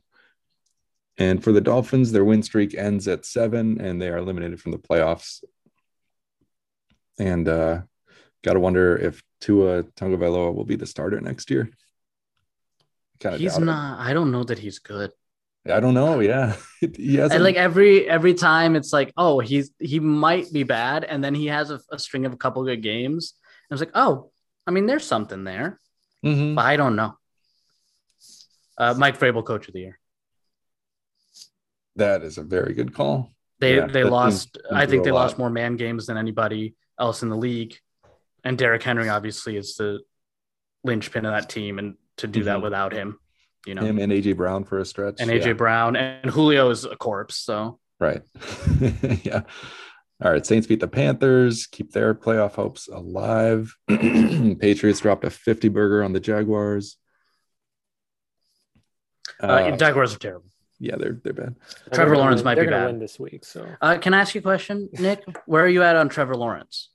And 1.17 1.43
for 1.43 1.51
the 1.51 1.61
Dolphins, 1.61 2.11
their 2.11 2.25
win 2.25 2.43
streak 2.43 2.75
ends 2.75 3.07
at 3.07 3.25
seven, 3.25 3.79
and 3.79 4.01
they 4.01 4.09
are 4.09 4.17
eliminated 4.17 4.59
from 4.59 4.71
the 4.71 4.79
playoffs. 4.79 5.43
And 7.19 7.47
uh, 7.47 7.81
got 8.43 8.53
to 8.53 8.59
wonder 8.59 8.95
if 8.97 9.23
Tua 9.41 9.83
Tagovailoa 9.83 10.53
will 10.53 10.65
be 10.65 10.75
the 10.75 10.85
starter 10.85 11.19
next 11.21 11.49
year. 11.49 11.69
Kind 13.19 13.35
of 13.35 13.41
He's 13.41 13.57
not. 13.57 13.99
I 13.99 14.13
don't 14.13 14.31
know 14.31 14.43
that 14.43 14.59
he's 14.59 14.79
good. 14.79 15.11
I 15.65 15.79
don't 15.79 15.93
know. 15.93 16.19
Yeah, 16.19 16.55
he. 16.81 17.19
And 17.19 17.41
like 17.43 17.55
every 17.55 18.07
every 18.09 18.33
time, 18.33 18.75
it's 18.75 18.91
like, 18.91 19.13
oh, 19.15 19.39
he's 19.39 19.71
he 19.79 19.99
might 19.99 20.51
be 20.51 20.63
bad, 20.63 21.05
and 21.05 21.23
then 21.23 21.33
he 21.33 21.47
has 21.47 21.71
a, 21.71 21.79
a 21.91 21.97
string 21.97 22.25
of 22.25 22.33
a 22.33 22.37
couple 22.37 22.63
good 22.65 22.81
games. 22.83 23.33
And 23.69 23.73
I 23.73 23.75
was 23.75 23.81
like, 23.81 23.91
oh, 23.95 24.31
I 24.67 24.71
mean, 24.71 24.85
there's 24.87 25.05
something 25.05 25.45
there, 25.45 25.79
Mhm. 26.25 26.55
but 26.55 26.65
I 26.65 26.75
don't 26.75 26.95
know. 26.97 27.17
Uh, 28.77 28.93
Mike 28.97 29.17
Vrabel, 29.19 29.45
coach 29.45 29.67
of 29.67 29.73
the 29.73 29.79
year. 29.81 29.99
that 31.95 32.23
is 32.23 32.37
a 32.39 32.43
very 32.43 32.73
good 32.73 32.93
call. 32.93 33.29
They 33.59 33.75
Yeah, 33.77 33.85
they 33.87 34.03
lost. 34.03 34.57
I 34.71 34.85
think 34.85 35.03
they 35.03 35.11
lot. 35.11 35.21
lost 35.21 35.37
more 35.37 35.49
man 35.49 35.75
games 35.77 36.07
than 36.07 36.17
anybody 36.17 36.73
else 36.99 37.21
in 37.23 37.29
the 37.29 37.37
league. 37.37 37.77
And 38.43 38.57
Derrick 38.57 38.83
Henry 38.83 39.09
obviously 39.09 39.55
is 39.57 39.75
the 39.75 39.99
linchpin 40.83 41.25
of 41.25 41.31
that 41.31 41.49
team, 41.49 41.79
and 41.79 41.95
to 42.17 42.27
do 42.27 42.43
that 42.43 42.57
Mhm. 42.59 42.63
without 42.63 42.91
him, 42.93 43.17
you 43.65 43.73
know, 43.75 43.83
Him 43.83 43.99
and 43.99 44.11
AJ 44.11 44.33
Brown 44.33 44.63
for 44.65 44.79
a 44.79 44.85
stretch. 44.85 45.15
and 45.19 45.31
AJ 45.31 45.47
Yeah. 45.47 45.53
Brown 45.53 45.95
and 45.95 46.29
Julio 46.29 46.69
is 46.69 46.83
a 46.85 46.95
corpse. 46.95 47.35
So 47.37 47.79
Right. 47.99 48.21
yeah. 49.23 49.43
All 50.21 50.31
right. 50.31 50.45
Saints 50.45 50.67
beat 50.67 50.79
the 50.81 50.87
Panthers, 50.89 51.67
keep 51.67 51.91
their 51.91 52.13
playoff 52.13 52.53
hopes 52.55 52.87
alive. 52.89 53.75
Patriots 53.87 54.99
dropped 54.99 55.23
a 55.23 55.29
50 55.29 55.69
burger 55.69 56.03
on 56.03 56.11
the 56.13 56.19
Jaguars. 56.19 56.97
uh, 59.41 59.47
Uh, 59.47 59.77
Jaguars 59.77 60.15
are 60.15 60.19
terrible. 60.19 60.49
yeah, 60.79 60.95
they're 60.97 61.19
they're 61.23 61.33
bad. 61.33 61.55
Trevor 61.57 61.75
they're 61.91 62.05
gonna 62.07 62.17
Lawrence 62.19 62.39
win- 62.39 62.45
might 62.45 62.55
they're 62.55 62.65
be 62.65 62.69
gonna 62.71 62.83
bad. 62.85 62.91
win 62.91 62.99
this 62.99 63.19
week. 63.19 63.45
So 63.45 63.67
Uh, 63.81 63.97
can 63.99 64.13
I 64.13 64.19
ask 64.19 64.35
you 64.35 64.39
a 64.39 64.41
question, 64.43 64.89
Nick? 64.93 65.23
Where 65.45 65.63
are 65.63 65.67
you 65.69 65.83
at 65.83 65.95
on 65.95 66.09
Trevor 66.09 66.35
Lawrence? 66.35 66.89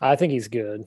I 0.00 0.16
think 0.16 0.32
he's 0.32 0.48
good. 0.48 0.86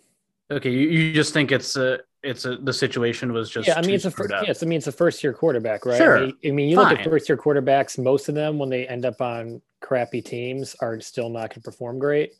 Okay, 0.50 0.69
you, 0.69 0.88
you 0.89 1.13
just 1.13 1.34
think 1.34 1.52
it's 1.52 1.78
uh, 1.78 1.97
it's 2.24 2.45
a 2.45 2.58
the 2.58 2.74
situation 2.74 3.32
was 3.34 3.50
just 3.50 3.67
yeah, 3.67 3.76
I 3.78 3.82
mean 3.82 3.89
too 3.91 3.95
it's 3.95 4.06
a 4.06 4.12
first, 4.12 4.34
up. 4.34 4.45
yes, 4.47 4.62
I 4.63 4.65
mean 4.65 4.78
it's 4.78 4.88
a 4.88 4.91
first 4.91 5.24
year 5.24 5.34
quarterback, 5.34 5.86
right? 5.86 5.97
Sure. 5.97 6.17
I 6.17 6.21
mean, 6.26 6.36
I 6.45 6.52
mean, 6.52 6.69
you 6.69 6.76
look 6.76 6.91
at 6.91 7.04
first 7.04 7.30
year 7.30 7.38
quarterbacks, 7.38 7.97
most 7.97 8.28
of 8.30 8.36
them 8.36 8.58
when 8.60 8.69
they 8.69 8.88
end 8.88 9.06
up 9.06 9.21
on 9.21 9.62
crappy 9.82 10.21
teams 10.21 10.76
are 10.82 11.00
still 11.00 11.30
not 11.30 11.50
going 11.50 11.56
to 11.56 11.62
perform 11.62 12.00
great 12.00 12.34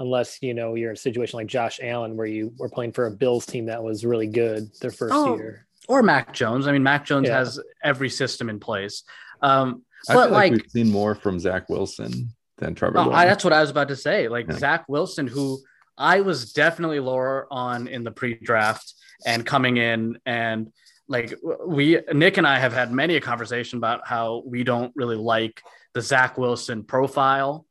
unless 0.00 0.40
you 0.42 0.54
know 0.54 0.74
you're 0.74 0.90
in 0.90 0.94
a 0.96 0.98
situation 0.98 1.36
like 1.36 1.46
Josh 1.46 1.78
Allen 1.82 2.16
where 2.16 2.26
you 2.26 2.52
were 2.58 2.68
playing 2.68 2.92
for 2.92 3.06
a 3.06 3.10
Bills 3.10 3.44
team 3.46 3.66
that 3.66 3.82
was 3.82 4.04
really 4.04 4.26
good 4.28 4.70
their 4.80 4.90
first 4.90 5.12
Oh, 5.14 5.36
year. 5.36 5.66
or 5.88 6.02
Mac 6.02 6.32
Jones. 6.32 6.66
I 6.66 6.72
mean, 6.72 6.82
Mac 6.82 7.04
Jones 7.04 7.28
Yeah. 7.28 7.38
has 7.38 7.60
every 7.84 8.08
system 8.08 8.48
in 8.48 8.58
place. 8.60 9.02
Um, 9.42 9.82
I 10.08 10.14
but 10.14 10.22
feel 10.24 10.32
like, 10.32 10.52
like, 10.52 10.62
we've 10.62 10.70
seen 10.70 10.90
more 10.90 11.14
from 11.14 11.38
Zach 11.38 11.68
Wilson 11.68 12.30
than 12.56 12.74
Trevor 12.74 12.98
Oh, 12.98 13.10
I, 13.12 13.26
that's 13.26 13.44
what 13.44 13.52
I 13.52 13.60
was 13.60 13.70
about 13.70 13.88
to 13.88 13.96
say. 13.96 14.28
Like 14.28 14.46
Yeah. 14.48 14.56
Zach 14.58 14.84
Wilson, 14.88 15.26
who 15.26 15.58
I 15.98 16.20
was 16.20 16.52
definitely 16.52 17.00
lower 17.00 17.46
on 17.50 17.88
in 17.88 18.04
the 18.04 18.10
pre-draft 18.12 18.94
and 19.26 19.44
coming 19.44 19.76
in 19.78 20.18
and 20.24 20.72
like 21.08 21.34
we 21.66 22.00
Nick 22.12 22.36
and 22.36 22.46
I 22.46 22.58
have 22.58 22.72
had 22.72 22.92
many 22.92 23.16
a 23.16 23.20
conversation 23.20 23.78
about 23.78 24.06
how 24.06 24.42
we 24.46 24.62
don't 24.62 24.92
really 24.94 25.16
like 25.16 25.62
the 25.94 26.00
Zach 26.00 26.38
Wilson 26.38 26.84
profile 26.84 27.66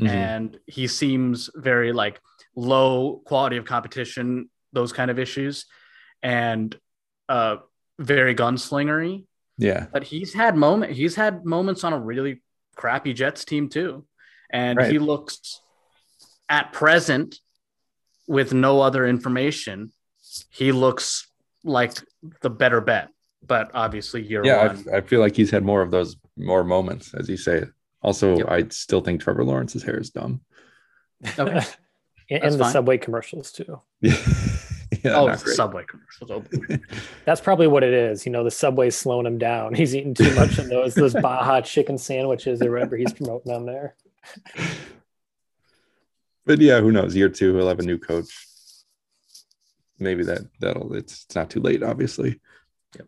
Mhm. 0.00 0.08
and 0.08 0.58
he 0.66 0.86
seems 0.88 1.48
very 1.54 1.92
like 1.92 2.20
low 2.54 3.22
quality 3.24 3.56
of 3.56 3.64
competition, 3.64 4.50
those 4.72 4.92
kind 4.92 5.10
of 5.10 5.18
issues, 5.18 5.66
and 6.22 6.78
uh 7.28 7.56
very 7.98 8.34
gunslingery 8.34 9.24
yeah, 9.58 9.86
but 9.90 10.04
he's 10.04 10.34
had 10.34 10.54
moment 10.54 10.92
he's 10.92 11.14
had 11.14 11.44
moments 11.46 11.82
on 11.82 11.92
a 11.94 11.98
really 11.98 12.42
crappy 12.76 13.14
Jets 13.14 13.44
team 13.46 13.68
too. 13.70 14.06
And 14.50 14.78
Right. 14.78 14.92
he 14.92 14.98
looks 14.98 15.60
at 16.48 16.72
present 16.74 17.40
with 18.26 18.52
no 18.52 18.80
other 18.80 19.06
information, 19.06 19.92
he 20.50 20.72
looks 20.72 21.28
like 21.64 21.92
the 22.42 22.50
better 22.50 22.80
bet. 22.80 23.08
But 23.46 23.70
obviously 23.74 24.22
year 24.22 24.44
yeah. 24.44 24.66
one. 24.66 24.84
I, 24.92 24.96
I 24.96 25.00
feel 25.00 25.20
like 25.20 25.36
he's 25.36 25.50
had 25.50 25.64
more 25.64 25.82
of 25.82 25.90
those 25.90 26.16
more 26.36 26.64
moments, 26.64 27.14
as 27.14 27.28
you 27.28 27.36
say. 27.36 27.64
Also, 28.02 28.38
Yep. 28.38 28.48
I 28.48 28.64
still 28.70 29.00
think 29.00 29.20
Trevor 29.20 29.44
Lawrence's 29.44 29.82
hair 29.82 29.98
is 29.98 30.10
dumb. 30.10 30.40
Okay. 31.38 31.60
and, 32.30 32.42
and 32.44 32.54
the 32.54 32.58
fine. 32.58 32.72
subway 32.72 32.98
commercials 32.98 33.52
too. 33.52 33.80
Yeah, 34.92 35.10
yeah 35.10 35.16
oh, 35.16 35.28
the 35.28 35.36
subway 35.36 35.84
commercials. 35.84 36.30
Oh. 36.30 36.44
That's 37.24 37.40
probably 37.40 37.66
what 37.66 37.82
it 37.82 37.92
is. 37.92 38.24
You 38.24 38.30
know, 38.30 38.44
the 38.44 38.52
subway's 38.52 38.94
slowing 38.94 39.26
him 39.26 39.36
down. 39.36 39.74
He's 39.74 39.96
eating 39.96 40.14
too 40.14 40.32
much 40.36 40.58
of 40.58 40.68
those 40.68 40.94
those 40.94 41.12
Baja 41.12 41.60
chicken 41.60 41.98
sandwiches 41.98 42.62
or 42.62 42.70
whatever 42.70 42.96
he's 42.96 43.12
promoting 43.12 43.52
on 43.52 43.66
there. 43.66 43.96
But 46.46 46.60
yeah, 46.60 46.80
who 46.80 46.92
knows? 46.92 47.14
Year 47.14 47.28
two, 47.28 47.54
he'll 47.56 47.68
have 47.68 47.78
a 47.80 47.82
new 47.82 47.98
coach. 47.98 48.28
Maybe 49.98 50.24
that 50.24 50.42
that'll 50.60 50.94
it's, 50.94 51.24
it's 51.24 51.34
not 51.34 51.50
too 51.50 51.60
late, 51.60 51.82
obviously. 51.82 52.40
Yep. 52.96 53.06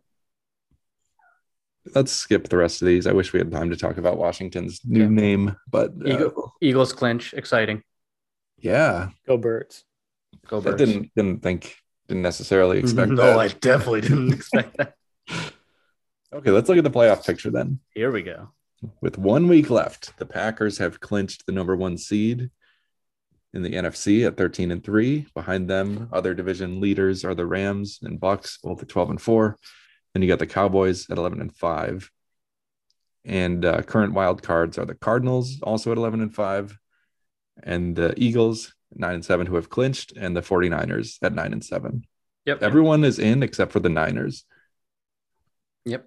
Let's 1.95 2.13
skip 2.13 2.49
the 2.49 2.57
rest 2.57 2.83
of 2.83 2.87
these. 2.87 3.07
I 3.07 3.13
wish 3.13 3.33
we 3.33 3.39
had 3.41 3.51
time 3.53 3.71
to 3.71 3.77
talk 3.77 3.97
about 3.99 4.19
Washington's 4.19 4.81
new 4.85 5.05
Okay. 5.05 5.13
name, 5.13 5.57
but 5.71 5.91
uh, 6.05 6.09
Eagle- 6.09 6.55
Eagles 6.61 6.93
clinch, 6.93 7.35
exciting. 7.35 7.83
yeah, 8.59 9.09
Go 9.27 9.37
birds. 9.37 9.85
Go 10.47 10.61
that 10.61 10.77
Birds. 10.79 10.85
didn't 10.91 11.11
didn't 11.15 11.43
think 11.43 11.77
didn't 12.09 12.23
necessarily 12.23 12.79
expect 12.83 13.11
no, 13.13 13.17
that. 13.17 13.39
I 13.39 13.49
definitely 13.49 14.01
didn't 14.03 14.33
expect 14.39 14.77
that. 14.79 14.95
Okay, 16.33 16.51
let's 16.51 16.69
look 16.69 16.79
at 16.79 16.85
the 16.85 16.91
playoff 16.91 17.27
picture 17.27 17.51
then. 17.51 17.81
Here 17.95 18.11
we 18.11 18.23
go. 18.23 18.51
With 19.01 19.19
one 19.19 19.49
week 19.49 19.71
left, 19.71 20.17
the 20.19 20.27
Packers 20.27 20.79
have 20.79 21.01
clinched 21.01 21.45
the 21.47 21.53
number 21.53 21.75
one 21.77 21.99
seed 21.99 22.51
in 23.55 23.63
the 23.63 23.73
NFC 23.73 24.27
at 24.27 24.37
13 24.37 24.71
and 24.71 24.85
3. 24.85 25.27
Behind 25.35 25.69
them, 25.69 26.09
other 26.13 26.35
division 26.35 26.81
leaders 26.81 27.25
are 27.25 27.35
the 27.35 27.47
Rams 27.47 27.99
and 28.03 28.21
Bucks, 28.21 28.59
both 28.63 28.83
at 28.83 28.89
12 28.89 29.11
and 29.11 29.21
4. 29.21 29.57
Then 30.13 30.23
you 30.23 30.29
got 30.29 30.39
the 30.39 30.47
Cowboys 30.47 31.09
at 31.11 31.19
11 31.19 31.41
and 31.41 31.55
5. 31.55 32.11
And 33.25 33.65
uh, 33.65 33.83
current 33.83 34.15
wild 34.15 34.43
cards 34.43 34.79
are 34.79 34.87
the 34.87 34.95
Cardinals, 34.95 35.61
also 35.63 35.93
at 35.93 35.99
11 35.99 36.21
and 36.21 36.35
5, 36.35 36.79
and 37.63 37.95
the 37.95 38.15
Eagles, 38.17 38.75
9 38.95 39.15
and 39.15 39.25
7, 39.25 39.47
who 39.47 39.57
have 39.57 39.69
clinched, 39.69 40.13
and 40.17 40.37
the 40.37 40.41
49ers 40.41 41.19
at 41.23 41.35
9 41.35 41.53
and 41.53 41.65
7. 41.65 42.05
Yep. 42.47 42.63
Everyone 42.63 43.05
is 43.05 43.19
in 43.19 43.43
except 43.43 43.73
for 43.73 43.81
the 43.81 43.91
Niners. 43.91 44.45
Yep. 45.85 46.07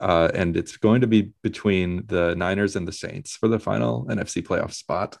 Uh, 0.00 0.30
and 0.34 0.56
it's 0.56 0.76
going 0.76 1.00
to 1.00 1.06
be 1.06 1.32
between 1.42 2.06
the 2.06 2.34
Niners 2.34 2.76
and 2.76 2.86
the 2.86 2.92
Saints 2.92 3.36
for 3.36 3.48
the 3.48 3.58
final 3.58 4.06
NFC 4.06 4.42
playoff 4.42 4.72
spot. 4.72 5.18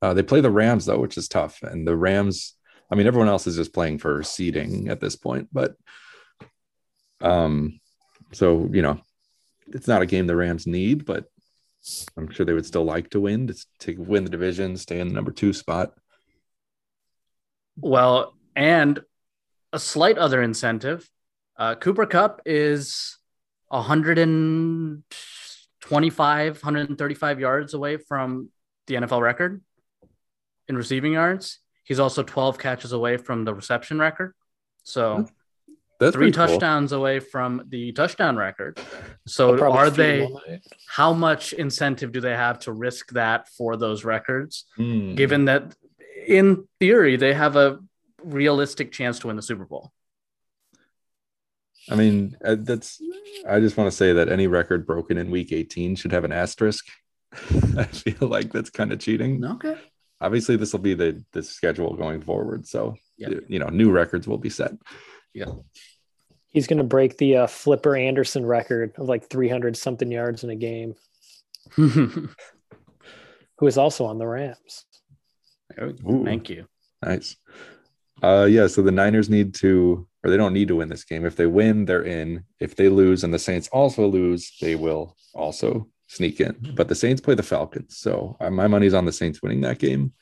Uh, 0.00 0.14
they 0.14 0.22
play 0.22 0.40
the 0.40 0.50
Rams 0.50 0.86
though, 0.86 0.98
which 0.98 1.16
is 1.16 1.28
tough. 1.28 1.62
And 1.62 1.86
the 1.86 1.96
Rams, 1.96 2.54
I 2.90 2.94
mean, 2.94 3.06
everyone 3.06 3.28
else 3.28 3.46
is 3.46 3.56
just 3.56 3.74
playing 3.74 3.98
for 3.98 4.22
seeding 4.22 4.88
at 4.88 5.00
this 5.00 5.16
point, 5.16 5.48
but 5.52 5.76
um, 7.20 7.80
so 8.32 8.68
you 8.72 8.82
know, 8.82 9.00
it's 9.68 9.88
not 9.88 10.02
a 10.02 10.06
game 10.06 10.26
the 10.26 10.36
Rams 10.36 10.66
need, 10.66 11.04
but 11.04 11.24
I'm 12.16 12.30
sure 12.30 12.46
they 12.46 12.52
would 12.52 12.66
still 12.66 12.84
like 12.84 13.10
to 13.10 13.20
win 13.20 13.48
to, 13.48 13.66
to 13.80 13.96
win 13.96 14.22
the 14.24 14.30
division, 14.30 14.76
stay 14.76 15.00
in 15.00 15.08
the 15.08 15.14
number 15.14 15.32
two 15.32 15.52
spot. 15.52 15.92
Well, 17.76 18.34
and 18.56 19.00
a 19.72 19.78
slight 19.78 20.18
other 20.18 20.42
incentive. 20.42 21.08
Uh, 21.56 21.76
Cooper 21.76 22.06
Kupp 22.06 22.40
is 22.46 23.18
125, 23.68 26.56
135 26.56 27.40
yards 27.40 27.74
away 27.74 27.96
from 27.96 28.48
the 28.86 28.94
NFL 28.94 29.20
record 29.20 29.60
in 30.68 30.76
receiving 30.76 31.12
yards. 31.14 31.58
He's 31.84 31.98
also 31.98 32.22
12 32.22 32.58
catches 32.58 32.92
away 32.92 33.16
from 33.16 33.44
the 33.44 33.54
reception 33.54 33.98
record. 33.98 34.34
So 34.82 35.26
That's 35.98 36.14
three 36.14 36.30
pretty 36.30 36.36
cool. 36.36 36.46
touchdowns 36.46 36.92
away 36.92 37.20
from 37.20 37.64
the 37.68 37.92
touchdown 37.92 38.36
record. 38.36 38.78
So 39.26 39.58
are 39.70 39.90
they, 39.90 40.24
him 40.24 40.32
all 40.32 40.42
night. 40.46 40.62
how 40.86 41.12
much 41.12 41.52
incentive 41.54 42.12
do 42.12 42.20
they 42.20 42.36
have 42.36 42.58
to 42.60 42.72
risk 42.72 43.10
that 43.12 43.48
for 43.48 43.76
those 43.76 44.04
records? 44.04 44.64
Hmm. 44.76 45.14
given 45.14 45.46
that 45.46 45.74
in 46.26 46.68
theory 46.78 47.16
they 47.16 47.32
have 47.32 47.56
a 47.56 47.78
realistic 48.22 48.92
chance 48.92 49.18
to 49.20 49.28
win 49.28 49.36
the 49.36 49.42
Super 49.42 49.64
Bowl. 49.64 49.92
I 51.90 51.94
mean, 51.94 52.36
uh, 52.44 52.56
that's. 52.58 53.00
I 53.48 53.60
just 53.60 53.78
want 53.78 53.90
to 53.90 53.96
say 53.96 54.12
that 54.12 54.28
any 54.28 54.46
record 54.46 54.86
broken 54.86 55.16
in 55.16 55.30
Week 55.30 55.52
18 55.52 55.96
should 55.96 56.12
have 56.12 56.24
an 56.24 56.32
asterisk. 56.32 56.86
I 57.78 57.84
feel 57.84 58.28
like 58.28 58.52
that's 58.52 58.68
kind 58.68 58.92
of 58.92 58.98
cheating. 58.98 59.42
Okay. 59.42 59.76
Obviously, 60.20 60.56
this 60.56 60.72
will 60.72 60.80
be 60.80 60.94
the 60.94 61.24
the 61.32 61.42
schedule 61.42 61.94
going 61.94 62.20
forward, 62.20 62.66
so 62.66 62.96
Yep. 63.18 63.44
you 63.48 63.58
know, 63.58 63.68
new 63.68 63.90
records 63.90 64.28
will 64.28 64.38
be 64.38 64.50
set. 64.50 64.72
Yeah. 65.34 65.46
He's 66.48 66.66
going 66.66 66.78
to 66.78 66.84
break 66.84 67.18
the 67.18 67.36
uh, 67.38 67.46
Flipper 67.46 67.96
Anderson 67.96 68.46
record 68.46 68.92
of 68.96 69.08
like 69.08 69.28
300 69.28 69.76
something 69.76 70.10
yards 70.10 70.44
in 70.44 70.50
a 70.50 70.56
game, 70.56 70.94
who 71.74 72.28
is 73.62 73.76
also 73.76 74.06
on 74.06 74.18
the 74.18 74.26
Rams. 74.26 74.84
Ooh. 75.80 76.24
Thank 76.24 76.48
you. 76.48 76.66
Nice. 77.04 77.36
Uh, 78.22 78.46
yeah. 78.48 78.66
So 78.66 78.82
the 78.82 78.90
Niners 78.90 79.28
need 79.28 79.54
to, 79.56 80.08
or 80.24 80.30
they 80.30 80.36
don't 80.36 80.54
need 80.54 80.68
to 80.68 80.76
win 80.76 80.88
this 80.88 81.04
game. 81.04 81.26
If 81.26 81.36
they 81.36 81.46
win, 81.46 81.84
they're 81.84 82.02
in. 82.04 82.44
If 82.58 82.74
they 82.74 82.88
lose, 82.88 83.24
and 83.24 83.32
the 83.34 83.38
Saints 83.38 83.68
also 83.68 84.06
lose, 84.06 84.56
they 84.60 84.74
will 84.74 85.16
also 85.34 85.88
sneak 86.08 86.40
in. 86.40 86.72
But 86.74 86.88
the 86.88 86.94
Saints 86.96 87.20
play 87.20 87.34
the 87.36 87.42
Falcons, 87.44 87.96
so 87.96 88.36
uh, 88.40 88.50
my 88.50 88.66
money's 88.66 88.94
on 88.94 89.04
the 89.04 89.12
Saints 89.12 89.40
winning 89.42 89.60
that 89.60 89.78
game. 89.78 90.12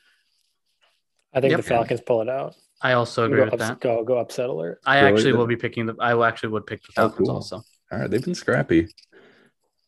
I 1.32 1.40
think 1.40 1.50
Yep. 1.52 1.60
the 1.60 1.62
Falcons 1.66 2.00
pull 2.02 2.20
it 2.22 2.28
out. 2.28 2.54
I 2.82 2.92
also 2.92 3.24
agree 3.24 3.40
with 3.40 3.54
ups- 3.54 3.62
that. 3.68 3.80
go, 3.80 4.04
go 4.04 4.18
upset 4.18 4.50
alert. 4.50 4.80
I 4.84 5.00
Really? 5.00 5.12
actually 5.14 5.32
will 5.32 5.46
be 5.46 5.56
picking 5.56 5.86
the. 5.86 5.94
I 5.98 6.26
actually 6.28 6.50
would 6.50 6.66
pick 6.66 6.82
the 6.82 6.88
Oh, 6.98 7.08
Falcons 7.08 7.28
cool. 7.28 7.36
also. 7.36 7.56
All 7.90 7.98
right, 8.00 8.10
they've 8.10 8.22
been 8.24 8.34
scrappy. 8.34 8.88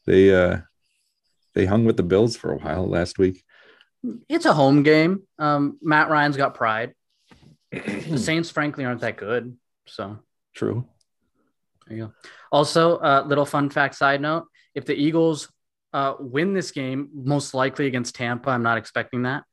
They 0.07 0.35
uh, 0.35 0.59
they 1.55 1.67
hung 1.67 1.85
with 1.85 1.97
the 1.99 2.03
Bills 2.03 2.37
for 2.37 2.53
a 2.53 2.57
while 2.59 2.87
last 2.89 3.19
week. 3.19 3.45
It's 4.29 4.47
a 4.47 4.55
home 4.55 4.83
game. 4.85 5.23
Um, 5.39 5.79
Matt 5.83 6.09
Ryan's 6.09 6.37
got 6.37 6.55
pride. 6.55 6.95
the 7.73 8.17
Saints, 8.19 8.51
frankly, 8.51 8.85
aren't 8.85 9.01
that 9.03 9.17
good. 9.17 9.57
So 9.87 10.19
True. 10.55 10.87
there 11.87 11.97
you 11.99 12.05
go. 12.07 12.13
Also, 12.53 12.97
uh, 12.99 13.25
little 13.27 13.45
fun 13.45 13.69
fact 13.69 13.97
side 13.97 14.21
note: 14.23 14.47
if 14.75 14.87
the 14.87 14.95
Eagles 14.95 15.51
uh, 15.93 16.15
win 16.19 16.55
this 16.55 16.71
game, 16.71 17.09
most 17.15 17.55
likely 17.55 17.87
against 17.87 18.15
Tampa, 18.15 18.51
I'm 18.51 18.63
not 18.63 18.79
expecting 18.79 19.23
that. 19.23 19.45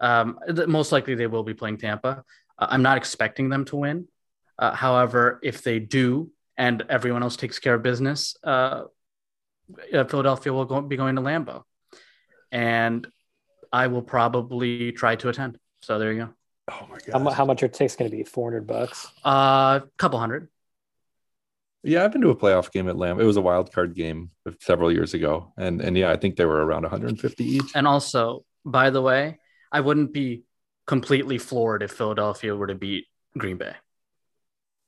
Um, 0.00 0.38
th- 0.54 0.68
most 0.68 0.92
likely 0.92 1.14
they 1.14 1.26
will 1.26 1.42
be 1.44 1.54
playing 1.54 1.78
Tampa. 1.78 2.24
Uh, 2.58 2.66
I'm 2.68 2.82
not 2.82 2.96
expecting 2.96 3.48
them 3.48 3.64
to 3.66 3.76
win. 3.76 4.08
Uh, 4.58 4.74
however, 4.74 5.38
if 5.42 5.62
they 5.62 5.78
do, 5.78 6.30
and 6.56 6.82
everyone 6.88 7.22
else 7.22 7.36
takes 7.36 7.58
care 7.58 7.74
of 7.74 7.82
business, 7.82 8.36
uh, 8.42 8.84
uh, 9.92 10.04
Philadelphia 10.04 10.52
will 10.52 10.64
go- 10.64 10.80
be 10.80 10.96
going 10.96 11.16
to 11.16 11.22
Lambeau, 11.22 11.62
and 12.50 13.06
I 13.72 13.88
will 13.88 14.02
probably 14.02 14.92
try 14.92 15.16
to 15.16 15.28
attend. 15.28 15.58
So 15.82 15.98
there 15.98 16.12
you 16.12 16.18
go. 16.26 16.28
Oh 16.68 16.86
my 16.90 16.98
How, 17.12 17.18
god. 17.18 17.32
how 17.32 17.44
much 17.44 17.62
are 17.62 17.68
tickets 17.68 17.94
going 17.96 18.10
to 18.10 18.16
be? 18.16 18.24
400 18.24 18.66
bucks. 18.66 19.06
A 19.24 19.28
uh, 19.28 19.80
couple 19.98 20.18
hundred. 20.18 20.48
Yeah, 21.86 22.04
I've 22.04 22.12
been 22.12 22.22
to 22.22 22.30
a 22.30 22.36
playoff 22.36 22.72
game 22.72 22.88
at 22.88 22.96
Lamb. 22.96 23.20
It 23.20 23.24
was 23.24 23.36
a 23.36 23.40
wild 23.40 23.72
card 23.72 23.94
game 23.94 24.30
several 24.60 24.90
years 24.92 25.14
ago, 25.14 25.52
and 25.56 25.80
and 25.80 25.96
yeah, 25.96 26.10
I 26.10 26.16
think 26.16 26.36
they 26.36 26.44
were 26.44 26.64
around 26.66 26.82
150 26.82 27.44
each. 27.44 27.72
And 27.74 27.86
also, 27.86 28.44
by 28.64 28.90
the 28.90 29.00
way, 29.00 29.38
I 29.70 29.80
wouldn't 29.80 30.12
be 30.12 30.42
completely 30.86 31.38
floored 31.38 31.82
if 31.82 31.92
Philadelphia 31.92 32.56
were 32.56 32.66
to 32.66 32.74
beat 32.74 33.04
Green 33.38 33.56
Bay. 33.56 33.74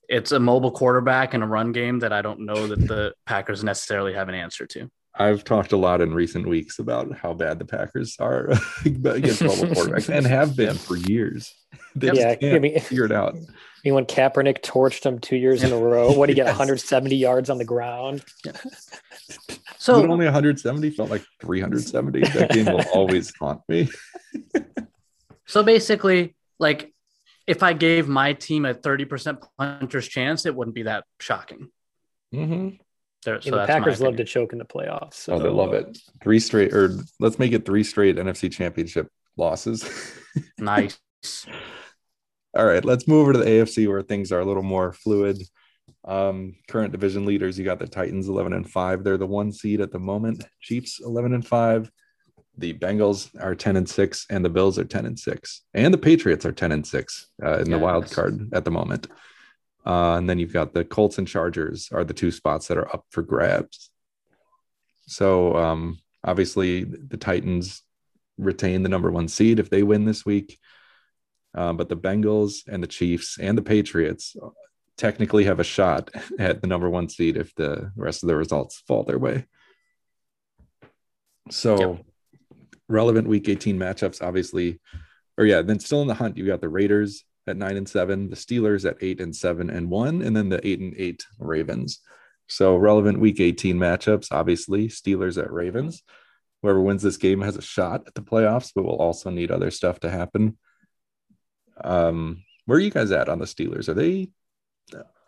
It's 0.09 0.33
a 0.33 0.41
mobile 0.41 0.71
quarterback 0.71 1.35
and 1.35 1.45
a 1.45 1.47
run 1.47 1.71
game 1.73 1.99
that 2.01 2.13
I 2.13 2.23
don't 2.23 2.41
know 2.47 2.67
that 2.67 2.81
the 2.89 3.15
Packers 3.27 3.63
necessarily 3.63 4.15
have 4.15 4.29
an 4.29 4.35
answer 4.35 4.67
to. 4.67 4.91
I've 5.21 5.43
talked 5.45 5.73
a 5.73 5.77
lot 5.77 6.01
in 6.01 6.15
recent 6.15 6.47
weeks 6.49 6.79
about 6.79 7.17
how 7.19 7.35
bad 7.35 7.59
the 7.59 7.65
Packers 7.65 8.17
are 8.21 8.51
against 8.85 9.43
mobile 9.43 9.67
quarterbacks 9.67 10.09
and 10.09 10.25
have 10.27 10.57
been 10.57 10.77
for 10.77 10.97
years. 10.97 11.53
They 11.97 12.07
Yeah, 12.09 12.13
just 12.31 12.41
can't 12.41 12.55
I 12.57 12.59
mean- 12.61 12.81
figure 12.81 13.05
it 13.05 13.13
out. 13.13 13.37
I 13.79 13.81
mean, 13.85 13.95
when 13.95 14.07
Kaepernick 14.07 14.63
torched 14.63 15.07
him 15.07 15.21
two 15.21 15.37
years 15.37 15.63
in 15.63 15.73
a 15.73 15.79
row, 15.79 16.11
what 16.13 16.27
did 16.27 16.33
he 16.33 16.37
get? 16.43 16.47
Yes. 16.47 16.59
170 16.59 17.15
yards 17.15 17.49
on 17.49 17.59
the 17.59 17.65
ground. 17.65 18.25
So 19.81 20.03
So 20.03 20.11
only 20.11 20.25
170 20.25 20.91
felt 20.91 21.11
like 21.11 21.23
370. 21.41 22.21
That 22.21 22.51
game 22.51 22.67
will 22.67 22.85
always 22.95 23.33
haunt 23.39 23.61
me. 23.69 23.89
So 25.47 25.63
basically, 25.63 26.35
like 26.59 26.93
if 27.47 27.63
I 27.63 27.73
gave 27.73 28.09
my 28.09 28.35
team 28.35 28.65
a 28.65 28.75
30% 28.75 29.43
puncher's 29.59 30.09
chance, 30.09 30.47
it 30.47 30.55
wouldn't 30.55 30.75
be 30.75 30.83
that 30.85 31.05
shocking. 31.21 31.71
Mm-hmm. 32.35 32.77
There, 33.25 33.41
so 33.41 33.51
mean, 33.51 33.61
the 33.61 33.67
Packers 33.67 34.01
love 34.01 34.17
to 34.17 34.25
choke 34.25 34.53
in 34.53 34.59
the 34.59 34.65
playoffs. 34.65 35.15
So. 35.15 35.35
Oh, 35.35 35.39
they 35.39 35.49
love 35.49 35.73
it. 35.73 35.99
Three 36.23 36.41
straight, 36.41 36.73
or 36.73 36.99
let's 37.19 37.39
make 37.39 37.53
it 37.53 37.65
three 37.65 37.85
straight 37.85 38.17
NFC 38.17 38.53
championship 38.53 39.09
losses. 39.37 39.89
Nice. 40.59 40.99
All 42.57 42.65
right, 42.65 42.85
let's 42.85 43.07
move 43.07 43.23
over 43.23 43.33
to 43.35 43.39
the 43.39 43.45
AFC 43.45 43.87
where 43.89 44.03
things 44.03 44.33
are 44.33 44.41
a 44.41 44.45
little 44.45 44.63
more 44.63 44.93
fluid. 44.93 45.43
Um, 46.05 46.57
current 46.67 46.93
division 46.93 47.27
leaders, 47.27 47.59
you 47.59 47.65
got 47.65 47.79
the 47.79 47.87
Titans 47.87 48.29
11 48.29 48.55
and 48.55 48.69
5. 48.69 49.05
They're 49.05 49.19
the 49.19 49.27
one 49.27 49.53
seed 49.53 49.81
at 49.81 49.93
the 49.93 49.99
moment. 49.99 50.47
Chiefs 50.61 51.01
11 51.05 51.35
and 51.35 51.47
5. 51.47 51.91
The 52.57 52.75
Bengals 52.75 53.31
are 53.41 53.55
10 53.55 53.77
and 53.77 53.89
6, 53.89 54.27
and 54.31 54.45
the 54.45 54.49
Bills 54.49 54.79
are 54.79 54.85
10 54.85 55.07
and 55.07 55.19
6. 55.19 55.63
And 55.75 55.93
the 55.93 55.99
Patriots 55.99 56.47
are 56.47 56.53
10 56.53 56.73
and 56.73 56.87
6 56.87 57.27
uh, 57.45 57.59
in 57.59 57.71
the 57.71 57.79
wild 57.79 58.11
card 58.11 58.49
at 58.53 58.65
the 58.65 58.71
moment. 58.71 59.07
Uh, 59.87 60.17
and 60.17 60.29
then 60.29 60.39
you've 60.39 60.53
got 60.53 60.75
the 60.75 60.85
Colts 60.85 61.19
and 61.19 61.29
Chargers 61.29 61.89
are 61.93 62.05
the 62.05 62.15
two 62.15 62.31
spots 62.31 62.67
that 62.69 62.79
are 62.79 62.93
up 62.93 63.05
for 63.11 63.23
grabs. 63.23 63.91
So 65.07 65.57
um, 65.57 65.99
obviously, 66.25 66.85
the 66.85 67.17
Titans 67.17 67.83
retain 68.39 68.83
the 68.83 68.89
number 68.89 69.11
one 69.11 69.29
seed 69.29 69.59
if 69.59 69.71
they 69.71 69.83
win 69.83 70.05
this 70.05 70.27
week. 70.27 70.59
Uh, 71.55 71.73
but 71.73 71.89
the 71.89 71.97
Bengals 71.97 72.67
and 72.69 72.83
the 72.83 72.87
Chiefs 72.89 73.39
and 73.41 73.57
the 73.57 73.63
Patriots 73.63 74.37
technically 74.97 75.45
have 75.45 75.61
a 75.61 75.65
shot 75.65 76.11
at 76.39 76.61
the 76.61 76.67
number 76.67 76.91
one 76.91 77.09
seed 77.09 77.37
if 77.37 77.55
the 77.55 77.91
rest 77.97 78.23
of 78.23 78.29
the 78.29 78.37
results 78.37 78.83
fall 78.87 79.05
their 79.05 79.19
way. 79.19 79.47
So, 81.51 81.79
Yep. 81.95 82.05
relevant 82.89 83.29
week 83.29 83.49
18 83.49 83.79
matchups, 83.79 84.23
obviously, 84.23 84.81
or 85.39 85.45
yeah, 85.47 85.63
then 85.63 85.79
still 85.81 86.03
in 86.03 86.09
the 86.09 86.15
hunt, 86.15 86.37
you 86.37 86.47
got 86.47 86.61
the 86.61 86.69
Raiders 86.69 87.25
at 87.47 87.57
nine 87.57 87.77
and 87.77 87.89
seven, 87.89 88.29
the 88.29 88.37
Steelers 88.37 88.85
at 88.89 88.99
eight 89.01 89.21
and 89.21 89.35
seven 89.35 89.71
and 89.71 89.89
one, 89.89 90.21
and 90.21 90.37
then 90.37 90.49
the 90.49 90.67
eight 90.67 90.81
and 90.81 90.95
eight 90.99 91.25
Ravens. 91.39 92.01
So, 92.49 92.77
relevant 92.77 93.21
week 93.21 93.41
18 93.41 93.77
matchups, 93.77 94.29
obviously, 94.31 94.89
Steelers 94.89 95.43
at 95.43 95.53
Ravens. 95.53 96.03
Whoever 96.63 96.81
wins 96.81 97.03
this 97.03 97.17
game 97.17 97.41
has 97.43 97.57
a 97.57 97.63
shot 97.63 98.05
at 98.07 98.15
the 98.15 98.23
playoffs, 98.23 98.73
but 98.75 98.85
will 98.85 98.97
also 98.97 99.31
need 99.31 99.51
other 99.51 99.71
stuff 99.71 100.01
to 100.01 100.11
happen. 100.11 100.59
Um, 101.83 102.45
where 102.67 102.77
are 102.79 102.81
you 102.81 102.91
guys 102.91 103.11
at 103.13 103.29
on 103.29 103.39
the 103.39 103.45
Steelers? 103.47 103.89
Are 103.89 103.95
they 103.95 104.29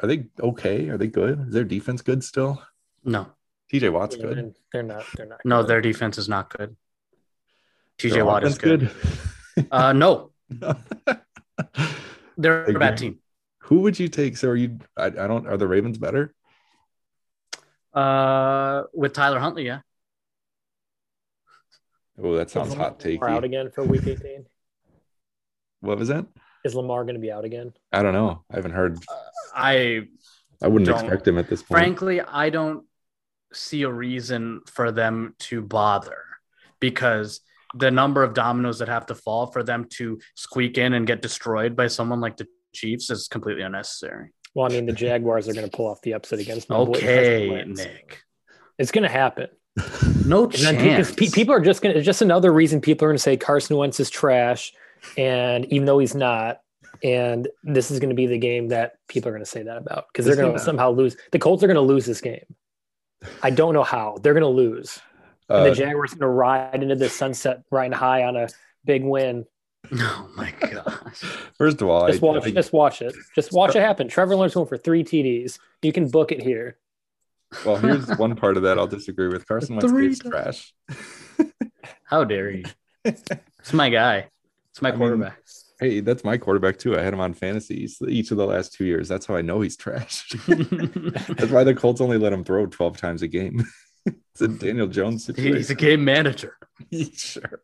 are 0.03 0.07
they 0.09 0.27
okay? 0.41 0.89
Are 0.89 0.97
they 0.99 1.07
good? 1.09 1.49
Is 1.49 1.53
their 1.55 1.65
defense 1.65 2.03
good 2.03 2.25
still? 2.25 2.63
No, 3.05 3.27
TJ 3.73 3.93
Watt's 3.93 4.17
Yeah, 4.17 4.23
good. 4.23 4.37
they're- 4.39 4.53
They're 4.73 4.83
not. 4.83 5.05
They're 5.17 5.27
not. 5.27 5.41
no, 5.45 5.61
good. 5.63 5.69
their 5.69 5.81
defense 5.81 6.19
is 6.19 6.29
not 6.29 6.57
good. 6.57 6.77
TJ 7.99 8.11
Their 8.13 8.25
Watt 8.25 8.45
is 8.45 8.57
offense 8.57 8.93
good. 9.57 9.67
Uh, 9.71 9.93
no, 9.93 10.31
they're 12.39 12.65
a 12.65 12.79
bad 12.79 12.97
team. 12.97 13.19
Who 13.65 13.81
would 13.81 13.99
you 13.99 14.09
take? 14.09 14.37
So 14.37 14.49
are 14.49 14.57
you? 14.57 14.79
I, 14.97 15.07
I 15.07 15.11
don't. 15.11 15.47
Are 15.47 15.57
the 15.57 15.69
Ravens 15.69 15.99
better? 15.99 16.35
Uh, 17.93 18.85
with 18.95 19.13
Tyler 19.13 19.39
Huntley, 19.39 19.67
yeah. 19.67 19.81
Oh, 22.23 22.35
that 22.37 22.51
sounds 22.51 22.75
hot 22.75 23.05
Lamar 23.05 23.29
out 23.31 23.45
again 23.45 23.71
for 23.71 23.83
week 23.85 24.07
18. 24.07 24.45
What 25.81 25.99
was 25.99 26.09
that? 26.09 26.27
Is 26.65 26.75
Lamar 26.75 27.05
going 27.05 27.15
to 27.15 27.21
be 27.21 27.33
out 27.33 27.45
again? 27.45 27.73
I 27.93 28.03
don't 28.03 28.13
know. 28.13 28.45
I 28.51 28.57
haven't 28.57 28.73
heard. 28.73 28.99
Uh, 29.09 29.15
I 29.55 30.03
I 30.63 30.69
wouldn't 30.69 30.91
expect 30.91 31.27
him 31.27 31.39
at 31.39 31.49
this 31.49 31.63
point. 31.63 31.81
frankly, 31.81 32.21
I 32.21 32.51
don't 32.51 32.85
see 33.53 33.83
a 33.83 33.91
reason 33.91 34.61
for 34.67 34.93
them 34.93 35.35
to 35.39 35.63
bother 35.63 36.19
because 36.79 37.41
the 37.75 37.91
number 37.91 38.23
of 38.23 38.35
dominoes 38.35 38.81
that 38.81 38.89
have 38.89 39.07
to 39.07 39.15
fall 39.15 39.47
for 39.47 39.63
them 39.63 39.87
to 39.91 40.19
squeak 40.35 40.77
in 40.77 40.93
and 40.93 41.07
get 41.07 41.23
destroyed 41.23 41.77
by 41.77 41.87
someone 41.87 42.21
like 42.21 42.37
the 42.37 42.47
Chiefs 42.75 43.11
is 43.11 43.27
completely 43.29 43.63
unnecessary. 43.63 44.31
Well, 44.55 44.67
I 44.67 44.69
mean, 44.71 44.87
the 44.87 44.93
Jaguars 44.93 45.49
are 45.49 45.55
going 45.55 45.69
to 45.69 45.77
pull 45.77 45.87
off 45.87 46.01
the 46.03 46.15
upset 46.15 46.41
against 46.41 46.69
my 46.69 46.77
boy 46.77 46.93
Okay, 46.93 47.49
Carson 47.49 47.73
Nick. 47.75 48.23
It's 48.79 48.91
going 48.91 49.03
to 49.05 49.09
happen. 49.09 49.49
No 50.27 50.45
And 50.45 50.53
because 50.53 51.15
chance. 51.15 51.31
people 51.35 51.55
are 51.55 51.61
just 51.61 51.81
going 51.83 51.93
to, 51.93 51.99
it's 51.99 52.07
just 52.07 52.23
another 52.23 52.53
reason 52.53 52.81
people 52.81 53.07
are 53.07 53.11
going 53.11 53.17
to 53.17 53.23
say 53.23 53.37
Carson 53.37 53.77
Wentz 53.77 54.01
is 54.01 54.11
trash. 54.11 54.73
And 55.17 55.65
even 55.67 55.87
though 55.87 55.99
he's 55.99 56.15
not, 56.15 56.61
and 57.03 57.49
this 57.63 57.91
is 57.91 57.99
going 57.99 58.11
to 58.11 58.15
be 58.17 58.27
the 58.27 58.39
game 58.39 58.69
that 58.69 58.95
people 59.09 59.29
are 59.29 59.33
going 59.33 59.45
to 59.45 59.51
say 59.51 59.63
that 59.63 59.77
about 59.77 60.07
because 60.13 60.27
they're 60.27 60.37
going 60.37 60.53
to 60.53 60.59
somehow 60.59 60.91
lose. 60.91 61.17
The 61.33 61.39
Colts 61.39 61.63
are 61.63 61.67
going 61.67 61.75
to 61.77 61.81
lose 61.81 62.05
this 62.07 62.21
game. 62.21 62.45
I 63.43 63.51
don't 63.51 63.75
know 63.75 63.83
how. 63.83 64.17
They're 64.23 64.35
going 64.35 64.43
to 64.43 64.49
lose. 64.49 65.01
And 65.49 65.59
Uh, 65.59 65.65
the 65.65 65.75
Jaguars 65.75 66.13
are 66.13 66.17
going 66.17 66.21
to 66.21 66.29
ride 66.29 66.83
into 66.83 66.95
the 66.95 67.09
sunset 67.09 67.63
riding 67.71 67.93
high 67.93 68.25
on 68.25 68.37
a 68.37 68.49
big 68.85 69.03
win. 69.05 69.47
oh 69.95 70.31
my 70.37 70.53
gosh. 70.61 71.25
first 71.57 71.81
of 71.81 71.89
all, 71.89 72.07
Just 72.07 72.21
watch, 72.21 72.37
I 72.37 72.41
think, 72.45 72.55
just 72.57 72.73
watch 72.73 73.03
it. 73.03 73.15
Just 73.35 73.53
watch 73.53 73.75
it 73.75 73.81
happen. 73.81 74.09
Trevor 74.09 74.37
Lawrence 74.37 74.55
going 74.55 74.67
for 74.67 74.77
three 74.77 75.03
TDs. 75.03 75.59
You 75.83 75.93
can 75.93 76.09
book 76.09 76.33
it 76.33 76.43
here. 76.43 76.77
well, 77.65 77.77
here's 77.77 78.07
one 78.19 78.37
part 78.37 78.57
of 78.59 78.63
that 78.65 78.79
I'll 78.79 78.87
disagree 78.87 79.29
with. 79.29 79.47
Carson 79.49 79.77
Wentz 79.77 79.91
Three 79.91 80.09
is 80.09 80.19
trash. 80.19 80.73
How 82.05 82.25
dare 82.25 82.51
you? 82.51 82.65
It's 83.05 83.73
my 83.73 83.89
guy. 83.89 84.29
It's 84.81 84.83
my 84.83 84.89
I 84.89 84.93
mean, 84.93 85.01
quarterback. 85.01 85.39
Hey, 85.79 86.01
that's 86.01 86.25
my 86.25 86.39
quarterback 86.39 86.79
too. 86.79 86.99
I 86.99 87.03
had 87.03 87.13
him 87.13 87.21
on 87.21 87.35
fantasies 87.35 87.99
each 88.09 88.31
of 88.31 88.39
the 88.39 88.47
last 88.47 88.73
two 88.73 88.87
years. 88.87 89.09
That's 89.09 89.27
how 89.27 89.37
I 89.37 89.43
know 89.43 89.61
he's 89.61 89.77
trash. 89.77 90.27
That's 90.47 91.51
why 91.51 91.65
the 91.65 91.75
Colts 91.77 92.01
only 92.01 92.17
let 92.17 92.33
him 92.33 92.45
throw 92.45 92.65
12 92.67 92.97
times 92.97 93.21
a 93.21 93.29
game. 93.29 93.65
it's 94.07 94.41
a 94.41 94.49
mm-hmm. 94.49 94.57
Daniel 94.57 94.87
Jones 94.87 95.25
situation. 95.27 95.57
He's 95.57 95.69
a 95.69 95.75
game 95.75 96.03
manager. 96.03 96.57
sure. 97.13 97.61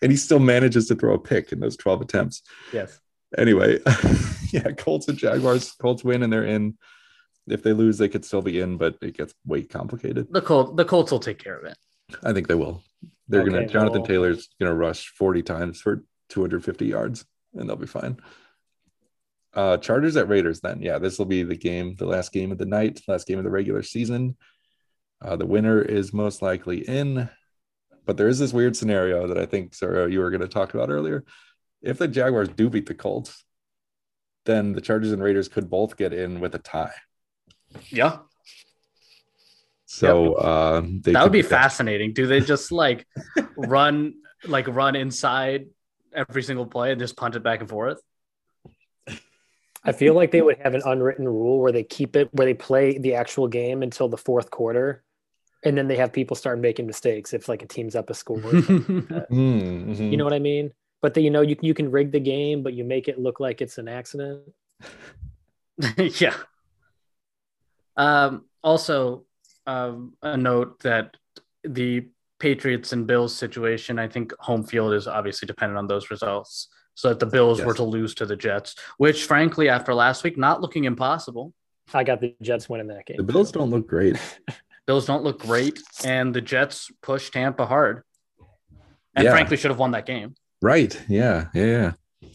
And 0.00 0.12
he 0.12 0.16
still 0.16 0.38
manages 0.38 0.86
to 0.88 0.94
throw 0.94 1.14
a 1.14 1.18
pick 1.18 1.50
in 1.50 1.58
those 1.58 1.76
12 1.76 2.02
attempts. 2.02 2.42
Yes. 2.72 3.00
Anyway, 3.36 3.80
yeah, 4.52 4.70
Colts 4.72 5.08
and 5.08 5.18
Jaguars. 5.18 5.72
Colts 5.72 6.04
win 6.04 6.22
and 6.22 6.32
they're 6.32 6.46
in. 6.46 6.78
If 7.48 7.64
they 7.64 7.72
lose, 7.72 7.98
they 7.98 8.08
could 8.08 8.24
still 8.24 8.42
be 8.42 8.60
in, 8.60 8.76
but 8.76 8.96
it 9.02 9.16
gets 9.16 9.34
way 9.44 9.62
complicated. 9.62 10.28
The 10.30 10.40
Colts, 10.40 10.72
the 10.76 10.84
Colts 10.84 11.10
will 11.10 11.18
take 11.18 11.42
care 11.42 11.58
of 11.58 11.64
it. 11.64 11.76
I 12.22 12.32
think 12.32 12.46
they 12.46 12.54
will. 12.54 12.82
They're 13.28 13.42
Okay, 13.42 13.50
gonna 13.50 13.66
Jonathan 13.66 14.00
well- 14.00 14.06
Taylor's 14.06 14.48
gonna 14.60 14.74
rush 14.74 15.08
40 15.08 15.42
times 15.42 15.80
for 15.80 16.04
250 16.34 16.86
yards 16.86 17.24
and 17.54 17.68
they'll 17.68 17.76
be 17.76 17.86
fine. 17.86 18.18
Uh 19.54 19.76
Chargers 19.76 20.16
at 20.16 20.28
Raiders 20.28 20.60
then. 20.60 20.82
Yeah, 20.82 20.98
this 20.98 21.18
will 21.18 21.26
be 21.26 21.44
the 21.44 21.56
game, 21.56 21.94
the 21.94 22.06
last 22.06 22.32
game 22.32 22.50
of 22.50 22.58
the 22.58 22.66
night, 22.66 23.00
last 23.06 23.26
game 23.26 23.38
of 23.38 23.44
the 23.44 23.50
regular 23.50 23.82
season. 23.82 24.36
Uh, 25.22 25.36
the 25.36 25.46
winner 25.46 25.80
is 25.80 26.12
most 26.12 26.42
likely 26.42 26.86
in, 26.86 27.30
but 28.04 28.16
there 28.16 28.28
is 28.28 28.38
this 28.38 28.52
weird 28.52 28.76
scenario 28.76 29.28
that 29.28 29.38
I 29.38 29.46
think 29.46 29.74
Sarah 29.74 30.10
you 30.10 30.18
were 30.18 30.30
going 30.30 30.40
to 30.40 30.48
talk 30.48 30.74
about 30.74 30.90
earlier. 30.90 31.24
If 31.80 31.98
the 31.98 32.08
Jaguars 32.08 32.48
do 32.48 32.68
beat 32.68 32.86
the 32.86 32.94
Colts, 32.94 33.44
then 34.44 34.72
the 34.72 34.80
Chargers 34.80 35.12
and 35.12 35.22
Raiders 35.22 35.48
could 35.48 35.70
both 35.70 35.96
get 35.96 36.12
in 36.12 36.40
with 36.40 36.54
a 36.54 36.58
tie. 36.58 36.94
Yeah. 37.88 38.18
So 39.86 40.34
uh, 40.34 40.80
they 40.82 41.12
that 41.12 41.22
would 41.22 41.32
be 41.32 41.42
fascinating. 41.42 42.12
Do 42.12 42.26
they 42.26 42.40
just 42.40 42.72
like 42.72 43.06
run 43.56 44.14
like 44.46 44.66
run 44.66 44.96
inside 44.96 45.66
every 46.14 46.42
single 46.42 46.66
play 46.66 46.90
and 46.92 47.00
just 47.00 47.16
punt 47.16 47.36
it 47.36 47.42
back 47.42 47.60
and 47.60 47.68
forth? 47.68 48.00
I 49.84 49.92
feel 49.92 50.14
like 50.14 50.30
they 50.30 50.40
would 50.40 50.58
have 50.58 50.74
an 50.74 50.82
unwritten 50.84 51.28
rule 51.28 51.60
where 51.60 51.72
they 51.72 51.82
keep 51.82 52.16
it 52.16 52.32
where 52.32 52.46
they 52.46 52.54
play 52.54 52.96
the 52.98 53.14
actual 53.14 53.48
game 53.48 53.82
until 53.82 54.08
the 54.08 54.16
fourth 54.16 54.50
quarter, 54.50 55.04
and 55.62 55.76
then 55.76 55.88
they 55.88 55.96
have 55.96 56.12
people 56.12 56.36
start 56.36 56.58
making 56.58 56.86
mistakes 56.86 57.34
if 57.34 57.48
like 57.48 57.62
a 57.62 57.66
team's 57.66 57.94
up 57.94 58.08
a 58.10 58.14
score. 58.14 58.38
Mm, 58.40 59.86
mhm. 59.86 60.10
you 60.10 60.16
know 60.16 60.24
what 60.24 60.32
I 60.32 60.38
mean? 60.38 60.72
But 61.02 61.12
the, 61.14 61.20
you 61.20 61.30
know 61.30 61.42
you 61.42 61.56
you 61.60 61.74
can 61.74 61.90
rig 61.90 62.12
the 62.12 62.20
game, 62.20 62.62
but 62.62 62.72
you 62.72 62.84
make 62.84 63.08
it 63.08 63.18
look 63.18 63.40
like 63.40 63.60
it's 63.60 63.76
an 63.76 63.88
accident. 63.88 64.42
yeah. 65.98 66.34
Um, 67.96 68.46
also, 68.62 69.24
um, 69.66 70.14
a 70.22 70.36
note 70.36 70.80
that 70.80 71.16
the 71.62 72.08
Patriots 72.44 72.92
and 72.92 73.06
Bills 73.06 73.34
situation, 73.34 73.98
I 73.98 74.06
think 74.06 74.34
home 74.38 74.64
field 74.64 74.92
is 74.92 75.08
obviously 75.08 75.46
dependent 75.46 75.78
on 75.78 75.86
those 75.86 76.10
results. 76.10 76.68
So 76.94 77.08
that 77.08 77.18
the 77.18 77.24
Bills 77.24 77.64
were 77.64 77.72
to 77.72 77.82
lose 77.82 78.14
to 78.16 78.26
the 78.26 78.36
Jets, 78.36 78.76
which 78.98 79.24
frankly, 79.24 79.70
after 79.70 79.94
last 79.94 80.22
week, 80.24 80.36
not 80.36 80.60
looking 80.60 80.84
impossible. 80.84 81.54
I 81.94 82.04
got 82.04 82.20
the 82.20 82.36
Jets 82.42 82.68
winning 82.68 82.88
that 82.88 83.06
game. 83.06 83.16
the 83.16 83.22
Bills 83.22 83.50
don't 83.50 83.70
look 83.70 83.86
great. 83.88 84.16
Bills 84.86 85.06
don't 85.06 85.24
look 85.24 85.38
great, 85.40 85.80
and 86.04 86.34
the 86.34 86.42
Jets 86.42 86.90
push 87.02 87.30
Tampa 87.30 87.64
hard. 87.64 88.02
And 89.16 89.24
Yeah. 89.24 89.30
frankly, 89.30 89.56
should 89.56 89.70
have 89.70 89.78
won 89.80 89.92
that 89.92 90.04
game. 90.04 90.34
Right. 90.60 90.94
Yeah. 91.08 91.46
Yeah. 91.54 91.92
Yeah. 92.20 92.28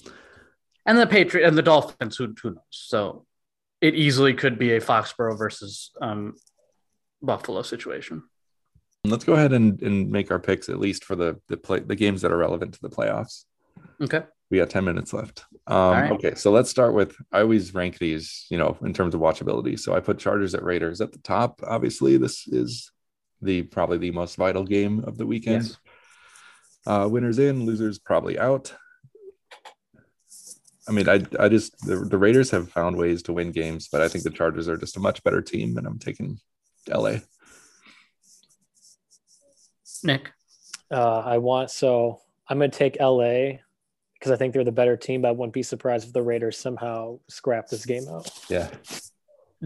And 0.88 0.98
the 0.98 1.06
Patriot 1.06 1.48
and 1.48 1.56
the 1.56 1.62
Dolphins, 1.62 2.18
who 2.18 2.34
who 2.42 2.50
knows? 2.56 2.64
So 2.72 3.28
it 3.80 3.94
easily 3.94 4.34
could 4.34 4.58
be 4.58 4.72
a 4.74 4.82
Foxborough 4.82 5.38
versus 5.38 5.92
um, 6.02 6.34
Buffalo 7.22 7.62
situation. 7.62 8.24
Let's 9.06 9.24
go 9.24 9.34
ahead 9.34 9.54
and, 9.54 9.82
and 9.82 10.12
make 10.12 10.30
our 10.30 10.40
picks 10.40 10.70
at 10.70 10.80
least 10.80 11.06
for 11.06 11.16
the 11.16 11.40
the 11.48 11.58
play 11.58 11.80
the 11.80 11.96
games 11.96 12.22
that 12.22 12.32
are 12.32 12.38
relevant 12.38 12.74
to 12.74 12.82
the 12.82 12.90
playoffs. 12.90 13.46
Okay. 14.02 14.24
We 14.50 14.58
got 14.58 14.70
10 14.70 14.84
minutes 14.84 15.14
left. 15.14 15.46
Um, 15.68 15.92
right. 15.92 16.12
Okay, 16.14 16.34
so 16.34 16.52
let's 16.52 16.72
start 16.72 16.96
with 16.96 17.16
I 17.32 17.42
always 17.42 17.74
rank 17.74 18.00
these, 18.00 18.48
you 18.50 18.58
know, 18.58 18.78
in 18.82 18.94
terms 18.94 19.14
of 19.14 19.22
watchability. 19.22 19.80
So 19.80 19.94
I 19.94 20.00
put 20.00 20.18
Chargers 20.18 20.56
at 20.56 20.64
Raiders 20.64 21.02
at 21.02 21.12
the 21.12 21.20
top. 21.20 21.62
Obviously, 21.66 22.18
this 22.18 22.48
is 22.48 22.92
the 23.42 23.62
probably 23.64 24.00
the 24.00 24.12
most 24.12 24.36
vital 24.36 24.64
game 24.64 25.04
of 25.06 25.18
the 25.18 25.26
weekend. 25.26 25.66
Yes. 25.66 25.78
Uh, 26.86 27.08
winners 27.08 27.38
in, 27.38 27.66
losers 27.66 28.00
probably 28.00 28.40
out. 28.40 28.74
I 30.88 30.92
mean, 30.92 31.08
I 31.08 31.24
I 31.40 31.48
just 31.48 31.80
the, 31.86 31.98
the 31.98 32.18
Raiders 32.18 32.50
have 32.50 32.72
found 32.72 32.98
ways 32.98 33.22
to 33.24 33.34
win 33.34 33.52
games, 33.52 33.88
but 33.92 34.02
I 34.02 34.08
think 34.08 34.24
the 34.24 34.32
Chargers 34.32 34.68
are 34.68 34.78
just 34.78 34.98
a 34.98 35.00
much 35.00 35.24
better 35.24 35.42
team, 35.42 35.78
and 35.78 35.86
I'm 35.86 36.00
taking 36.00 36.40
LA. 36.88 37.18
Nick. 40.04 40.32
Uh, 40.92 41.20
I 41.20 41.38
want 41.38 41.70
so 41.72 42.22
I'm 42.48 42.58
going 42.58 42.72
to 42.72 42.78
take 42.78 42.98
LA 43.00 43.60
because 44.14 44.32
I 44.32 44.36
think 44.36 44.54
they're 44.54 44.64
the 44.64 44.72
better 44.72 44.98
team. 44.98 45.22
But 45.22 45.30
I 45.30 45.32
wouldn't 45.32 45.54
be 45.54 45.64
surprised 45.64 46.08
if 46.08 46.14
the 46.14 46.24
Raiders 46.24 46.58
somehow 46.58 47.20
scrap 47.28 47.68
this 47.68 47.86
game 47.86 48.08
out. 48.08 48.30
Yeah, 48.50 48.70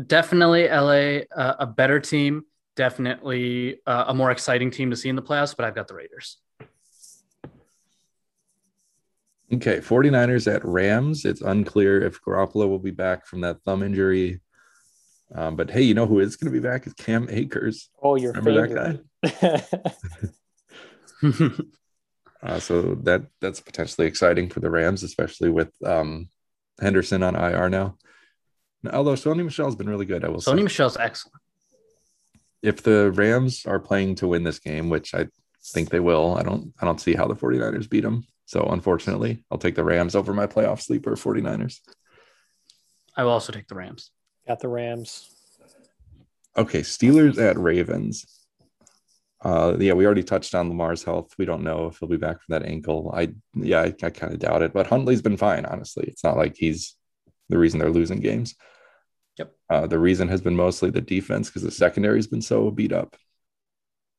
Definitely 0.07 0.67
LA, 0.67 1.25
uh, 1.35 1.55
a 1.59 1.67
better 1.67 1.99
team. 1.99 2.45
Definitely 2.75 3.79
uh, 3.85 4.05
a 4.07 4.13
more 4.13 4.31
exciting 4.31 4.71
team 4.71 4.89
to 4.89 4.95
see 4.95 5.09
in 5.09 5.15
the 5.15 5.21
playoffs, 5.21 5.55
but 5.55 5.65
I've 5.65 5.75
got 5.75 5.87
the 5.87 5.93
Raiders. 5.93 6.37
Okay, 9.53 9.77
49ers 9.77 10.51
at 10.51 10.65
Rams. 10.65 11.25
It's 11.25 11.41
unclear 11.41 12.01
if 12.01 12.19
Garoppolo 12.23 12.67
will 12.67 12.79
be 12.79 12.89
back 12.89 13.27
from 13.27 13.41
that 13.41 13.61
thumb 13.61 13.83
injury. 13.83 14.41
Um, 15.35 15.55
but 15.55 15.69
hey, 15.69 15.83
you 15.83 15.93
know 15.93 16.07
who 16.07 16.19
is 16.19 16.35
going 16.37 16.51
to 16.51 16.59
be 16.59 16.65
back 16.65 16.87
is 16.87 16.93
Cam 16.93 17.27
Akers. 17.29 17.89
Oh, 18.01 18.15
your 18.15 18.31
Remember 18.33 18.67
that 18.67 18.69
favorite. 18.69 19.05
Uh, 22.43 22.59
so 22.59 22.95
that 23.03 23.23
that's 23.39 23.61
potentially 23.61 24.05
exciting 24.05 24.49
for 24.49 24.59
the 24.59 24.69
Rams, 24.69 25.01
especially 25.01 25.49
with 25.49 25.71
um, 25.85 26.27
Henderson 26.81 27.23
on 27.23 27.35
IR 27.35 27.69
now. 27.69 27.95
Now, 28.83 28.91
Although 28.91 29.13
Sony 29.13 29.45
Michel's 29.45 29.77
been 29.77 29.89
really 29.89 30.05
good, 30.05 30.25
I 30.25 30.27
will 30.27 30.41
Sony 30.41 30.57
say. 30.57 30.63
Michel's 30.63 30.97
excellent. 30.97 31.41
If 32.61 32.83
the 32.83 33.11
Rams 33.11 33.65
are 33.65 33.79
playing 33.79 34.15
to 34.15 34.27
win 34.27 34.43
this 34.43 34.59
game, 34.59 34.89
which 34.89 35.13
I 35.13 35.27
think 35.67 35.89
they 35.89 36.01
will, 36.01 36.35
I 36.37 36.43
don't 36.43 36.73
I 36.81 36.85
don't 36.85 36.99
see 36.99 37.13
how 37.13 37.27
the 37.27 37.35
49ers 37.35 37.89
beat 37.89 38.03
them. 38.03 38.25
So 38.45 38.63
unfortunately, 38.63 39.45
I'll 39.49 39.57
take 39.57 39.75
the 39.75 39.85
Rams 39.85 40.13
over 40.13 40.33
my 40.33 40.47
playoff 40.47 40.81
sleeper 40.81 41.15
49ers. 41.15 41.79
I 43.15 43.23
will 43.23 43.31
also 43.31 43.53
take 43.53 43.69
the 43.69 43.75
Rams. 43.75 44.11
Got 44.45 44.59
the 44.59 44.67
Rams. 44.67 45.29
Okay, 46.57 46.81
Steelers 46.81 47.37
at 47.37 47.57
Ravens. 47.57 48.25
Uh, 49.43 49.75
yeah, 49.79 49.93
we 49.93 50.05
already 50.05 50.23
touched 50.23 50.55
on 50.55 50.69
Lamar's 50.69 51.03
health. 51.03 51.33
We 51.37 51.43
don't 51.45 51.63
know 51.63 51.87
if 51.87 51.97
he'll 51.99 52.07
be 52.09 52.17
back 52.17 52.41
from 52.41 52.53
that 52.53 52.65
ankle. 52.65 53.11
I 53.13 53.33
yeah, 53.55 53.81
I, 53.81 53.93
I 54.01 54.09
kind 54.09 54.33
of 54.33 54.39
doubt 54.39 54.61
it. 54.61 54.73
But 54.73 54.87
Huntley's 54.87 55.21
been 55.21 55.37
fine, 55.37 55.65
honestly. 55.65 56.05
It's 56.07 56.23
not 56.23 56.37
like 56.37 56.55
he's 56.55 56.95
the 57.49 57.57
reason 57.57 57.79
they're 57.79 57.89
losing 57.91 58.21
games. 58.21 58.55
Yep. 59.37 59.51
Uh, 59.69 59.87
the 59.87 59.99
reason 59.99 60.29
has 60.29 60.41
been 60.41 60.55
mostly 60.55 60.91
the 60.91 61.01
defense 61.01 61.49
because 61.49 61.63
the 61.63 61.71
secondary's 61.71 62.27
been 62.27 62.41
so 62.41 62.71
beat 62.71 62.93
up. 62.93 63.15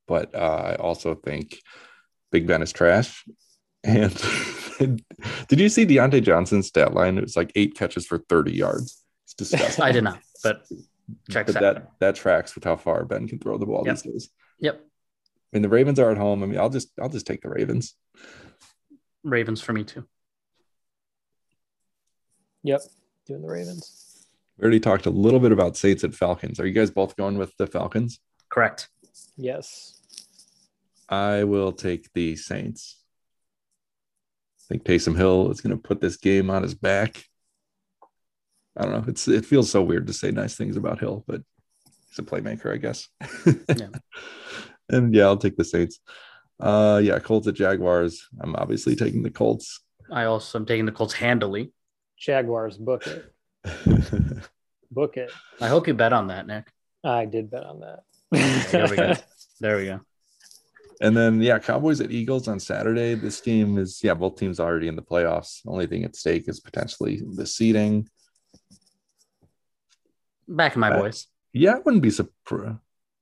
But 0.07 0.35
uh, 0.35 0.63
I 0.73 0.75
also 0.75 1.15
think 1.15 1.59
Big 2.31 2.47
Ben 2.47 2.63
is 2.63 2.73
trash. 2.73 3.25
And 4.81 5.05
did 5.47 5.61
you 5.61 5.69
see 5.69 5.87
Diontae 5.87 6.21
Johnson's 6.23 6.67
stat 6.67 6.95
line? 6.95 7.17
It 7.17 7.21
was 7.23 7.37
like 7.37 7.53
eight 7.55 7.77
catches 7.77 8.07
for 8.07 8.19
30 8.29 8.51
yards. 8.53 9.05
It's 9.25 9.35
disgusting. 9.35 9.85
I 9.85 9.93
did 9.93 10.03
not, 10.03 10.19
but 10.43 10.65
but 11.29 11.37
out. 11.37 11.61
that 11.61 11.91
that 12.01 12.17
tracks 12.17 12.57
with 12.57 12.65
how 12.65 12.75
far 12.75 13.05
Ben 13.05 13.29
can 13.29 13.39
throw 13.39 13.57
the 13.57 13.67
ball 13.67 13.85
Yep. 13.87 13.95
these 13.95 14.03
days. 14.03 14.31
Yep. 14.59 14.85
I 15.55 15.57
mean, 15.57 15.63
the 15.63 15.69
Ravens 15.69 16.01
are 16.01 16.11
at 16.11 16.19
home. 16.19 16.43
I 16.43 16.47
mean, 16.47 16.59
I'll 16.59 16.69
just 16.69 16.91
I'll 17.01 17.09
just 17.09 17.27
take 17.27 17.43
the 17.43 17.49
Ravens. 17.49 17.95
Ravens 19.23 19.61
for 19.61 19.73
me 19.73 19.85
too. 19.85 20.05
Yep, 22.65 22.81
doing 23.27 23.43
the 23.43 23.49
Ravens. 23.49 24.27
We 24.59 24.63
already 24.63 24.81
talked 24.81 25.07
a 25.07 25.11
little 25.11 25.39
bit 25.39 25.53
about 25.53 25.77
Saints 25.77 26.03
and 26.03 26.15
Falcons. 26.15 26.59
Are 26.59 26.67
you 26.67 26.73
guys 26.73 26.91
both 26.91 27.17
going 27.17 27.39
with 27.39 27.57
the 27.57 27.69
Falcons? 27.69 28.19
Correct. 28.49 28.89
Yes. 29.37 30.01
I 31.09 31.45
will 31.45 31.73
take 31.73 32.13
the 32.15 32.35
Saints. 32.35 33.01
I 34.61 34.65
think 34.69 34.85
Taysom 34.85 35.17
Hill 35.17 35.51
is 35.51 35.61
going 35.61 35.77
to 35.77 35.83
put 35.83 36.01
this 36.01 36.17
game 36.17 36.51
on 36.51 36.63
his 36.63 36.75
back. 36.75 37.25
I 38.77 38.85
don't 38.85 38.93
know. 38.93 39.05
It's 39.07 39.29
it 39.29 39.47
feels 39.47 39.71
so 39.71 39.83
weird 39.83 40.09
to 40.09 40.13
say 40.13 40.33
nice 40.33 40.57
things 40.57 40.77
about 40.77 40.99
Hill, 40.99 41.23
but 41.29 41.43
he's 42.09 42.19
a 42.19 42.23
playmaker, 42.23 42.73
I 42.73 42.79
guess. 42.79 43.09
Yeah. 43.77 43.89
And 44.89 45.15
yeah, 45.15 45.25
I'll 45.25 45.37
take 45.37 45.57
the 45.57 45.65
Saints. 45.65 46.01
Uh, 46.61 47.01
yeah, 47.03 47.19
Colts 47.19 47.49
at 47.49 47.55
Jaguars. 47.55 48.29
I'm 48.41 48.55
obviously 48.57 48.97
taking 48.97 49.23
the 49.23 49.31
Colts. 49.31 49.81
I 50.11 50.25
also 50.25 50.59
am 50.59 50.67
taking 50.67 50.87
the 50.87 50.93
Colts 50.93 51.15
handily. 51.15 51.73
Jaguars, 52.19 52.77
book 52.79 53.07
it. 53.07 53.33
Book 54.91 55.17
it. 55.17 55.33
I 55.61 55.67
hope 55.67 55.89
you 55.89 55.95
bet 55.95 56.13
on 56.13 56.29
that, 56.29 56.47
Nick. 56.47 56.71
I 57.03 57.25
did 57.25 57.51
bet 57.51 57.65
on 57.65 57.81
that. 57.81 58.03
There 58.71 58.89
we 58.89 58.97
go. 58.97 59.15
There 59.61 59.77
we 59.77 59.85
go. 59.87 60.01
And 61.01 61.17
then 61.17 61.43
yeah, 61.43 61.59
Cowboys 61.59 62.01
at 62.01 62.13
Eagles 62.13 62.47
on 62.47 62.61
Saturday. 62.61 63.15
This 63.15 63.41
game 63.41 63.79
is 63.79 64.01
yeah, 64.05 64.15
both 64.15 64.37
teams 64.37 64.61
already 64.61 64.87
in 64.87 64.95
the 64.95 65.03
playoffs. 65.03 65.63
Only 65.67 65.87
thing 65.87 66.05
at 66.05 66.15
stake 66.15 66.49
is 66.49 66.61
potentially 66.61 67.23
the 67.35 67.47
seeding. 67.47 68.09
Back 70.47 70.75
in 70.77 70.81
my 70.81 70.91
Uh, 70.91 71.01
boys. 71.01 71.27
Yeah, 71.53 71.73
I 71.75 71.79
wouldn't 71.79 72.03
be 72.03 72.11
surprised. 72.11 72.79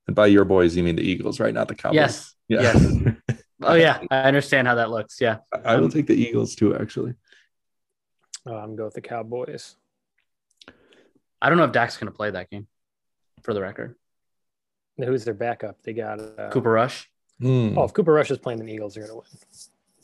And 0.07 0.17
by 0.17 0.27
your 0.27 0.45
boys, 0.45 0.77
you 0.77 0.83
mean 0.83 0.97
the 0.97 1.03
Eagles, 1.09 1.38
right? 1.41 1.55
Not 1.55 1.69
the 1.69 1.75
Cowboys. 1.75 1.97
Yes. 1.97 2.35
Yeah. 2.49 2.62
Yes. 2.62 3.15
Oh 3.65 3.75
yeah, 3.75 4.01
I 4.11 4.23
understand 4.23 4.67
how 4.67 4.75
that 4.75 4.91
looks. 4.91 5.21
Yeah. 5.21 5.37
I 5.65 5.77
will 5.77 5.88
take 5.88 6.09
the 6.09 6.17
Eagles 6.17 6.57
too, 6.57 6.75
actually. 6.75 7.15
Oh, 8.45 8.57
I'm 8.57 8.75
going 8.75 8.87
with 8.87 8.95
the 8.95 9.01
Cowboys. 9.01 9.77
I 11.41 11.49
don't 11.49 11.59
know 11.59 11.65
if 11.65 11.71
Dak's 11.71 11.97
going 11.97 12.11
to 12.11 12.17
play 12.17 12.31
that 12.31 12.51
game. 12.51 12.67
For 13.43 13.55
the 13.55 13.61
record, 13.61 13.97
Who's 14.99 15.25
their 15.25 15.35
backup? 15.35 15.83
They 15.83 15.93
got 15.93 16.21
uh, 16.21 16.51
Cooper 16.51 16.71
Rush. 16.71 17.11
Hmm. 17.41 17.77
Oh, 17.77 17.85
if 17.85 17.93
Cooper 17.93 18.12
Rush 18.12 18.31
is 18.31 18.38
playing, 18.38 18.59
then 18.59 18.67
the 18.67 18.73
Eagles 18.73 18.97
are 18.97 19.01
going 19.01 19.11
to 19.11 19.17
win. 19.17 19.25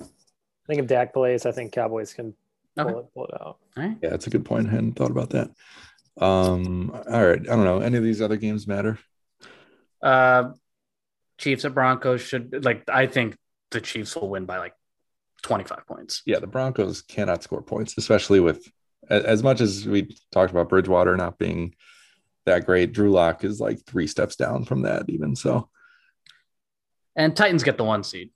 I 0.01 0.67
think 0.67 0.81
if 0.81 0.87
Dak 0.89 1.15
plays, 1.15 1.47
I 1.47 1.53
think 1.53 1.73
Cowboys 1.73 2.13
can 2.15 2.35
pull, 2.77 2.99
it, 2.99 3.07
pull 3.15 3.27
it 3.27 3.35
out. 3.35 3.41
All 3.41 3.59
right. 3.77 3.97
Yeah, 4.03 4.15
it's 4.15 4.27
a 4.27 4.31
good 4.31 4.45
point. 4.45 4.67
I 4.69 4.71
hadn't 4.73 4.95
thought 4.95 5.13
about 5.13 5.31
that. 5.31 5.51
Um, 6.21 6.91
all 6.93 7.27
right. 7.27 7.41
I 7.41 7.55
don't 7.55 7.65
know. 7.65 7.79
Any 7.79 7.97
of 7.97 8.03
these 8.03 8.21
other 8.21 8.37
games 8.37 8.67
matter? 8.67 8.99
Uh, 10.03 10.51
Chiefs 11.39 11.65
at 11.65 11.75
Broncos 11.75 12.21
should 12.21 12.65
like. 12.65 12.83
I 12.89 13.07
think 13.07 13.37
the 13.71 13.81
Chiefs 13.81 14.17
will 14.17 14.29
win 14.29 14.45
by 14.45 14.59
like 14.59 14.75
twenty 15.43 15.65
five 15.65 15.87
points. 15.87 16.23
Yeah, 16.27 16.39
the 16.41 16.47
Broncos 16.47 17.03
cannot 17.03 17.43
score 17.43 17.63
points, 17.63 17.97
especially 17.97 18.41
with 18.41 18.67
as 19.09 19.43
much 19.43 19.61
as 19.61 19.87
we 19.87 20.17
talked 20.33 20.51
about 20.51 20.69
Bridgewater 20.69 21.17
not 21.17 21.39
being 21.39 21.75
that 22.47 22.67
great. 22.67 22.93
Drew 22.93 23.11
Lock 23.11 23.45
is 23.45 23.61
like 23.61 23.85
three 23.87 24.07
steps 24.07 24.37
down 24.37 24.65
from 24.65 24.83
that, 24.83 25.09
even 25.09 25.37
so. 25.37 25.69
And 27.17 27.37
Titans 27.37 27.63
get 27.63 27.77
the 27.79 27.85
one 27.85 28.05
seed. 28.05 28.31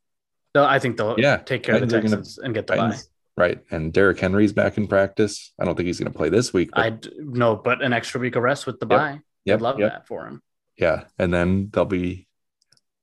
Though 0.55 0.65
I 0.65 0.79
think 0.79 0.97
they'll 0.97 1.19
Yeah, 1.19 1.39
take 1.39 1.63
care 1.63 1.77
of 1.77 1.81
the 1.81 1.87
Titans 1.87 2.37
gonna- 2.37 2.47
and 2.47 2.55
get 2.55 2.67
the 2.67 2.75
bye. 2.75 2.89
Titans- 2.91 3.09
Right. 3.35 3.61
And 3.71 3.95
Derrick 3.95 4.21
Henry's 4.21 4.53
back 4.53 4.77
in 4.77 4.87
practice. 4.87 5.55
I 5.59 5.65
don't 5.65 5.75
think 5.75 5.87
he's 5.87 5.99
going 5.99 6.13
to 6.13 6.17
play 6.17 6.29
this 6.29 6.53
week. 6.53 6.69
I 6.75 6.99
no, 7.17 7.57
but 7.57 7.81
an 7.83 7.95
extra 7.95 8.21
week 8.21 8.37
of 8.37 8.43
rest 8.43 8.67
with 8.67 8.79
the 8.79 8.85
Yep. 8.87 8.99
bye. 8.99 9.21
Yep, 9.47 9.57
I'd 9.57 9.63
love 9.63 9.79
yep. 9.81 9.91
that 9.93 10.07
for 10.07 10.27
him. 10.27 10.43
Yeah. 10.83 11.05
And 11.17 11.33
then 11.33 11.71
they'll 11.73 11.85
be 11.85 12.27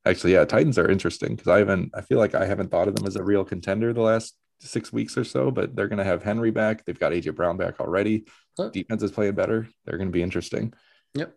actually, 0.05 0.33
yeah, 0.33 0.43
Titans 0.43 0.77
are 0.77 0.91
interesting 0.91 1.35
because 1.35 1.47
I 1.47 1.59
haven't, 1.59 1.91
I 1.93 2.01
feel 2.01 2.17
like 2.17 2.35
I 2.35 2.45
haven't 2.45 2.71
thought 2.71 2.89
of 2.89 2.95
them 2.95 3.07
as 3.07 3.15
a 3.15 3.23
real 3.23 3.45
contender 3.45 3.93
the 3.93 4.01
last 4.01 4.35
six 4.59 4.91
weeks 4.91 5.17
or 5.17 5.23
so, 5.23 5.49
but 5.49 5.77
they're 5.77 5.87
going 5.87 5.99
to 5.99 6.03
have 6.03 6.21
Henry 6.21 6.51
back. 6.51 6.83
They've 6.83 6.99
got 6.99 7.13
AJ 7.13 7.35
Brown 7.35 7.55
back 7.55 7.79
already. 7.79 8.25
Look. 8.57 8.73
Defense 8.73 9.01
is 9.01 9.11
playing 9.11 9.35
better. 9.35 9.69
They're 9.85 9.97
going 9.97 10.09
to 10.09 10.13
be 10.13 10.21
interesting. 10.21 10.73
Yep. 11.13 11.33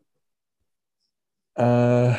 Uh, 1.57 2.19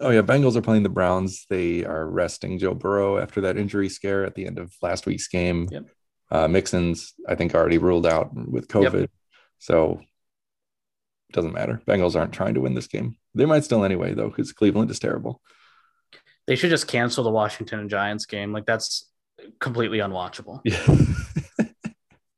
oh 0.00 0.10
yeah, 0.10 0.22
Bengals 0.22 0.56
are 0.56 0.62
playing 0.62 0.84
the 0.84 0.88
Browns. 0.88 1.44
They 1.50 1.84
are 1.84 2.08
resting 2.08 2.58
Joe 2.58 2.72
Burrow 2.72 3.18
after 3.18 3.42
that 3.42 3.58
injury 3.58 3.90
scare 3.90 4.24
at 4.24 4.34
the 4.34 4.46
end 4.46 4.58
of 4.58 4.72
last 4.80 5.04
week's 5.04 5.28
game. 5.28 5.68
Yep. 5.70 5.84
Uh, 6.30 6.48
Mixon's, 6.48 7.12
I 7.28 7.34
think, 7.34 7.54
already 7.54 7.78
ruled 7.78 8.06
out 8.06 8.32
with 8.32 8.68
COVID, 8.68 9.08
so 9.58 10.00
it 10.00 10.06
doesn't 11.32 11.52
matter. 11.52 11.80
Bengals 11.86 12.18
aren't 12.18 12.32
trying 12.32 12.54
to 12.54 12.60
win 12.60 12.74
this 12.74 12.86
game. 12.86 13.16
They 13.34 13.46
might 13.46 13.64
still 13.64 13.84
anyway, 13.84 14.14
though, 14.14 14.28
because 14.28 14.52
Cleveland 14.52 14.90
is 14.90 14.98
terrible. 14.98 15.40
They 16.46 16.56
should 16.56 16.70
just 16.70 16.88
cancel 16.88 17.22
the 17.24 17.30
Washington 17.30 17.78
and 17.80 17.90
Giants 17.90 18.26
game. 18.26 18.52
Like 18.52 18.66
that's 18.66 19.08
completely 19.60 19.98
unwatchable. 19.98 20.60
Yeah, 20.64 21.66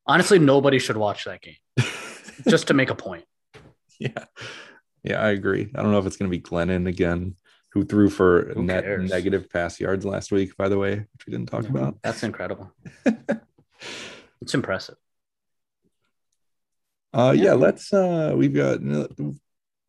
Honestly, 0.06 0.38
nobody 0.38 0.78
should 0.78 0.96
watch 0.96 1.24
that 1.24 1.40
game 1.40 1.56
just 2.48 2.66
to 2.68 2.74
make 2.74 2.90
a 2.90 2.94
point. 2.94 3.24
yeah, 3.98 4.24
yeah. 5.04 5.20
I 5.22 5.30
agree. 5.30 5.70
I 5.74 5.82
don't 5.82 5.92
know 5.92 5.98
if 5.98 6.06
it's 6.06 6.16
going 6.16 6.30
to 6.30 6.36
be 6.36 6.42
Glennon 6.42 6.88
again. 6.88 7.36
who 7.72 7.84
threw 7.84 8.10
for 8.10 8.52
Who 8.54 8.62
net 8.64 8.84
cares? 8.84 9.08
negative 9.08 9.48
pass 9.48 9.80
yards 9.80 10.04
last 10.04 10.32
week, 10.32 10.56
by 10.56 10.68
the 10.68 10.76
way, 10.78 10.96
which 10.96 11.26
we 11.26 11.30
didn't 11.30 11.48
talk 11.48 11.68
about. 11.68 11.96
That's 12.02 12.22
incredible. 12.24 12.70
it's 14.42 14.54
impressive. 14.54 14.96
Uh, 17.12 17.32
yeah, 17.36 17.44
Yeah. 17.44 17.52
let's. 17.54 17.92
Uh, 17.92 18.32
we've 18.36 18.54
got. 18.54 18.80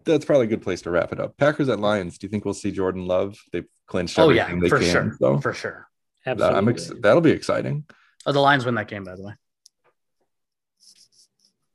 That's 0.05 0.25
probably 0.25 0.45
a 0.47 0.49
good 0.49 0.61
place 0.61 0.81
to 0.81 0.91
wrap 0.91 1.13
it 1.13 1.19
up. 1.19 1.37
Packers 1.37 1.69
at 1.69 1.79
Lions. 1.79 2.17
Do 2.17 2.25
you 2.25 2.29
think 2.29 2.43
we'll 2.43 2.53
see 2.53 2.71
Jordan 2.71 3.05
Love? 3.05 3.37
They've 3.53 3.65
clinched 3.87 4.19
Oh 4.19 4.29
yeah, 4.29 4.43
everything 4.43 4.61
they 4.61 4.69
for 4.69 4.79
can. 4.79 4.91
sure. 4.91 5.15
So 5.19 5.39
For 5.39 5.53
sure. 5.53 5.87
that- 6.25 6.31
Absolutely. 6.31 6.57
I'm 6.57 6.67
ex- 6.69 6.91
that'll 7.01 7.21
be 7.21 7.31
exciting. 7.31 7.85
Oh, 8.25 8.31
the 8.33 8.39
Lions 8.41 8.65
win 8.65 8.75
that 8.75 8.87
game, 8.89 9.03
by 9.05 9.15
the 9.15 9.23
way. 9.23 9.33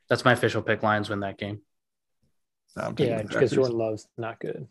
That's 0.08 0.24
my 0.24 0.32
official 0.32 0.62
pick. 0.62 0.82
Lions 0.82 1.08
win 1.08 1.20
that 1.20 1.38
game. 1.38 1.60
I'm 2.76 2.94
yeah, 2.98 3.22
because 3.22 3.50
Jordan 3.50 3.76
Love's 3.76 4.06
not 4.16 4.38
good. 4.40 4.68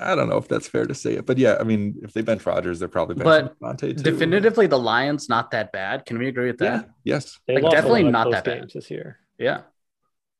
I 0.00 0.14
don't 0.14 0.28
know 0.28 0.38
if 0.38 0.48
that's 0.48 0.68
fair 0.68 0.86
to 0.86 0.94
say 0.94 1.14
it, 1.14 1.26
but 1.26 1.36
yeah, 1.36 1.56
I 1.60 1.64
mean, 1.64 1.96
if 2.02 2.12
they 2.14 2.22
bench 2.22 2.46
Rodgers, 2.46 2.78
they're 2.78 2.88
probably 2.88 3.16
benching 3.16 3.24
But 3.24 3.58
Davante 3.60 3.80
too. 3.80 3.92
Definitively, 3.94 4.66
the 4.66 4.78
Lions 4.78 5.28
not 5.28 5.50
that 5.50 5.72
bad. 5.72 6.06
Can 6.06 6.18
we 6.18 6.28
agree 6.28 6.46
with 6.50 6.60
Yeah. 6.62 6.78
that? 6.78 6.90
Yes. 7.04 7.38
They 7.46 7.58
Like, 7.60 7.72
definitely 7.72 8.04
not 8.04 8.30
that 8.30 8.44
bad. 8.44 8.70
this 8.72 8.90
year. 8.90 9.18
Yeah. 9.42 9.62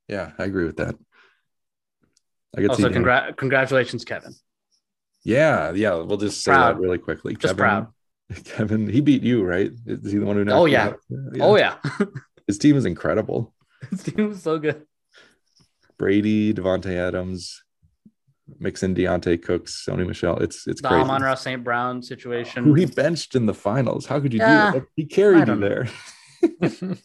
Yeah, 0.09 0.33
I 0.39 0.45
agree 0.45 0.65
with 0.65 0.77
that. 0.77 0.95
I 2.57 2.61
could. 2.61 2.71
Also, 2.71 2.89
congra- 2.91 3.37
congratulations, 3.37 4.05
Kevin. 4.05 4.35
Yeah, 5.25 5.73
yeah. 5.73 5.95
We'll 5.95 6.17
just 6.19 6.43
say 6.43 6.53
Proud. 6.53 6.77
that 6.77 6.81
really 6.81 6.99
quickly. 6.99 7.35
Just 7.37 7.57
proud. 7.57 7.89
Kevin, 8.45 8.89
he 8.89 9.01
beat 9.01 9.23
you, 9.23 9.43
right? 9.45 9.71
Is 9.87 10.13
he 10.13 10.19
the 10.19 10.25
one 10.27 10.37
who? 10.37 10.51
Oh, 10.53 10.65
you 10.67 10.73
yeah. 10.73 10.93
Oh 11.41 11.57
yeah, 11.57 11.77
His 12.47 12.59
team 12.59 12.77
is 12.77 12.85
incredible. 12.85 13.55
His 13.91 14.03
team 14.03 14.29
was 14.29 14.43
so 14.43 14.59
good. 14.59 14.87
Brady, 15.99 16.53
Davante 16.53 16.95
Adams, 16.97 17.63
Mixon, 18.59 18.95
Deontay 18.95 19.43
Cooks, 19.43 19.85
Sony 19.89 20.07
Michel. 20.07 20.39
It's 20.39 20.67
it's 20.67 20.83
The 20.83 20.89
crazy. 20.89 21.03
Amon 21.03 21.23
Ross 21.23 21.43
St. 21.43 21.63
Brown 21.63 22.03
situation. 22.03 22.65
Who 22.65 22.75
he 22.75 22.87
benched 22.87 23.35
in 23.35 23.47
the 23.47 23.55
finals? 23.55 24.07
How 24.07 24.19
could 24.21 24.33
you 24.35 24.41
Yeah, 24.41 24.73
do 24.73 24.81
that? 24.81 24.87
He 24.97 25.05
carried 25.05 25.49
you 25.49 25.57
there. 25.57 25.89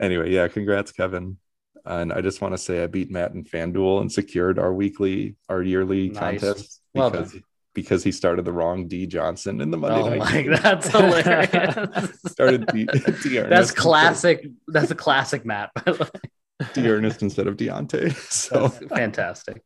anyway, 0.00 0.30
yeah, 0.32 0.48
congrats, 0.48 0.92
Kevin. 0.92 1.38
And 1.84 2.12
I 2.12 2.20
just 2.20 2.40
want 2.40 2.52
to 2.52 2.58
say 2.58 2.82
I 2.82 2.88
beat 2.88 3.10
Matt 3.12 3.32
in 3.34 3.44
FanDuel 3.44 4.00
and 4.00 4.10
secured 4.10 4.58
our 4.58 4.72
weekly, 4.72 5.36
our 5.48 5.62
yearly 5.62 6.08
Nice. 6.08 6.18
contest 6.40 6.80
Well 6.94 7.10
because 7.10 7.36
because 7.74 8.02
he 8.02 8.10
started 8.10 8.44
the 8.44 8.52
wrong 8.52 8.88
D 8.88 9.06
Johnson 9.06 9.60
in 9.60 9.70
the 9.70 9.76
Monday 9.76 10.00
oh 10.00 10.08
night. 10.08 10.18
my, 10.18 10.32
game. 10.42 10.56
that's 10.60 10.88
hilarious. 10.88 12.20
started 12.26 12.66
D, 12.68 12.84
D 12.94 13.04
that's 13.04 13.26
Ernest 13.36 13.76
classic. 13.76 14.46
That's 14.66 14.90
a 14.90 14.94
classic, 14.96 15.44
Matt. 15.44 15.70
By 15.74 15.92
the 15.92 16.10
way. 16.12 16.68
D'Ernest 16.72 17.20
instead 17.22 17.46
of 17.46 17.56
Diontae. 17.58 18.12
So 18.32 18.68
That's 18.68 18.86
fantastic. 18.86 19.62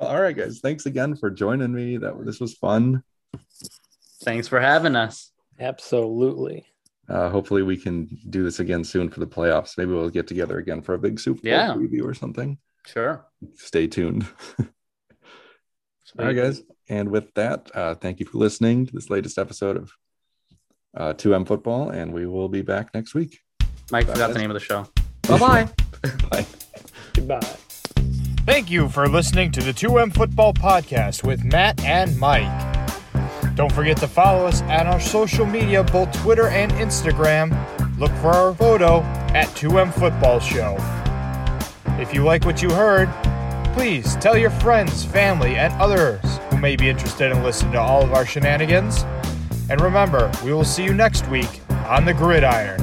all 0.00 0.20
right, 0.22 0.36
guys, 0.36 0.60
thanks 0.60 0.86
again 0.86 1.16
for 1.16 1.28
joining 1.28 1.72
me. 1.74 1.96
That 1.96 2.24
this 2.24 2.38
was 2.40 2.54
fun. 2.54 3.02
Thanks 4.22 4.46
for 4.48 4.60
having 4.60 4.94
us. 4.96 5.32
Absolutely. 5.58 6.66
Uh, 7.08 7.30
hopefully, 7.30 7.62
we 7.62 7.76
can 7.76 8.06
do 8.28 8.42
this 8.44 8.60
again 8.60 8.84
soon 8.84 9.08
for 9.08 9.20
the 9.20 9.26
playoffs. 9.26 9.78
Maybe 9.78 9.92
we'll 9.92 10.10
get 10.10 10.26
together 10.26 10.58
again 10.58 10.82
for 10.82 10.94
a 10.94 10.98
big 10.98 11.18
Super 11.18 11.40
Bowl 11.40 11.50
Yeah. 11.52 11.74
preview 11.74 12.04
or 12.04 12.12
something. 12.14 12.58
Sure. 12.86 13.24
Stay 13.54 13.86
tuned. 13.86 14.26
All 16.18 16.24
right, 16.26 16.34
guys. 16.36 16.62
And 16.88 17.10
with 17.10 17.32
that, 17.34 17.70
uh, 17.74 17.94
thank 17.94 18.18
you 18.20 18.26
for 18.26 18.38
listening 18.38 18.86
to 18.86 18.92
this 18.92 19.10
latest 19.10 19.38
episode 19.38 19.76
of 19.76 19.92
uh, 20.96 21.12
2M 21.14 21.46
Football, 21.46 21.90
and 21.90 22.12
we 22.12 22.26
will 22.26 22.48
be 22.48 22.62
back 22.62 22.92
next 22.94 23.14
week. 23.14 23.40
Mike 23.90 24.06
Bye, 24.06 24.12
forgot 24.14 24.26
guys. 24.28 24.34
the 24.34 24.40
name 24.40 24.50
of 24.50 24.54
the 24.54 24.60
show. 24.60 24.86
Bye 25.28 25.38
bye. 25.38 25.68
Bye. 26.30 26.46
Goodbye. 27.14 27.40
Thank 28.46 28.70
you 28.70 28.88
for 28.88 29.06
listening 29.08 29.52
to 29.52 29.60
the 29.60 29.72
2M 29.72 30.14
Football 30.14 30.54
Podcast 30.54 31.22
with 31.24 31.44
Matt 31.44 31.82
and 31.84 32.18
Mike. 32.18 32.67
Don't 33.58 33.72
forget 33.72 33.96
to 33.96 34.06
follow 34.06 34.46
us 34.46 34.62
at 34.62 34.86
our 34.86 35.00
social 35.00 35.44
media, 35.44 35.82
both 35.82 36.12
Twitter 36.22 36.46
and 36.46 36.70
Instagram. 36.74 37.50
Look 37.98 38.12
for 38.18 38.28
our 38.28 38.54
photo 38.54 39.00
at 39.34 39.48
2M 39.48 39.92
Football 39.94 40.38
Show. 40.38 40.76
If 42.00 42.14
you 42.14 42.22
like 42.22 42.44
what 42.44 42.62
you 42.62 42.70
heard, 42.70 43.08
please 43.74 44.14
tell 44.18 44.38
your 44.38 44.50
friends, 44.50 45.04
family, 45.04 45.56
and 45.56 45.74
others 45.82 46.20
who 46.50 46.58
may 46.58 46.76
be 46.76 46.88
interested 46.88 47.32
in 47.32 47.42
listening 47.42 47.72
to 47.72 47.80
all 47.80 48.04
of 48.04 48.12
our 48.12 48.24
shenanigans. 48.24 49.02
And 49.68 49.80
remember, 49.80 50.30
we 50.44 50.52
will 50.52 50.62
see 50.62 50.84
you 50.84 50.94
next 50.94 51.26
week 51.26 51.60
on 51.88 52.04
the 52.04 52.14
gridiron. 52.14 52.80